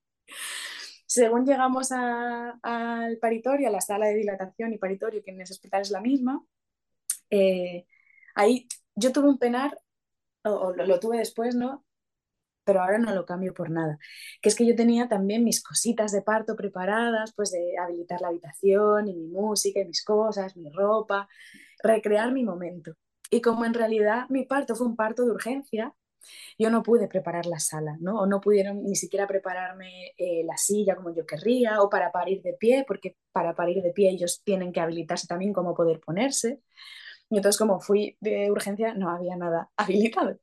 Según 1.06 1.46
llegamos 1.46 1.92
al 1.92 3.18
paritorio, 3.20 3.70
a 3.70 3.72
la 3.72 3.80
sala 3.80 4.08
de 4.08 4.16
dilatación 4.16 4.74
y 4.74 4.78
paritorio, 4.78 5.24
que 5.24 5.32
en 5.32 5.42
ese 5.42 5.54
hospital 5.54 5.82
es 5.82 5.92
la 5.92 6.02
misma, 6.02 6.44
eh, 7.30 7.86
ahí 8.34 8.68
yo 8.96 9.12
tuve 9.12 9.30
un 9.30 9.40
penar, 9.40 9.80
o, 10.44 10.74
lo, 10.74 11.00
tuve 11.00 11.18
después, 11.18 11.56
¿no? 11.56 11.85
Pero 12.66 12.82
ahora 12.82 12.98
no 12.98 13.14
lo 13.14 13.26
cambio 13.26 13.54
por 13.54 13.70
nada. 13.70 13.98
Que 14.42 14.50
es 14.50 14.56
que 14.56 14.66
yo 14.66 14.76
tenía 14.76 15.08
también 15.08 15.44
mis 15.44 15.64
cositas 15.64 16.12
de 16.12 16.22
parto 16.22 16.56
preparadas, 16.56 17.34
pues 17.36 17.52
de 17.52 17.78
habilitar 17.78 18.22
la 18.22 18.30
habitación 18.30 19.08
y 19.08 19.16
mi 19.16 19.28
música 19.28 19.80
y 19.80 19.86
mis 19.86 20.04
cosas, 20.04 20.58
mi 20.58 20.70
ropa, 20.72 21.28
recrear 21.84 22.32
mi 22.32 22.44
momento. 22.44 22.94
Y 23.32 23.42
como 23.42 23.66
en 23.66 23.74
realidad 23.74 24.26
mi 24.30 24.46
parto 24.46 24.76
fue 24.76 24.88
un 24.88 24.96
parto 24.96 25.26
de 25.26 25.32
urgencia, 25.32 25.94
yo 26.58 26.70
no 26.70 26.84
pude 26.84 27.08
preparar 27.08 27.46
la 27.46 27.60
sala, 27.60 27.98
¿no? 28.00 28.20
O 28.20 28.26
no 28.26 28.42
pudieron 28.42 28.84
ni 28.84 28.96
siquiera 28.96 29.28
prepararme 29.28 30.14
eh, 30.18 30.44
la 30.46 30.58
silla 30.58 30.96
como 30.96 31.14
yo 31.14 31.26
querría, 31.26 31.82
o 31.82 31.90
para 31.90 32.12
parir 32.12 32.42
de 32.42 32.54
pie, 32.54 32.84
porque 32.88 33.18
para 33.32 33.56
parir 33.56 33.82
de 33.84 33.92
pie 33.92 34.12
ellos 34.12 34.42
tienen 34.44 34.72
que 34.72 34.80
habilitarse 34.80 35.28
también 35.28 35.54
cómo 35.54 35.76
poder 35.76 36.00
ponerse. 36.00 36.62
Y 37.30 37.38
entonces 37.38 37.58
como 37.58 37.80
fui 37.80 38.18
de 38.20 38.52
urgencia 38.52 38.94
no 38.94 39.10
había 39.10 39.36
nada 39.36 39.70
habilitado. 39.78 40.40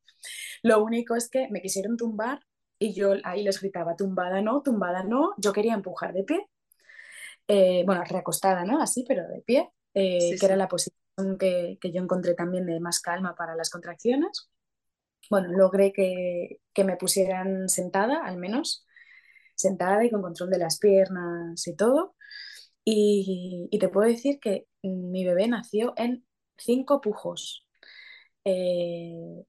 Lo 0.61 0.83
único 0.83 1.15
es 1.15 1.29
que 1.29 1.47
me 1.49 1.61
quisieron 1.61 1.97
tumbar 1.97 2.39
y 2.79 2.93
yo 2.93 3.13
ahí 3.23 3.43
les 3.43 3.61
gritaba, 3.61 3.95
tumbada 3.95 4.41
no, 4.41 4.61
tumbada 4.61 5.03
no, 5.03 5.33
yo 5.37 5.53
quería 5.53 5.73
empujar 5.73 6.13
de 6.13 6.23
pie, 6.23 6.49
eh, 7.47 7.83
bueno, 7.85 8.03
recostada, 8.05 8.65
¿no? 8.65 8.81
Así, 8.81 9.05
pero 9.07 9.27
de 9.27 9.41
pie, 9.41 9.69
eh, 9.93 10.35
que 10.39 10.45
era 10.45 10.55
la 10.55 10.67
posición 10.67 11.37
que, 11.39 11.77
que, 11.79 11.91
yo 11.91 12.01
encontré 12.01 12.33
también 12.35 12.65
de 12.65 12.79
más 12.79 12.99
calma 12.99 13.35
para 13.35 13.55
las 13.55 13.69
contracciones. 13.69 14.49
Bueno, 15.29 15.49
logré 15.51 15.93
que, 15.93 16.59
que 16.73 16.83
me 16.83 16.97
pusieran 16.97 17.69
sentada, 17.69 18.25
al 18.25 18.37
menos, 18.37 18.85
sentada 19.55 20.03
y 20.03 20.09
con 20.11 20.21
control 20.21 20.49
de 20.49 20.57
las 20.57 20.79
piernas 20.79 21.67
y 21.67 21.75
todo. 21.75 22.15
Y, 22.85 23.67
y 23.71 23.79
te 23.79 23.89
puedo 23.89 24.07
decir 24.09 24.39
que 24.39 24.67
mi 24.81 25.23
bebé 25.25 25.47
nació 25.47 25.93
en 25.97 26.25
cinco 26.63 27.01
pujos. 27.01 27.65
Eh, 28.45 29.45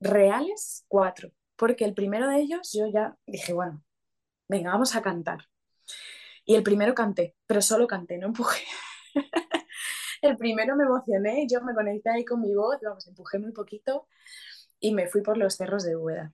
reales, 0.00 0.84
cuatro. 0.88 1.32
Porque 1.56 1.84
el 1.84 1.94
primero 1.94 2.28
de 2.28 2.38
ellos 2.40 2.72
yo 2.72 2.86
ya 2.92 3.16
dije, 3.26 3.52
bueno, 3.52 3.82
venga, 4.48 4.72
vamos 4.72 4.94
a 4.96 5.02
cantar. 5.02 5.40
Y 6.44 6.54
el 6.54 6.62
primero 6.62 6.94
canté, 6.94 7.34
pero 7.46 7.60
solo 7.62 7.86
canté, 7.86 8.18
no 8.18 8.28
empujé. 8.28 8.62
el 10.22 10.36
primero 10.36 10.76
me 10.76 10.84
emocioné, 10.84 11.46
yo 11.50 11.62
me 11.62 11.74
conecté 11.74 12.10
ahí 12.10 12.24
con 12.24 12.40
mi 12.40 12.54
voz, 12.54 12.78
vamos, 12.82 13.06
empujé 13.06 13.38
muy 13.38 13.52
poquito 13.52 14.08
y 14.80 14.94
me 14.94 15.08
fui 15.08 15.22
por 15.22 15.38
los 15.38 15.56
cerros 15.56 15.84
de 15.84 15.96
Úbeda. 15.96 16.32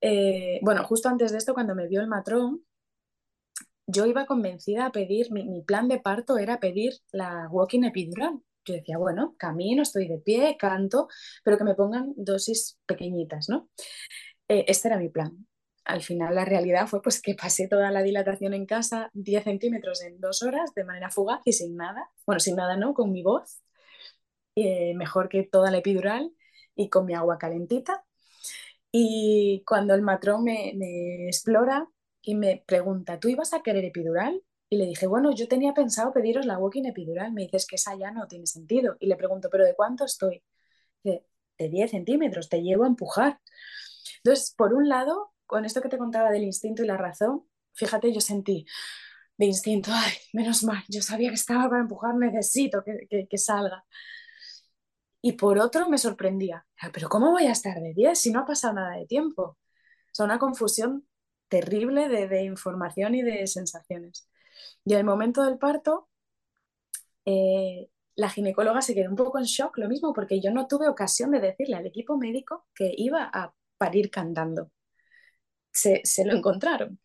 Eh, 0.00 0.60
bueno, 0.62 0.84
justo 0.84 1.08
antes 1.08 1.32
de 1.32 1.38
esto, 1.38 1.54
cuando 1.54 1.74
me 1.74 1.88
vio 1.88 2.00
el 2.00 2.08
matrón, 2.08 2.64
yo 3.86 4.06
iba 4.06 4.26
convencida 4.26 4.86
a 4.86 4.92
pedir, 4.92 5.32
mi, 5.32 5.44
mi 5.44 5.62
plan 5.62 5.88
de 5.88 6.00
parto 6.00 6.38
era 6.38 6.60
pedir 6.60 6.94
la 7.12 7.48
walking 7.50 7.82
epidural 7.84 8.40
yo 8.64 8.74
decía, 8.74 8.98
bueno, 8.98 9.34
camino, 9.38 9.82
estoy 9.82 10.08
de 10.08 10.18
pie, 10.18 10.56
canto, 10.58 11.08
pero 11.44 11.58
que 11.58 11.64
me 11.64 11.74
pongan 11.74 12.12
dosis 12.16 12.78
pequeñitas, 12.86 13.48
¿no? 13.48 13.68
Eh, 14.48 14.64
este 14.68 14.88
era 14.88 14.98
mi 14.98 15.08
plan. 15.08 15.46
Al 15.84 16.02
final 16.02 16.34
la 16.34 16.44
realidad 16.44 16.86
fue 16.86 17.02
pues 17.02 17.20
que 17.22 17.34
pasé 17.34 17.68
toda 17.68 17.90
la 17.90 18.02
dilatación 18.02 18.54
en 18.54 18.66
casa, 18.66 19.10
10 19.14 19.44
centímetros 19.44 20.02
en 20.02 20.20
dos 20.20 20.42
horas, 20.42 20.72
de 20.74 20.84
manera 20.84 21.10
fugaz 21.10 21.40
y 21.44 21.52
sin 21.52 21.76
nada. 21.76 22.10
Bueno, 22.26 22.40
sin 22.40 22.56
nada, 22.56 22.76
¿no? 22.76 22.94
Con 22.94 23.12
mi 23.12 23.22
voz, 23.22 23.62
eh, 24.56 24.94
mejor 24.94 25.28
que 25.28 25.44
toda 25.44 25.70
la 25.70 25.78
epidural 25.78 26.32
y 26.76 26.88
con 26.90 27.06
mi 27.06 27.14
agua 27.14 27.38
calentita. 27.38 28.04
Y 28.92 29.64
cuando 29.66 29.94
el 29.94 30.02
matrón 30.02 30.44
me, 30.44 30.72
me 30.76 31.26
explora 31.28 31.88
y 32.22 32.34
me 32.36 32.64
pregunta, 32.66 33.20
¿tú 33.20 33.28
ibas 33.28 33.54
a 33.54 33.62
querer 33.62 33.84
epidural? 33.84 34.42
Y 34.70 34.78
le 34.78 34.86
dije, 34.86 35.06
bueno, 35.06 35.34
yo 35.34 35.48
tenía 35.48 35.74
pensado 35.74 36.12
pediros 36.12 36.46
la 36.46 36.58
walking 36.58 36.84
epidural. 36.84 37.32
Me 37.32 37.42
dices 37.42 37.66
que 37.66 37.76
esa 37.76 37.96
ya 37.96 38.10
no 38.12 38.26
tiene 38.28 38.46
sentido. 38.46 38.96
Y 39.00 39.06
le 39.06 39.16
pregunto, 39.16 39.50
¿pero 39.50 39.64
de 39.64 39.74
cuánto 39.74 40.04
estoy? 40.04 40.42
de 41.60 41.68
10 41.68 41.90
centímetros, 41.90 42.48
te 42.48 42.62
llevo 42.62 42.84
a 42.84 42.88
empujar. 42.88 43.40
Entonces, 44.24 44.54
por 44.56 44.74
un 44.74 44.88
lado, 44.88 45.32
con 45.46 45.64
esto 45.64 45.82
que 45.82 45.88
te 45.88 45.98
contaba 45.98 46.30
del 46.30 46.44
instinto 46.44 46.82
y 46.82 46.86
la 46.86 46.96
razón, 46.96 47.46
fíjate, 47.74 48.12
yo 48.12 48.20
sentí 48.20 48.66
de 49.36 49.46
instinto, 49.46 49.90
ay, 49.94 50.12
menos 50.32 50.64
mal, 50.64 50.82
yo 50.88 51.02
sabía 51.02 51.30
que 51.30 51.36
estaba 51.36 51.68
para 51.68 51.82
empujar, 51.82 52.14
necesito 52.16 52.82
que, 52.84 53.26
que, 53.28 53.38
salga. 53.38 53.84
Y 55.22 55.32
por 55.32 55.58
otro, 55.58 55.88
me 55.88 55.98
sorprendía, 55.98 56.66
ah, 56.80 56.90
pero 56.92 57.08
¿cómo 57.08 57.30
voy 57.30 57.46
a 57.46 57.52
estar 57.52 57.78
de 57.80 57.92
10 57.94 58.18
si 58.18 58.30
no 58.32 58.40
ha 58.40 58.46
pasado 58.46 58.74
nada 58.74 58.96
de 58.96 59.06
tiempo? 59.06 59.42
O 59.42 59.58
sea, 60.12 60.24
una 60.24 60.38
confusión 60.38 61.06
terrible 61.48 62.08
de, 62.08 62.28
de 62.28 62.44
información 62.44 63.14
y 63.14 63.22
de 63.22 63.46
sensaciones. 63.46 64.29
Y 64.84 64.92
en 64.92 64.98
el 64.98 65.04
momento 65.06 65.42
del 65.42 65.56
parto, 65.58 66.08
eh, 67.24 67.88
la 68.16 68.28
ginecóloga 68.30 68.82
se 68.82 68.94
quedó 68.94 69.10
un 69.10 69.16
poco 69.16 69.38
en 69.38 69.44
shock, 69.44 69.78
lo 69.78 69.88
mismo, 69.88 70.12
porque 70.12 70.40
yo 70.40 70.50
no 70.52 70.66
tuve 70.66 70.88
ocasión 70.88 71.30
de 71.30 71.40
decirle 71.40 71.76
al 71.76 71.86
equipo 71.86 72.16
médico 72.18 72.66
que 72.74 72.92
iba 72.96 73.30
a 73.32 73.54
parir 73.78 74.10
cantando. 74.10 74.70
Se, 75.72 76.00
se 76.04 76.24
lo 76.24 76.34
encontraron. 76.36 77.00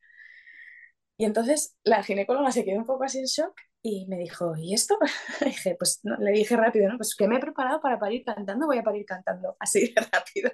Y 1.17 1.25
entonces 1.25 1.77
la 1.83 2.03
ginecóloga 2.03 2.51
se 2.51 2.65
quedó 2.65 2.77
un 2.79 2.85
poco 2.85 3.03
así 3.05 3.19
en 3.19 3.25
shock 3.25 3.55
y 3.81 4.05
me 4.07 4.17
dijo, 4.17 4.55
¿y 4.57 4.73
esto? 4.73 4.97
dije, 5.45 5.75
pues 5.77 6.01
le 6.03 6.31
dije 6.31 6.57
rápido, 6.57 6.89
¿no? 6.89 6.97
Pues 6.97 7.15
que 7.15 7.27
me 7.27 7.37
he 7.37 7.39
preparado 7.39 7.79
para 7.81 7.99
parir 7.99 8.23
cantando, 8.25 8.65
voy 8.67 8.79
a 8.79 8.83
parir 8.83 9.05
cantando, 9.05 9.55
así 9.59 9.93
de 9.93 10.01
rápido. 10.11 10.51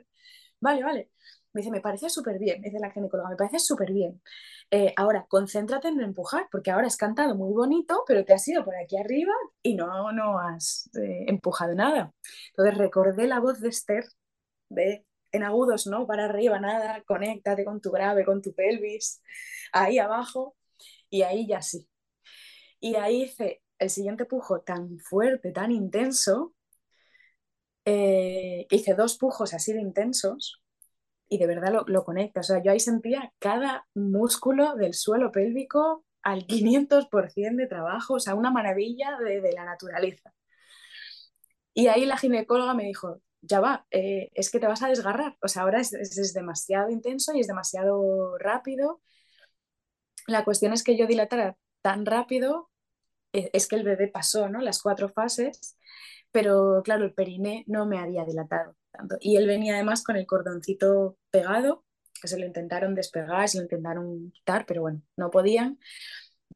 Vale, 0.60 0.84
vale. 0.84 1.12
Me 1.54 1.62
dice, 1.62 1.72
me 1.72 1.82
parece 1.82 2.10
súper 2.10 2.40
bien, 2.40 2.62
dice 2.62 2.80
la 2.80 2.92
ginecóloga, 2.92 3.30
me 3.30 3.36
parece 3.36 3.60
súper 3.60 3.92
bien. 3.92 4.22
Eh, 4.72 4.94
ahora, 4.96 5.26
concéntrate 5.28 5.90
en 5.90 6.00
empujar, 6.02 6.48
porque 6.52 6.72
ahora 6.72 6.88
has 6.88 6.96
cantado 6.98 7.36
muy 7.36 7.54
bonito, 7.54 8.04
pero 8.08 8.24
te 8.24 8.34
has 8.34 8.48
ido 8.48 8.64
por 8.64 8.76
aquí 8.76 8.98
arriba 8.98 9.34
y 9.62 9.76
no, 9.76 10.12
no 10.14 10.40
has 10.40 10.90
eh, 10.96 11.26
empujado 11.28 11.76
nada. 11.76 12.14
Entonces 12.52 12.78
recordé 12.78 13.28
la 13.28 13.40
voz 13.40 13.60
de 13.60 13.70
Esther, 13.70 14.06
de 14.70 15.06
en 15.34 15.44
agudos, 15.44 15.88
¿no? 15.88 16.08
Para 16.08 16.26
arriba, 16.26 16.60
nada, 16.60 17.04
conéctate 17.06 17.66
con 17.66 17.82
tu 17.82 17.92
grave, 17.92 18.26
con 18.26 18.42
tu 18.42 18.54
pelvis, 18.54 19.22
ahí 19.74 20.00
abajo, 20.00 20.56
y 21.10 21.24
ahí 21.24 21.48
ya 21.48 21.62
sí. 21.62 21.88
Y 22.80 22.96
ahí 22.96 23.24
hice 23.24 23.62
el 23.80 23.90
siguiente 23.90 24.26
pujo 24.26 24.62
tan 24.62 25.00
fuerte, 25.00 25.52
tan 25.52 25.72
intenso, 25.72 26.54
eh, 27.86 28.68
hice 28.70 28.94
dos 28.94 29.18
pujos 29.18 29.54
así 29.54 29.74
de 29.74 29.82
intensos, 29.82 30.61
y 31.32 31.38
de 31.38 31.48
verdad 31.48 31.72
lo, 31.72 31.86
lo 31.88 32.04
conecta. 32.04 32.42
O 32.42 32.44
sea, 32.44 32.62
yo 32.62 32.72
ahí 32.74 32.80
sentía 32.82 33.34
cada 33.40 33.88
músculo 33.96 34.76
del 34.76 34.94
suelo 34.94 35.32
pélvico 35.32 36.06
al 36.24 36.46
500% 36.46 37.56
de 37.56 37.68
trabajo, 37.68 38.16
o 38.16 38.20
sea, 38.20 38.36
una 38.36 38.52
maravilla 38.52 39.18
de, 39.18 39.40
de, 39.40 39.54
la 39.54 39.64
naturaleza. 39.64 40.34
Y 41.74 41.88
ahí 41.88 42.06
la 42.06 42.18
ginecóloga 42.18 42.74
me 42.74 42.84
dijo, 42.84 43.22
ya 43.42 43.62
va, 43.62 43.86
eh, 43.92 44.30
es 44.34 44.52
que 44.52 44.60
te 44.60 44.68
vas 44.68 44.84
a 44.84 44.90
desgarrar, 44.90 45.38
o 45.42 45.48
sea, 45.48 45.64
ahora 45.64 45.80
es, 45.80 45.94
es, 45.94 46.34
demasiado 46.34 46.90
intenso 46.90 47.34
y 47.34 47.40
es 47.40 47.48
demasiado 47.48 48.38
rápido. 48.38 49.02
La 50.28 50.44
cuestión 50.44 50.74
es 50.74 50.84
que 50.84 50.98
yo 50.98 51.08
dilatara 51.08 51.58
tan 51.82 52.06
rápido, 52.06 52.70
eh, 53.34 53.50
es 53.54 53.68
que 53.70 53.78
el 53.78 53.84
bebé 53.84 54.10
pasó, 54.10 54.50
¿no? 54.50 54.60
Las 54.60 54.82
cuatro 54.82 55.08
fases, 55.08 55.78
pero 56.32 56.82
claro, 56.84 57.06
el 57.06 57.14
periné 57.14 57.64
no 57.68 57.86
me 57.86 58.00
había 58.00 58.26
dilatado. 58.26 58.76
Y 59.20 59.38
él 59.38 59.48
venía 59.48 59.76
además 59.76 60.04
con 60.04 60.16
el 60.18 60.26
cordoncito 60.26 61.18
pegado, 61.30 61.86
que 62.22 62.28
se 62.28 62.40
lo 62.40 62.46
intentaron 62.46 62.96
despegar, 62.96 63.50
se 63.50 63.58
lo 63.58 63.64
intentaron 63.64 64.32
quitar, 64.32 64.66
pero 64.66 64.82
bueno, 64.82 65.02
no 65.18 65.32
podían. 65.32 65.80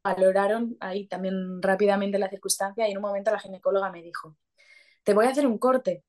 Valoraron 0.02 0.76
ahí 0.80 1.08
también 1.08 1.60
rápidamente 1.62 2.18
la 2.18 2.28
circunstancia 2.30 2.88
y 2.88 2.92
en 2.92 2.98
un 2.98 3.02
momento 3.02 3.30
la 3.30 3.40
ginecóloga 3.40 3.90
me 3.90 4.02
dijo, 4.02 4.36
te 5.04 5.14
voy 5.14 5.26
a 5.26 5.30
hacer 5.30 5.46
un 5.46 5.58
corte. 5.58 6.04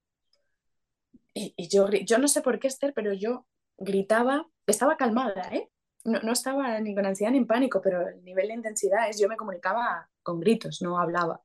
Y, 1.33 1.53
y 1.55 1.67
yo, 1.69 1.89
yo 1.89 2.17
no 2.17 2.27
sé 2.27 2.41
por 2.41 2.59
qué, 2.59 2.67
Esther, 2.67 2.93
pero 2.93 3.13
yo 3.13 3.47
gritaba, 3.77 4.47
estaba 4.65 4.97
calmada, 4.97 5.49
¿eh? 5.51 5.69
No, 6.03 6.19
no, 6.21 6.31
estaba 6.31 6.79
ni 6.79 6.95
con 6.95 7.05
ansiedad 7.05 7.31
ni 7.31 7.37
en 7.39 7.47
pánico, 7.47 7.81
pero 7.81 8.07
el 8.07 8.23
nivel 8.23 8.47
de 8.47 8.53
intensidad 8.53 9.09
es, 9.09 9.19
yo 9.19 9.27
me 9.27 9.35
comunicaba 9.37 10.09
con 10.23 10.39
gritos, 10.39 10.81
no 10.81 10.99
hablaba. 10.99 11.41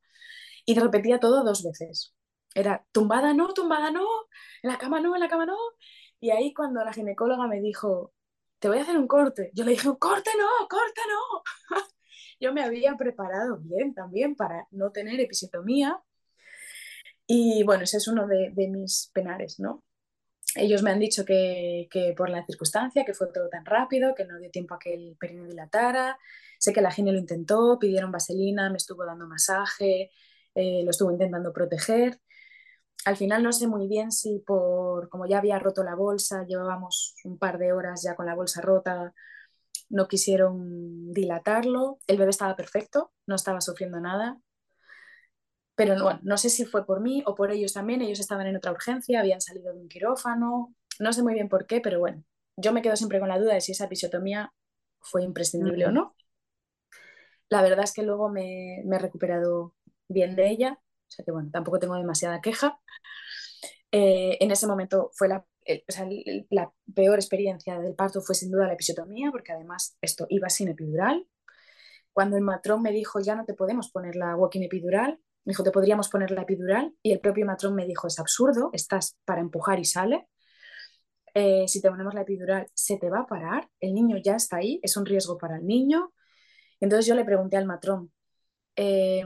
Y 0.64 0.78
repetía 0.78 1.20
todo 1.20 1.44
dos 1.44 1.62
veces. 1.62 2.14
Era 2.54 2.84
tumbada 2.92 3.34
no, 3.34 3.52
tumbada 3.54 3.90
no, 3.90 4.06
en 4.62 4.70
la 4.70 4.78
cama 4.78 5.00
no, 5.00 5.14
en 5.14 5.20
la 5.20 5.28
cama 5.28 5.46
no. 5.46 5.56
Y 6.20 6.30
ahí 6.30 6.52
cuando 6.54 6.84
la 6.84 6.92
ginecóloga 6.92 7.46
me 7.48 7.60
dijo, 7.60 8.12
te 8.58 8.68
voy 8.68 8.78
a 8.78 8.82
hacer 8.82 8.96
un 8.98 9.08
corte, 9.08 9.50
yo 9.54 9.64
le 9.64 9.72
dije, 9.72 9.88
corte 9.98 10.30
no, 10.38 10.68
corte 10.68 11.00
no. 11.08 11.78
yo 12.40 12.52
me 12.52 12.62
había 12.62 12.96
preparado 12.96 13.58
bien 13.58 13.94
también 13.94 14.36
para 14.36 14.66
no 14.70 14.92
tener 14.92 15.20
episiotomía. 15.20 16.00
Y 17.26 17.62
bueno, 17.64 17.84
ese 17.84 17.96
es 17.98 18.08
uno 18.08 18.26
de, 18.26 18.50
de 18.52 18.68
mis 18.68 19.10
penares, 19.14 19.58
¿no? 19.58 19.82
Ellos 20.54 20.82
me 20.82 20.90
han 20.90 20.98
dicho 20.98 21.24
que, 21.24 21.88
que, 21.90 22.14
por 22.16 22.28
la 22.28 22.44
circunstancia, 22.44 23.04
que 23.04 23.14
fue 23.14 23.28
todo 23.32 23.48
tan 23.48 23.64
rápido, 23.64 24.14
que 24.14 24.24
no 24.26 24.38
dio 24.38 24.50
tiempo 24.50 24.74
a 24.74 24.78
que 24.78 24.92
el 24.94 25.16
perine 25.18 25.46
dilatara. 25.48 26.18
Sé 26.58 26.72
que 26.72 26.82
la 26.82 26.90
gine 26.90 27.12
lo 27.12 27.18
intentó, 27.18 27.78
pidieron 27.78 28.12
vaselina, 28.12 28.70
me 28.70 28.76
estuvo 28.76 29.04
dando 29.06 29.26
masaje, 29.26 30.10
eh, 30.54 30.82
lo 30.84 30.90
estuvo 30.90 31.10
intentando 31.10 31.52
proteger. 31.52 32.20
Al 33.04 33.16
final 33.16 33.42
no 33.42 33.52
sé 33.52 33.66
muy 33.66 33.88
bien 33.88 34.12
si 34.12 34.38
por, 34.40 35.08
como 35.08 35.26
ya 35.26 35.38
había 35.38 35.58
roto 35.58 35.82
la 35.82 35.96
bolsa, 35.96 36.44
llevábamos 36.46 37.16
un 37.24 37.38
par 37.38 37.58
de 37.58 37.72
horas 37.72 38.02
ya 38.02 38.14
con 38.14 38.26
la 38.26 38.34
bolsa 38.34 38.60
rota, 38.60 39.12
no 39.88 40.08
quisieron 40.08 41.12
dilatarlo. 41.12 41.98
El 42.06 42.18
bebé 42.18 42.30
estaba 42.30 42.56
perfecto, 42.56 43.12
no 43.26 43.34
estaba 43.34 43.60
sufriendo 43.60 44.00
nada. 44.00 44.40
Pero 45.74 46.02
bueno, 46.02 46.20
no 46.22 46.36
sé 46.36 46.50
si 46.50 46.64
fue 46.64 46.84
por 46.86 47.00
mí 47.00 47.22
o 47.26 47.34
por 47.34 47.50
ellos 47.50 47.72
también. 47.72 48.02
Ellos 48.02 48.20
estaban 48.20 48.46
en 48.46 48.56
otra 48.56 48.72
urgencia, 48.72 49.20
habían 49.20 49.40
salido 49.40 49.72
de 49.72 49.80
un 49.80 49.88
quirófano. 49.88 50.74
No 51.00 51.12
sé 51.12 51.22
muy 51.22 51.34
bien 51.34 51.48
por 51.48 51.66
qué, 51.66 51.80
pero 51.80 51.98
bueno, 51.98 52.24
yo 52.56 52.72
me 52.72 52.82
quedo 52.82 52.96
siempre 52.96 53.18
con 53.20 53.28
la 53.28 53.38
duda 53.38 53.54
de 53.54 53.60
si 53.60 53.72
esa 53.72 53.86
episiotomía 53.86 54.52
fue 55.00 55.22
imprescindible 55.24 55.86
uh 55.86 55.88
-huh. 55.88 55.90
o 55.90 55.94
no. 55.94 56.16
La 57.48 57.62
verdad 57.62 57.84
es 57.84 57.92
que 57.92 58.02
luego 58.02 58.28
me, 58.30 58.82
me, 58.84 58.96
he 58.96 58.98
recuperado 58.98 59.74
bien 60.12 60.36
de 60.36 60.48
ella, 60.50 60.78
o 60.80 61.10
sea 61.10 61.24
que 61.24 61.32
bueno, 61.32 61.50
tampoco 61.52 61.78
tengo 61.78 61.96
demasiada 61.96 62.40
queja. 62.40 62.78
Eh, 63.92 64.38
en 64.40 64.50
ese 64.50 64.66
momento 64.66 65.10
fue 65.14 65.28
la, 65.28 65.44
peor 66.94 67.16
experiencia 67.16 67.78
del 67.78 67.94
parto 67.94 68.22
fue 68.22 68.34
sin 68.34 68.50
duda 68.50 68.66
la 68.66 68.72
episiotomía, 68.74 69.30
porque 69.30 69.52
además 69.52 69.96
esto 70.00 70.26
iba 70.30 70.48
sin 70.48 70.68
epidural. 70.68 71.26
Cuando 72.12 72.36
el 72.36 72.42
matrón 72.42 72.82
me 72.82 72.92
dijo, 72.92 73.20
ya 73.20 73.34
no 73.36 73.44
te 73.44 73.54
podemos 73.54 73.90
poner 73.90 74.16
la 74.16 74.36
walking 74.36 74.62
epidural, 74.62 75.18
me 75.44 75.52
dijo, 75.52 75.62
te 75.62 75.70
podríamos 75.70 76.08
poner 76.08 76.30
la 76.30 76.42
epidural, 76.42 76.94
y 77.02 77.12
el 77.12 77.20
propio 77.20 77.46
matrón 77.46 77.74
me 77.74 77.86
dijo, 77.86 78.06
es 78.06 78.18
absurdo, 78.18 78.70
estás 78.72 79.18
para 79.24 79.40
empujar 79.40 79.78
y 79.80 79.84
sale. 79.84 80.28
Eh, 81.34 81.66
si 81.68 81.80
te 81.80 81.90
ponemos 81.90 82.14
la 82.14 82.22
epidural, 82.22 82.66
se 82.74 82.98
te 82.98 83.10
va 83.10 83.20
a 83.20 83.26
parar, 83.26 83.68
el 83.80 83.94
niño 83.94 84.16
ya 84.22 84.36
está 84.36 84.58
ahí, 84.58 84.80
es 84.82 84.96
un 84.96 85.06
riesgo 85.06 85.38
para 85.38 85.56
el 85.56 85.66
niño. 85.66 86.12
Entonces 86.80 87.06
yo 87.06 87.14
le 87.14 87.24
pregunté 87.24 87.56
al 87.56 87.66
matrón, 87.66 88.12
eh, 88.76 89.24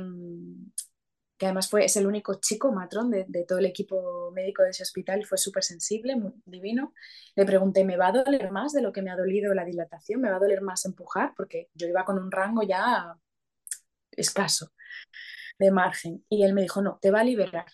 que 1.39 1.47
además 1.47 1.69
fue, 1.69 1.85
es 1.85 1.97
el 1.97 2.07
único 2.07 2.41
chico 2.41 2.73
matrón 2.73 3.11
de, 3.11 3.25
de, 3.29 3.45
todo 3.45 3.59
el 3.59 3.67
equipo 3.67 4.31
médico 4.33 4.63
de 4.63 4.71
ese 4.71 4.83
hospital, 4.83 5.27
fue 5.27 5.39
súper 5.39 5.63
sensible, 5.63 6.17
muy 6.17 6.33
divino. 6.47 6.95
Le 7.35 7.45
pregunté, 7.45 7.85
¿me 7.85 7.97
va 7.97 8.09
a 8.09 8.13
doler 8.13 8.51
más 8.51 8.73
de 8.73 8.83
lo 8.83 8.93
que 8.93 9.03
me 9.03 9.11
ha 9.11 9.17
dolido 9.17 9.53
la 9.55 9.65
dilatación? 9.65 10.21
¿Me 10.21 10.31
va 10.31 10.37
a 10.37 10.41
doler 10.41 10.63
más 10.63 10.85
empujar? 10.87 11.35
Porque 11.37 11.69
yo 11.75 11.87
iba 11.87 12.05
con 12.05 12.19
un 12.19 12.31
rango 12.31 12.63
ya 12.63 13.17
escaso 14.13 14.73
de 15.59 15.71
margen. 15.71 16.25
Y 16.29 16.45
él 16.45 16.55
me 16.55 16.63
dijo, 16.63 16.83
no, 16.83 16.99
te 17.01 17.11
va 17.11 17.21
a 17.21 17.25
liberar. 17.25 17.67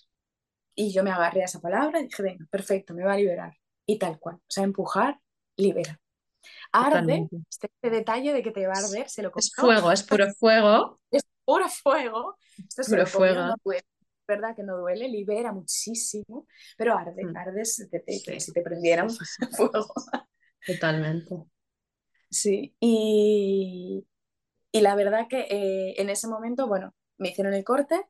Y 0.75 0.93
yo 0.93 1.05
me 1.05 1.11
agarré 1.11 1.43
a 1.43 1.47
esa 1.47 1.61
palabra 1.61 2.01
y 2.01 2.05
dije, 2.05 2.23
venga, 2.23 2.47
perfecto, 2.51 2.95
me 2.95 3.05
va 3.05 3.13
a 3.13 3.17
liberar. 3.17 3.57
Y 3.87 3.99
tal 3.99 4.19
cual. 4.19 4.37
O 4.37 4.51
sea, 4.51 4.65
empujar, 4.65 5.21
libera. 5.57 6.01
Arde, 6.73 7.29
este, 7.49 7.69
este, 7.69 7.91
detalle 7.91 8.33
de 8.33 8.43
que 8.43 8.51
te 8.51 8.67
va 8.67 8.75
a 8.75 8.79
arder, 8.79 9.09
se 9.09 9.23
lo. 9.23 9.31
Es 9.37 9.53
fuego, 9.55 9.93
es 9.93 10.03
puro 10.03 10.27
fuego. 10.35 10.99
Es 11.11 11.23
puro 11.53 11.69
fuego. 11.69 12.39
Esto 12.57 12.83
puro 12.89 13.07
fuego. 13.07 13.41
No 13.41 13.55
duele, 13.63 13.85
¿verdad? 14.27 14.57
Que 14.57 14.63
no 14.63 14.79
duele, 14.79 15.09
libera 15.09 15.53
muchísimo, 15.53 16.47
pero 16.77 16.97
arde, 16.97 17.25
mm. 17.25 17.37
arde 17.37 17.65
si 17.65 17.89
te, 17.89 18.01
te, 18.01 18.13
sí. 18.13 18.41
si 18.41 18.53
te 18.53 18.63
prendieran 18.63 19.11
sí, 19.11 19.25
sí, 19.25 19.47
fuego. 19.57 19.87
Totalmente. 20.67 21.37
Sí, 22.31 22.75
y, 22.81 24.07
y 24.71 24.81
la 24.81 24.95
verdad 24.95 25.27
que 25.29 25.41
eh, 25.51 26.01
en 26.01 26.09
ese 26.09 26.29
momento, 26.29 26.67
bueno, 26.67 26.95
me 27.19 27.29
hicieron 27.29 27.53
el 27.53 27.65
corte, 27.65 28.07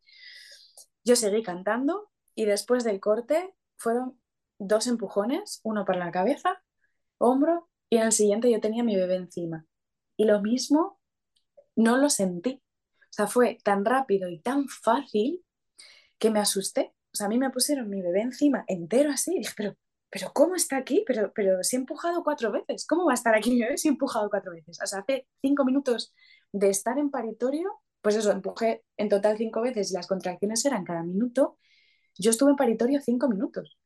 yo 1.04 1.16
seguí 1.16 1.42
cantando 1.42 2.10
y 2.36 2.44
después 2.44 2.84
del 2.84 3.00
corte 3.00 3.54
fueron 3.76 4.20
dos 4.58 4.86
empujones, 4.86 5.60
uno 5.64 5.84
para 5.84 5.98
la 5.98 6.12
cabeza, 6.12 6.62
hombro, 7.18 7.68
y 7.90 7.96
en 7.96 8.04
el 8.04 8.12
siguiente 8.12 8.50
yo 8.50 8.60
tenía 8.60 8.84
mi 8.84 8.96
bebé 8.96 9.16
encima. 9.16 9.66
Y 10.16 10.24
lo 10.24 10.40
mismo, 10.40 11.00
no 11.74 11.96
lo 11.96 12.08
sentí. 12.08 12.62
O 13.12 13.14
sea, 13.14 13.26
fue 13.26 13.58
tan 13.62 13.84
rápido 13.84 14.28
y 14.30 14.38
tan 14.40 14.68
fácil 14.68 15.44
que 16.18 16.30
me 16.30 16.40
asusté. 16.40 16.94
O 17.12 17.16
sea, 17.16 17.26
a 17.26 17.28
mí 17.28 17.38
me 17.38 17.50
pusieron 17.50 17.90
mi 17.90 18.00
bebé 18.00 18.22
encima 18.22 18.64
entero 18.68 19.10
así. 19.10 19.34
Y 19.36 19.40
dije, 19.40 19.52
pero, 19.56 19.76
pero 20.10 20.32
¿cómo 20.32 20.54
está 20.54 20.78
aquí? 20.78 21.04
Pero, 21.06 21.30
pero 21.34 21.62
si 21.62 21.76
he 21.76 21.78
empujado 21.80 22.24
cuatro 22.24 22.50
veces. 22.52 22.86
¿Cómo 22.86 23.04
va 23.06 23.12
a 23.12 23.14
estar 23.14 23.34
aquí 23.34 23.50
mi 23.50 23.60
bebé 23.60 23.76
si 23.76 23.88
he 23.88 23.90
empujado 23.90 24.30
cuatro 24.30 24.52
veces? 24.52 24.78
O 24.82 24.86
sea, 24.86 25.00
hace 25.00 25.26
cinco 25.42 25.64
minutos 25.66 26.14
de 26.52 26.70
estar 26.70 26.98
en 26.98 27.10
paritorio, 27.10 27.82
pues 28.00 28.16
eso, 28.16 28.30
empujé 28.32 28.82
en 28.96 29.08
total 29.10 29.36
cinco 29.36 29.60
veces 29.60 29.90
y 29.90 29.94
las 29.94 30.06
contracciones 30.06 30.64
eran 30.64 30.84
cada 30.84 31.02
minuto. 31.02 31.58
Yo 32.18 32.30
estuve 32.30 32.50
en 32.50 32.56
paritorio 32.56 33.00
cinco 33.02 33.28
minutos. 33.28 33.78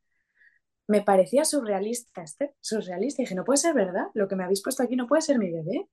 Me 0.88 1.02
parecía 1.02 1.44
surrealista, 1.44 2.22
este, 2.22 2.54
surrealista. 2.60 3.22
Y 3.22 3.24
dije, 3.24 3.34
no 3.34 3.44
puede 3.44 3.58
ser 3.58 3.74
verdad, 3.74 4.06
lo 4.14 4.28
que 4.28 4.36
me 4.36 4.44
habéis 4.44 4.62
puesto 4.62 4.82
aquí 4.84 4.94
no 4.96 5.08
puede 5.08 5.22
ser 5.22 5.38
mi 5.38 5.50
bebé 5.50 5.88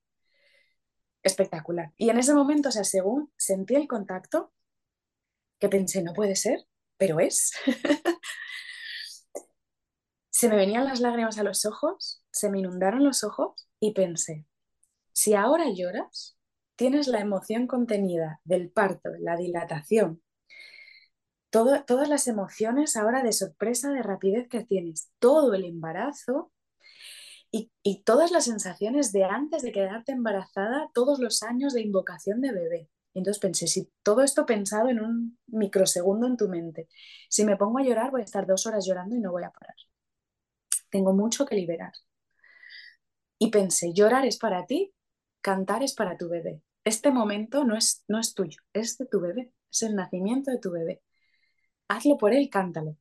espectacular. 1.23 1.93
Y 1.97 2.09
en 2.09 2.17
ese 2.17 2.33
momento, 2.33 2.69
o 2.69 2.71
sea, 2.71 2.83
según 2.83 3.31
sentí 3.37 3.75
el 3.75 3.87
contacto, 3.87 4.51
que 5.59 5.69
pensé, 5.69 6.03
no 6.03 6.13
puede 6.13 6.35
ser, 6.35 6.67
pero 6.97 7.19
es. 7.19 7.53
se 10.29 10.49
me 10.49 10.57
venían 10.57 10.85
las 10.85 10.99
lágrimas 10.99 11.37
a 11.37 11.43
los 11.43 11.65
ojos, 11.65 12.21
se 12.31 12.49
me 12.49 12.59
inundaron 12.59 13.03
los 13.03 13.23
ojos 13.23 13.67
y 13.79 13.93
pensé, 13.93 14.45
si 15.13 15.35
ahora 15.35 15.65
lloras, 15.73 16.37
tienes 16.75 17.07
la 17.07 17.19
emoción 17.19 17.67
contenida 17.67 18.41
del 18.43 18.69
parto, 18.69 19.11
la 19.19 19.37
dilatación, 19.37 20.21
todo, 21.49 21.85
todas 21.85 22.09
las 22.09 22.27
emociones 22.27 22.97
ahora 22.97 23.21
de 23.23 23.31
sorpresa, 23.31 23.91
de 23.91 24.01
rapidez 24.01 24.49
que 24.49 24.65
tienes, 24.65 25.11
todo 25.19 25.53
el 25.53 25.65
embarazo, 25.65 26.51
y, 27.55 28.03
todas 28.03 28.31
las 28.31 28.45
sensaciones 28.45 29.11
de 29.11 29.25
antes 29.25 29.61
de 29.61 29.71
quedarte 29.71 30.11
embarazada, 30.11 30.89
todos 30.93 31.19
los 31.19 31.43
años 31.43 31.73
de 31.73 31.81
invocación 31.81 32.41
de 32.41 32.51
bebé. 32.51 32.89
Y 33.13 33.19
entonces 33.19 33.39
pensé, 33.39 33.67
si 33.67 33.91
todo 34.01 34.23
esto 34.23 34.47
pensado 34.47 34.89
en 34.89 34.99
un 34.99 35.37
microsegundo 35.47 36.25
en 36.25 36.35
tu 36.35 36.49
mente, 36.49 36.89
si 37.29 37.45
me 37.45 37.55
pongo 37.55 37.77
a 37.77 37.83
llorar 37.83 38.09
voy 38.09 38.21
a 38.21 38.23
estar 38.23 38.47
dos 38.47 38.65
horas 38.65 38.85
llorando 38.87 39.15
y 39.15 39.19
no 39.19 39.31
voy 39.31 39.43
a 39.43 39.51
parar. 39.51 39.75
Tengo 40.89 41.13
mucho 41.13 41.45
que 41.45 41.55
liberar. 41.55 41.93
Y 43.37 43.51
pensé, 43.51 43.93
llorar 43.93 44.25
es 44.25 44.37
para 44.37 44.65
ti, 44.65 44.91
cantar 45.41 45.83
es 45.83 45.93
para 45.93 46.17
tu 46.17 46.29
bebé. 46.29 46.63
Este 46.83 47.11
momento 47.11 47.65
no 47.65 47.77
es, 47.77 48.03
no 48.07 48.19
es 48.19 48.33
tuyo, 48.33 48.61
es 48.73 48.97
de 48.97 49.05
tu 49.05 49.19
bebé, 49.19 49.53
es 49.71 49.83
el 49.83 49.95
nacimiento 49.95 50.49
de 50.49 50.57
tu 50.57 50.71
bebé. 50.71 51.03
Hazlo 51.87 52.17
por 52.17 52.33
él, 52.33 52.49
cántalo. 52.49 52.97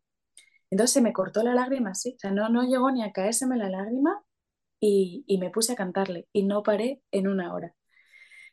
Entonces 0.70 0.92
se 0.92 1.00
me 1.00 1.14
cortó 1.14 1.42
la 1.42 1.54
lágrima 1.54 1.90
así, 1.92 2.14
o 2.16 2.18
sea, 2.18 2.30
no, 2.32 2.50
no 2.50 2.64
llegó 2.64 2.90
ni 2.90 3.02
a 3.02 3.12
caérseme 3.12 3.56
la 3.56 3.70
lágrima 3.70 4.22
y, 4.84 5.24
y, 5.28 5.38
me 5.38 5.50
puse 5.50 5.72
a 5.72 5.76
cantarle 5.76 6.26
y 6.32 6.42
no 6.42 6.64
paré 6.64 7.00
en 7.12 7.28
una 7.28 7.54
hora. 7.54 7.72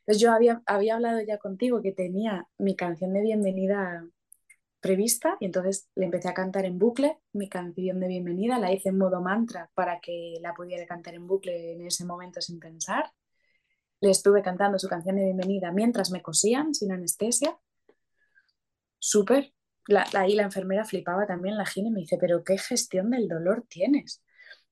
Entonces 0.02 0.22
yo 0.22 0.32
había, 0.32 0.62
hablado 0.66 1.22
ya 1.22 1.40
contigo 1.40 1.82
que 1.82 1.92
tenía 1.92 2.48
mi 2.60 2.76
canción 2.76 3.14
de 3.14 3.22
bienvenida 3.22 4.06
prevista 4.80 5.38
y 5.40 5.46
entonces 5.46 5.90
le 5.96 6.06
empecé 6.06 6.30
a 6.30 6.36
cantar 6.36 6.66
en 6.66 6.78
bucle 6.78 7.18
mi 7.34 7.50
canción 7.50 8.00
de 8.00 8.08
bienvenida, 8.08 8.60
la 8.60 8.72
hice 8.72 8.90
en 8.90 9.00
modo 9.00 9.22
mantra 9.22 9.72
para 9.74 10.00
que 10.00 10.36
la 10.40 10.54
pudiera 10.54 10.86
cantar 10.86 11.16
en 11.16 11.26
bucle 11.26 11.74
en 11.74 11.86
ese 11.88 12.06
momento 12.06 12.42
sin 12.42 12.60
pensar. 12.60 13.12
Le 14.02 14.12
estuve 14.12 14.44
cantando 14.44 14.78
su 14.78 14.88
canción 14.88 15.16
de 15.16 15.26
bienvenida 15.26 15.72
mientras 15.72 16.12
me 16.12 16.22
cosían 16.22 16.76
sin 16.76 16.92
anestesia. 16.92 17.58
Súper. 19.00 19.54
La, 19.88 20.08
ahí 20.14 20.36
la 20.36 20.44
enfermera 20.44 20.86
flipaba 20.86 21.26
también, 21.26 21.58
la 21.58 21.66
gine, 21.66 21.90
me 21.90 22.02
dice, 22.02 22.18
pero 22.20 22.44
¿qué 22.44 22.58
gestión 22.60 23.10
del 23.10 23.28
dolor 23.28 23.66
tienes? 23.68 24.24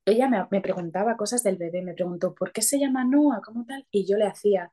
Ella 0.08 0.30
me, 0.30 0.62
preguntaba 0.62 1.18
cosas 1.18 1.43
del 1.43 1.58
bebé, 1.58 1.82
me 1.82 1.93
preguntó, 1.93 2.34
¿por 2.34 2.51
qué 2.51 2.62
se 2.62 2.80
llama 2.80 3.03
Noah? 3.03 3.41
¿Cómo 3.45 3.66
tal? 3.66 3.86
Y 3.91 4.05
yo 4.08 4.18
le 4.18 4.26
hacía, 4.26 4.72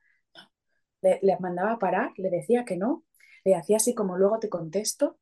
le, 1.01 1.19
le, 1.21 1.37
mandaba 1.39 1.79
parar, 1.79 2.11
le 2.17 2.29
decía 2.29 2.65
que 2.65 2.77
no, 2.77 3.03
le 3.43 3.55
hacía 3.55 3.77
así 3.77 3.93
como 3.93 4.17
luego 4.17 4.39
te 4.39 4.49
contesto, 4.49 5.19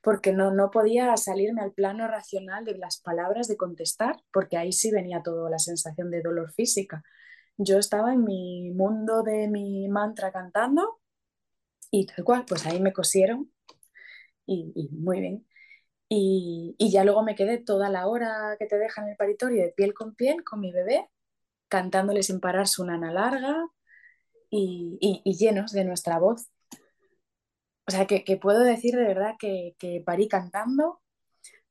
porque 0.00 0.32
no, 0.32 0.52
no 0.52 0.70
podía 0.70 1.16
salirme 1.16 1.62
al 1.62 1.72
plano 1.72 2.08
racional 2.08 2.64
de 2.64 2.78
las 2.78 3.00
palabras 3.00 3.48
de 3.48 3.56
contestar, 3.56 4.16
porque 4.32 4.56
ahí 4.56 4.72
sí 4.72 4.90
venía 4.90 5.22
toda 5.22 5.50
la 5.50 5.58
sensación 5.58 6.10
de 6.10 6.22
dolor 6.22 6.52
física. 6.52 7.02
Yo 7.58 7.78
estaba 7.78 8.14
en 8.14 8.24
mi 8.24 8.70
mundo 8.72 9.22
de 9.22 9.48
mi 9.48 9.88
mantra 9.88 10.32
cantando 10.32 11.00
y 11.90 12.06
tal 12.06 12.24
cual, 12.24 12.44
pues 12.48 12.66
ahí 12.66 12.80
me 12.80 12.92
cosieron 12.92 13.52
y 14.46 14.88
muy 14.92 15.20
bien. 15.20 15.47
Y, 16.08 16.74
y, 16.78 16.90
ya 16.90 17.04
luego 17.04 17.22
me 17.22 17.34
quedé 17.34 17.58
toda 17.58 17.90
la 17.90 18.06
hora 18.06 18.56
que 18.58 18.66
te 18.66 18.78
dejan 18.78 19.04
en 19.04 19.10
el 19.10 19.16
paritorio 19.16 19.62
de 19.62 19.72
piel 19.72 19.92
con 19.92 20.14
piel 20.14 20.42
con 20.42 20.60
mi 20.60 20.72
bebé, 20.72 21.10
cantándole 21.68 22.22
sin 22.22 22.40
parar 22.40 22.66
su 22.66 22.84
nana 22.84 23.12
larga 23.12 23.68
y, 24.50 24.96
y, 25.00 25.20
y 25.24 25.36
llenos 25.36 25.72
de 25.72 25.84
nuestra 25.84 26.18
voz. 26.18 26.48
O 27.86 27.90
sea, 27.90 28.06
que, 28.06 28.24
que 28.24 28.36
puedo 28.36 28.60
decir 28.60 28.96
de 28.96 29.04
verdad 29.04 29.36
que, 29.38 29.74
que 29.78 30.02
parí 30.04 30.28
cantando, 30.28 31.00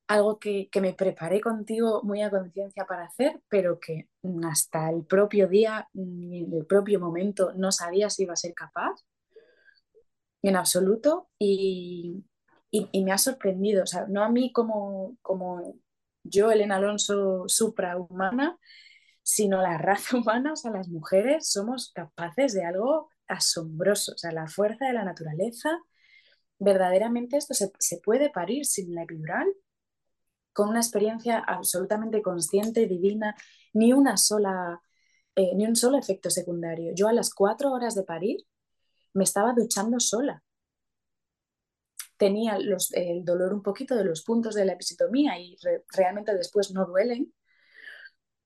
algo 0.07 0.39
que, 0.39 0.69
que, 0.71 0.81
me 0.81 0.93
preparé 0.93 1.41
contigo 1.41 2.01
muy 2.03 2.21
a 2.21 2.29
conciencia 2.29 2.85
para 2.85 3.05
hacer, 3.05 3.41
pero 3.49 3.79
que 3.79 4.07
hasta 4.49 4.89
el 4.89 5.05
propio 5.05 5.47
día, 5.47 5.89
en 5.93 6.53
el 6.53 6.65
propio 6.65 6.99
momento, 6.99 7.53
no 7.55 7.71
sabía 7.71 8.09
si 8.09 8.23
iba 8.23 8.33
a 8.33 8.37
ser 8.37 8.53
capaz, 8.53 8.95
en 10.41 10.55
absoluto. 10.55 11.29
Y, 11.39 12.23
y, 12.71 13.03
me 13.03 13.11
ha 13.11 13.17
sorprendido, 13.17 13.83
o 13.83 13.87
sea, 13.87 14.05
no 14.07 14.23
a 14.23 14.29
mí 14.29 14.51
como, 14.51 15.17
como 15.21 15.75
yo, 16.23 16.51
Elena 16.51 16.77
Alonso, 16.77 17.45
suprahumana, 17.47 18.57
sino 19.23 19.61
la 19.61 19.77
raza 19.77 20.17
humana, 20.17 20.53
o 20.53 20.55
sea, 20.55 20.71
las 20.71 20.89
mujeres 20.89 21.49
somos 21.49 21.91
capaces 21.93 22.53
de 22.53 22.65
algo 22.65 23.09
asombroso, 23.27 24.13
o 24.13 24.17
sea, 24.17 24.31
la 24.31 24.47
fuerza 24.47 24.85
de 24.87 24.93
la 24.93 25.03
naturaleza, 25.05 25.79
verdaderamente 26.59 27.37
esto 27.37 27.53
se, 27.53 27.71
se 27.79 27.99
puede 27.99 28.29
parir 28.29 28.65
sin 28.65 28.95
la 28.95 29.03
epidural, 29.03 29.47
con 30.57 30.69
una 30.69 30.79
experiencia 30.79 31.37
absolutamente 31.37 32.23
consciente, 32.23 32.87
divina, 32.87 33.35
ni 33.73 33.93
una 33.93 34.17
sola, 34.17 34.81
eh, 35.35 35.53
ni 35.55 35.67
un 35.67 35.75
solo 35.75 35.99
efecto 35.99 36.31
secundario. 36.31 36.93
Yo 36.95 37.07
a 37.07 37.13
las 37.13 37.31
cuatro 37.31 37.71
horas 37.71 37.93
de 37.93 38.01
parir 38.03 38.39
me 39.13 39.23
estaba 39.23 39.53
duchando 39.53 39.99
sola. 39.99 40.43
Tenía 42.17 42.57
el 42.93 43.23
dolor 43.23 43.53
un 43.53 43.61
poquito 43.61 43.95
de 43.95 44.05
los 44.05 44.23
puntos 44.23 44.55
de 44.55 44.65
la 44.65 44.73
episiotomía 44.73 45.39
y 45.39 45.55
realmente 45.93 46.35
después 46.35 46.71
no 46.71 46.85
duelen. 46.85 47.33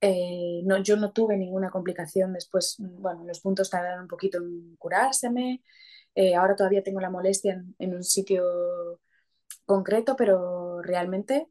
Eh, 0.00 0.62
yo 0.82 0.96
no 0.96 1.12
tuve 1.12 1.36
ninguna 1.36 1.70
complicación 1.70 2.32
después, 2.32 2.76
bueno, 2.78 3.24
los 3.24 3.40
puntos 3.40 3.70
tardaron 3.70 4.02
un 4.02 4.08
poquito 4.08 4.38
en 4.38 4.76
curárseme. 4.76 5.62
Eh, 6.14 6.34
ahora 6.34 6.56
todavía 6.56 6.82
tengo 6.82 7.00
la 7.00 7.10
molestia 7.10 7.54
en, 7.54 7.74
en 7.78 7.94
un 7.94 8.04
sitio 8.04 8.44
concreto, 9.64 10.16
pero 10.16 10.82
realmente 10.82 11.48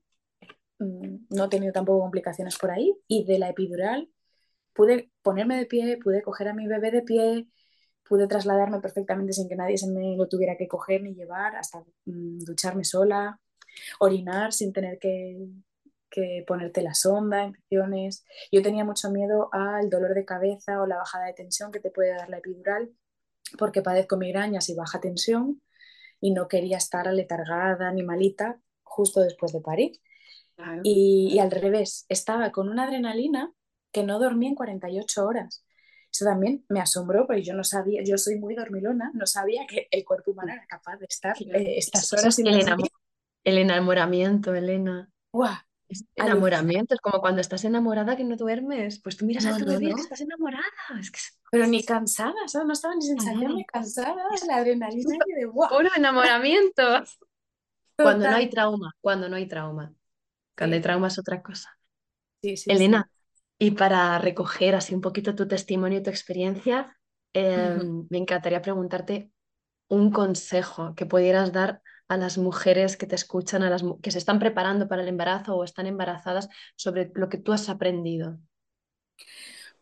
Mm, 0.82 1.28
no 1.30 1.46
he 1.46 1.50
tenido 1.50 1.74
tampoco 1.74 2.02
complicaciones 2.02 2.58
por 2.58 2.72
ahí. 2.72 2.96
Y 3.08 3.26
de 3.26 3.40
la 3.40 3.50
epidural 3.50 4.10
pude 4.74 5.12
ponerme 5.24 5.58
de 5.58 5.66
pie, 5.68 5.98
pude 5.98 6.24
coger 6.24 6.50
a 6.50 6.54
mi 6.56 6.68
bebé 6.68 6.92
de 6.92 7.04
pie, 7.04 7.48
pude 8.12 8.28
trasladarme 8.28 8.82
perfectamente 8.82 9.32
sin 9.32 9.48
que 9.48 9.56
nadie 9.56 9.78
se 9.78 9.90
me 9.90 10.18
lo 10.18 10.28
tuviera 10.28 10.58
que 10.58 10.68
coger 10.68 11.02
ni 11.02 11.14
llevar, 11.14 11.56
hasta 11.56 11.80
mm, 12.04 12.40
ducharme 12.40 12.84
sola, 12.84 13.40
orinar 14.02 14.52
sin 14.52 14.74
tener 14.74 15.00
que, 15.00 15.38
que 16.10 16.44
ponerte 16.46 16.82
la 16.82 16.94
sonda, 16.94 17.46
infecciones. 17.46 18.26
Yo 18.52 18.62
tenía 18.62 18.84
mucho 18.84 19.10
miedo 19.12 19.48
al 19.54 19.90
dolor 19.90 20.14
de 20.14 20.26
cabeza 20.26 20.82
o 20.82 20.88
la 20.88 20.98
bajada 20.98 21.28
de 21.28 21.34
tensión 21.36 21.72
que 21.72 21.80
te 21.80 21.90
puede 21.90 22.10
dar 22.10 22.30
la 22.30 22.40
epidural, 22.40 22.92
porque 23.58 23.82
padezco 23.82 24.18
migrañas 24.18 24.68
y 24.68 24.76
baja 24.76 25.00
tensión 25.00 25.62
y 26.20 26.32
no 26.32 26.50
quería 26.50 26.76
estar 26.76 27.08
aletargada 27.08 27.94
ni 27.94 28.04
malita 28.04 28.60
justo 28.84 29.22
después 29.22 29.54
de 29.54 29.62
parir. 29.62 29.94
Y, 30.84 31.40
al 31.40 31.50
revés, 31.50 32.06
estaba 32.10 32.52
con 32.52 32.68
una 32.68 32.84
adrenalina 32.84 33.54
que 33.94 34.04
no 34.04 34.20
dormía 34.20 34.50
en 34.50 34.56
48 34.56 35.26
horas. 35.26 35.66
Eso 36.12 36.26
también 36.26 36.66
me 36.68 36.82
asombró 36.82 37.26
porque 37.26 37.42
yo 37.42 37.54
no 37.54 37.64
sabía, 37.64 38.04
yo 38.04 38.18
soy 38.18 38.38
muy 38.38 38.54
dormilona, 38.54 39.12
no 39.14 39.26
sabía 39.26 39.66
que 39.66 39.88
el 39.92 40.04
cuerpo 40.04 40.32
humano 40.32 40.52
era 40.52 40.66
capaz 40.68 40.98
de 40.98 41.06
estar 41.10 41.36
eh, 41.42 41.78
estas 41.78 42.12
horas 42.12 42.36
sin 42.36 42.48
el, 42.48 42.66
el 43.44 43.58
enamoramiento, 43.58 44.54
Elena. 44.54 45.10
enamoramiento, 46.16 46.96
es 46.96 47.02
como 47.02 47.22
cuando 47.22 47.40
estás 47.40 47.64
enamorada 47.64 48.18
que 48.18 48.26
no 48.26 48.36
duermes, 48.36 49.00
pues 49.02 49.16
tú 49.16 49.26
miras 49.26 49.46
a 49.46 49.58
tu 49.58 49.66
bebé 49.66 49.94
que 49.96 50.02
estás 50.02 50.22
enamorada. 50.22 50.66
Pero 51.50 51.68
ni 51.68 51.84
cansada, 51.84 52.34
No 52.66 52.74
estaba 52.74 52.96
ni 52.96 53.02
sensación 53.04 53.56
ni 53.56 53.66
cansada, 53.66 54.24
la 54.48 54.56
adrenalina 54.58 55.16
y 55.26 55.42
de 55.42 55.48
Puro 55.48 55.90
enamoramiento. 55.96 57.04
Cuando 57.96 58.30
no 58.30 58.36
hay 58.36 58.50
trauma, 58.50 58.94
cuando 59.00 59.30
no 59.30 59.36
hay 59.38 59.48
trauma. 59.48 59.94
Cuando 60.58 60.76
hay 60.76 60.82
trauma 60.82 61.08
es 61.08 61.20
otra 61.20 61.42
cosa. 61.42 61.78
Elena, 62.42 63.10
y 63.62 63.70
para 63.70 64.18
recoger 64.18 64.74
así 64.74 64.96
un 64.96 65.02
poquito 65.02 65.36
tu 65.36 65.48
testimonio 65.48 66.00
y 66.00 66.02
tu 66.02 66.10
experiencia, 66.10 66.98
em, 67.32 68.08
me 68.10 68.18
encantaría 68.18 68.60
preguntarte 68.60 69.30
un 69.88 70.10
consejo 70.10 70.96
que 70.96 71.06
pudieras 71.06 71.52
dar 71.54 71.84
a 72.08 72.18
las 72.18 72.40
mujeres 72.40 72.98
que 72.98 73.06
te 73.06 73.14
escuchan, 73.14 73.62
a 73.62 73.70
las 73.70 73.84
que 74.02 74.10
se 74.10 74.18
están 74.18 74.40
preparando 74.40 74.88
para 74.88 75.04
el 75.04 75.10
embarazo 75.10 75.56
o 75.56 75.64
están 75.64 75.86
embarazadas, 75.86 76.50
sobre 76.76 77.12
lo 77.14 77.30
que 77.30 77.38
tú 77.38 77.54
has 77.54 77.70
aprendido. 77.70 78.40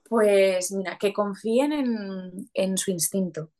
Pues 0.10 0.74
mira, 0.74 0.98
que 0.98 1.14
confíen 1.14 1.72
en, 1.72 2.50
en 2.54 2.78
su 2.78 2.92
instinto, 2.92 3.54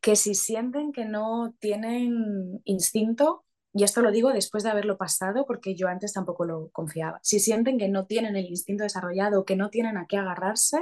que 0.00 0.16
si 0.16 0.34
sienten 0.34 0.90
que 0.90 1.04
no 1.04 1.54
tienen 1.60 2.60
instinto, 2.64 3.44
y 3.74 3.82
esto 3.82 4.02
lo 4.02 4.12
digo 4.12 4.32
después 4.32 4.62
de 4.62 4.70
haberlo 4.70 4.96
pasado 4.96 5.46
porque 5.46 5.74
yo 5.74 5.88
antes 5.88 6.12
tampoco 6.12 6.44
lo 6.44 6.70
confiaba. 6.70 7.18
Si 7.22 7.40
sienten 7.40 7.76
que 7.76 7.88
no 7.88 8.06
tienen 8.06 8.36
el 8.36 8.46
instinto 8.46 8.84
desarrollado, 8.84 9.44
que 9.44 9.56
no 9.56 9.68
tienen 9.68 9.96
a 9.96 10.06
qué 10.06 10.16
agarrarse, 10.16 10.78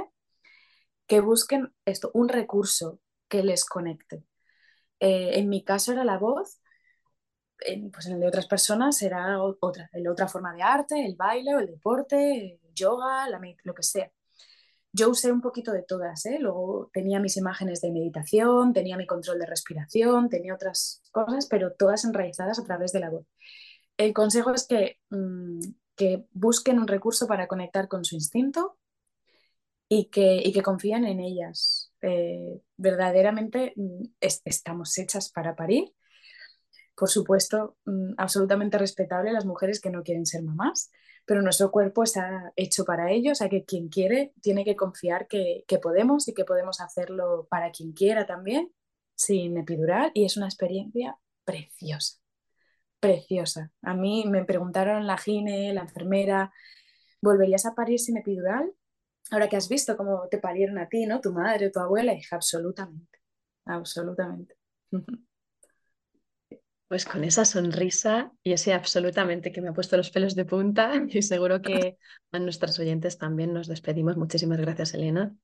que 1.07 1.19
busquen 1.19 1.73
esto, 1.85 2.11
un 2.13 2.29
recurso 2.29 2.99
que 3.27 3.43
les 3.43 3.65
conecte. 3.65 4.23
Eh, 4.99 5.39
en 5.39 5.49
mi 5.49 5.63
caso 5.63 5.91
era 5.91 6.05
la 6.05 6.19
voz, 6.19 6.61
pues 7.91 8.05
en 8.07 8.13
el 8.13 8.19
de 8.19 8.27
otras 8.27 8.47
personas 8.47 9.01
era 9.01 9.41
otra, 9.41 9.89
otra 10.11 10.27
forma 10.27 10.53
de 10.53 10.61
arte, 10.61 11.05
el 11.05 11.15
baile 11.15 11.55
o 11.55 11.59
el 11.59 11.67
deporte, 11.67 12.59
el 12.63 12.73
yoga, 12.75 13.27
la, 13.27 13.41
lo 13.63 13.73
que 13.73 13.83
sea 13.83 14.11
yo 14.93 15.09
usé 15.09 15.31
un 15.31 15.41
poquito 15.41 15.71
de 15.71 15.81
todas, 15.81 16.25
¿eh? 16.27 16.37
luego 16.39 16.91
tenía 16.93 17.19
mis 17.19 17.35
imágenes 17.35 17.81
de 17.81 17.91
meditación, 17.91 18.73
tenía 18.73 18.95
mi 18.95 19.07
control 19.07 19.39
de 19.39 19.47
respiración, 19.47 20.29
tenía 20.29 20.53
otras 20.53 21.01
cosas, 21.11 21.47
pero 21.47 21.73
todas 21.73 22.05
enraizadas 22.05 22.59
a 22.59 22.63
través 22.63 22.91
de 22.93 22.99
la 22.99 23.09
voz. 23.09 23.25
El 23.97 24.13
consejo 24.13 24.53
es 24.53 24.67
que, 24.67 24.99
mm, 25.09 25.61
que 25.95 26.25
busquen 26.31 26.79
un 26.79 26.87
recurso 26.87 27.27
para 27.27 27.47
conectar 27.47 27.87
con 27.87 28.05
su 28.05 28.15
instinto 28.15 28.77
y 29.89 30.05
que, 30.05 30.41
y 30.43 30.53
que 30.53 30.61
confíen 30.61 31.05
en 31.05 31.19
ellas. 31.19 31.91
Eh, 32.01 32.61
verdaderamente 32.77 33.73
mm, 33.75 34.03
estamos 34.19 34.97
hechas 34.99 35.31
para 35.31 35.55
parir. 35.55 35.91
Por 36.95 37.09
supuesto, 37.09 37.77
mm, 37.85 38.13
absolutamente 38.17 38.77
respetable 38.77 39.33
las 39.33 39.45
mujeres 39.45 39.81
que 39.81 39.89
no 39.89 40.03
quieren 40.03 40.27
ser 40.27 40.43
mamás, 40.43 40.91
pero 41.25 41.41
nuestro 41.41 41.71
cuerpo 41.71 42.03
está 42.03 42.51
hecho 42.55 42.85
para 42.85 43.11
ello, 43.11 43.31
o 43.31 43.35
sea 43.35 43.49
que 43.49 43.63
quien 43.63 43.89
quiere 43.89 44.33
tiene 44.41 44.65
que 44.65 44.75
confiar 44.75 45.27
que, 45.27 45.65
podemos 45.81 46.27
y 46.27 46.33
que 46.33 46.45
podemos 46.45 46.81
hacerlo 46.81 47.47
para 47.49 47.71
quien 47.71 47.93
quiera 47.93 48.25
también, 48.25 48.71
sin 49.15 49.57
epidural, 49.57 50.11
y 50.13 50.25
es 50.25 50.37
una 50.37 50.47
experiencia 50.47 51.17
preciosa, 51.45 52.19
preciosa. 52.99 53.71
A 53.81 53.93
mí 53.93 54.25
me 54.27 54.45
preguntaron 54.45 55.07
la 55.07 55.17
gine, 55.17 55.73
la 55.73 55.81
enfermera, 55.81 56.51
¿volverías 57.21 57.65
a 57.65 57.75
parir 57.75 57.99
sin 57.99 58.17
epidural? 58.17 58.73
Ahora 59.31 59.47
que 59.49 59.57
has 59.57 59.69
visto 59.69 59.95
cómo 59.97 60.27
te 60.29 60.39
parieron 60.39 60.77
a 60.77 60.89
ti, 60.89 61.05
¿no? 61.05 61.21
Tu 61.21 61.31
madre 61.31 61.71
tu 61.71 61.79
abuela, 61.79 62.13
dije, 62.13 62.35
absolutamente, 62.35 63.19
absolutamente. 63.65 64.55
Pues 66.93 67.05
con 67.05 67.23
esa 67.23 67.43
sonrisa 67.43 68.31
y 68.43 68.53
ese 68.53 68.71
absolutamente 68.71 69.51
que 69.51 69.61
me 69.61 69.69
ha 69.69 69.73
puesto 69.73 69.97
los 69.97 70.11
pelos 70.11 70.35
de 70.35 70.45
punta 70.45 70.91
y 71.09 71.23
seguro 71.23 71.59
que 71.59 71.97
a 72.31 72.37
nuestros 72.37 72.77
oyentes 72.77 73.17
también 73.17 73.51
nos 73.51 73.65
despedimos. 73.65 74.15
Muchísimas 74.15 74.59
gracias, 74.59 74.93
Elena. 74.93 75.35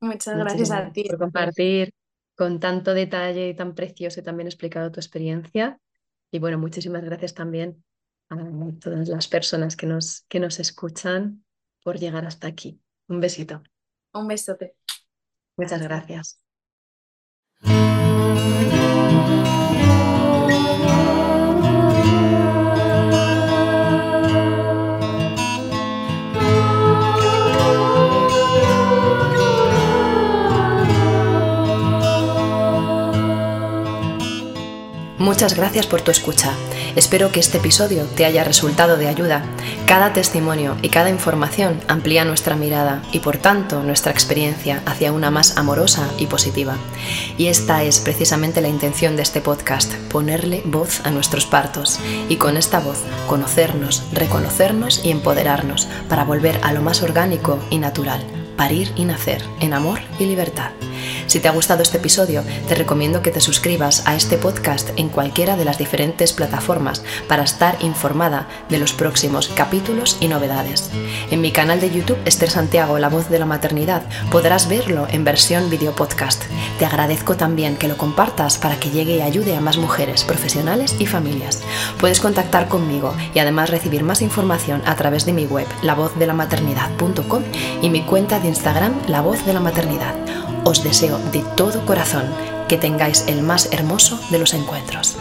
Muchas 0.00 0.36
gracias 0.36 0.72
a 0.72 0.90
ti. 0.90 1.04
Por 1.04 1.18
compartir 1.18 1.94
con 2.34 2.58
tanto 2.58 2.92
detalle 2.92 3.50
y 3.50 3.54
tan 3.54 3.76
precioso 3.76 4.18
y 4.18 4.24
también 4.24 4.48
explicado 4.48 4.90
tu 4.90 4.98
experiencia. 4.98 5.78
Y 6.32 6.40
bueno, 6.40 6.58
muchísimas 6.58 7.04
gracias 7.04 7.34
también 7.34 7.84
a 8.28 8.36
todas 8.80 9.08
las 9.08 9.28
personas 9.28 9.76
que 9.76 9.86
nos, 9.86 10.22
que 10.22 10.40
nos 10.40 10.58
escuchan 10.58 11.44
por 11.84 12.00
llegar 12.00 12.26
hasta 12.26 12.48
aquí. 12.48 12.80
Un 13.06 13.20
besito. 13.20 13.62
Un 14.12 14.26
besote. 14.26 14.74
Muchas 15.56 15.82
gracias. 15.82 16.40
Muchas 35.40 35.56
gracias 35.56 35.86
por 35.86 36.02
tu 36.02 36.10
escucha. 36.10 36.52
Espero 36.96 37.32
que 37.32 37.40
este 37.40 37.56
episodio 37.56 38.04
te 38.04 38.26
haya 38.26 38.44
resultado 38.44 38.98
de 38.98 39.08
ayuda. 39.08 39.42
Cada 39.86 40.12
testimonio 40.12 40.76
y 40.82 40.90
cada 40.90 41.08
información 41.08 41.80
amplía 41.88 42.26
nuestra 42.26 42.56
mirada 42.56 43.00
y 43.10 43.20
por 43.20 43.38
tanto 43.38 43.82
nuestra 43.82 44.12
experiencia 44.12 44.82
hacia 44.84 45.12
una 45.12 45.30
más 45.30 45.56
amorosa 45.56 46.10
y 46.18 46.26
positiva. 46.26 46.76
Y 47.38 47.46
esta 47.46 47.82
es 47.84 48.00
precisamente 48.00 48.60
la 48.60 48.68
intención 48.68 49.16
de 49.16 49.22
este 49.22 49.40
podcast, 49.40 49.94
ponerle 50.12 50.60
voz 50.66 51.00
a 51.04 51.10
nuestros 51.10 51.46
partos 51.46 51.98
y 52.28 52.36
con 52.36 52.58
esta 52.58 52.78
voz 52.80 52.98
conocernos, 53.26 54.02
reconocernos 54.12 55.00
y 55.06 55.10
empoderarnos 55.10 55.88
para 56.10 56.24
volver 56.24 56.60
a 56.62 56.74
lo 56.74 56.82
más 56.82 57.02
orgánico 57.02 57.58
y 57.70 57.78
natural, 57.78 58.22
parir 58.58 58.92
y 58.94 59.06
nacer 59.06 59.42
en 59.60 59.72
amor 59.72 60.00
y 60.18 60.26
libertad. 60.26 60.72
Si 61.30 61.38
te 61.38 61.46
ha 61.46 61.52
gustado 61.52 61.84
este 61.84 61.98
episodio, 61.98 62.42
te 62.66 62.74
recomiendo 62.74 63.22
que 63.22 63.30
te 63.30 63.40
suscribas 63.40 64.04
a 64.04 64.16
este 64.16 64.36
podcast 64.36 64.90
en 64.96 65.08
cualquiera 65.08 65.54
de 65.54 65.64
las 65.64 65.78
diferentes 65.78 66.32
plataformas 66.32 67.04
para 67.28 67.44
estar 67.44 67.76
informada 67.82 68.48
de 68.68 68.78
los 68.78 68.92
próximos 68.92 69.46
capítulos 69.46 70.16
y 70.20 70.26
novedades. 70.26 70.90
En 71.30 71.40
mi 71.40 71.52
canal 71.52 71.80
de 71.80 71.92
YouTube, 71.92 72.18
Esther 72.24 72.50
Santiago, 72.50 72.98
La 72.98 73.08
Voz 73.08 73.30
de 73.30 73.38
la 73.38 73.46
Maternidad, 73.46 74.02
podrás 74.32 74.68
verlo 74.68 75.06
en 75.08 75.22
versión 75.22 75.70
video 75.70 75.94
podcast. 75.94 76.42
Te 76.80 76.84
agradezco 76.84 77.36
también 77.36 77.76
que 77.76 77.86
lo 77.86 77.96
compartas 77.96 78.58
para 78.58 78.80
que 78.80 78.90
llegue 78.90 79.18
y 79.18 79.20
ayude 79.20 79.54
a 79.54 79.60
más 79.60 79.76
mujeres, 79.76 80.24
profesionales 80.24 80.96
y 80.98 81.06
familias. 81.06 81.62
Puedes 82.00 82.18
contactar 82.18 82.66
conmigo 82.66 83.14
y 83.34 83.38
además 83.38 83.70
recibir 83.70 84.02
más 84.02 84.20
información 84.20 84.82
a 84.84 84.96
través 84.96 85.26
de 85.26 85.32
mi 85.32 85.46
web, 85.46 85.68
lavozdelamaternidad.com 85.82 87.44
y 87.82 87.88
mi 87.88 88.02
cuenta 88.02 88.40
de 88.40 88.48
Instagram, 88.48 88.94
La 89.06 89.20
Voz 89.20 89.46
de 89.46 89.52
la 89.52 89.60
Maternidad. 89.60 90.39
Os 90.64 90.84
deseo 90.84 91.18
de 91.32 91.42
todo 91.56 91.84
corazón 91.86 92.26
que 92.68 92.76
tengáis 92.76 93.24
el 93.26 93.42
más 93.42 93.68
hermoso 93.72 94.20
de 94.30 94.38
los 94.38 94.54
encuentros. 94.54 95.16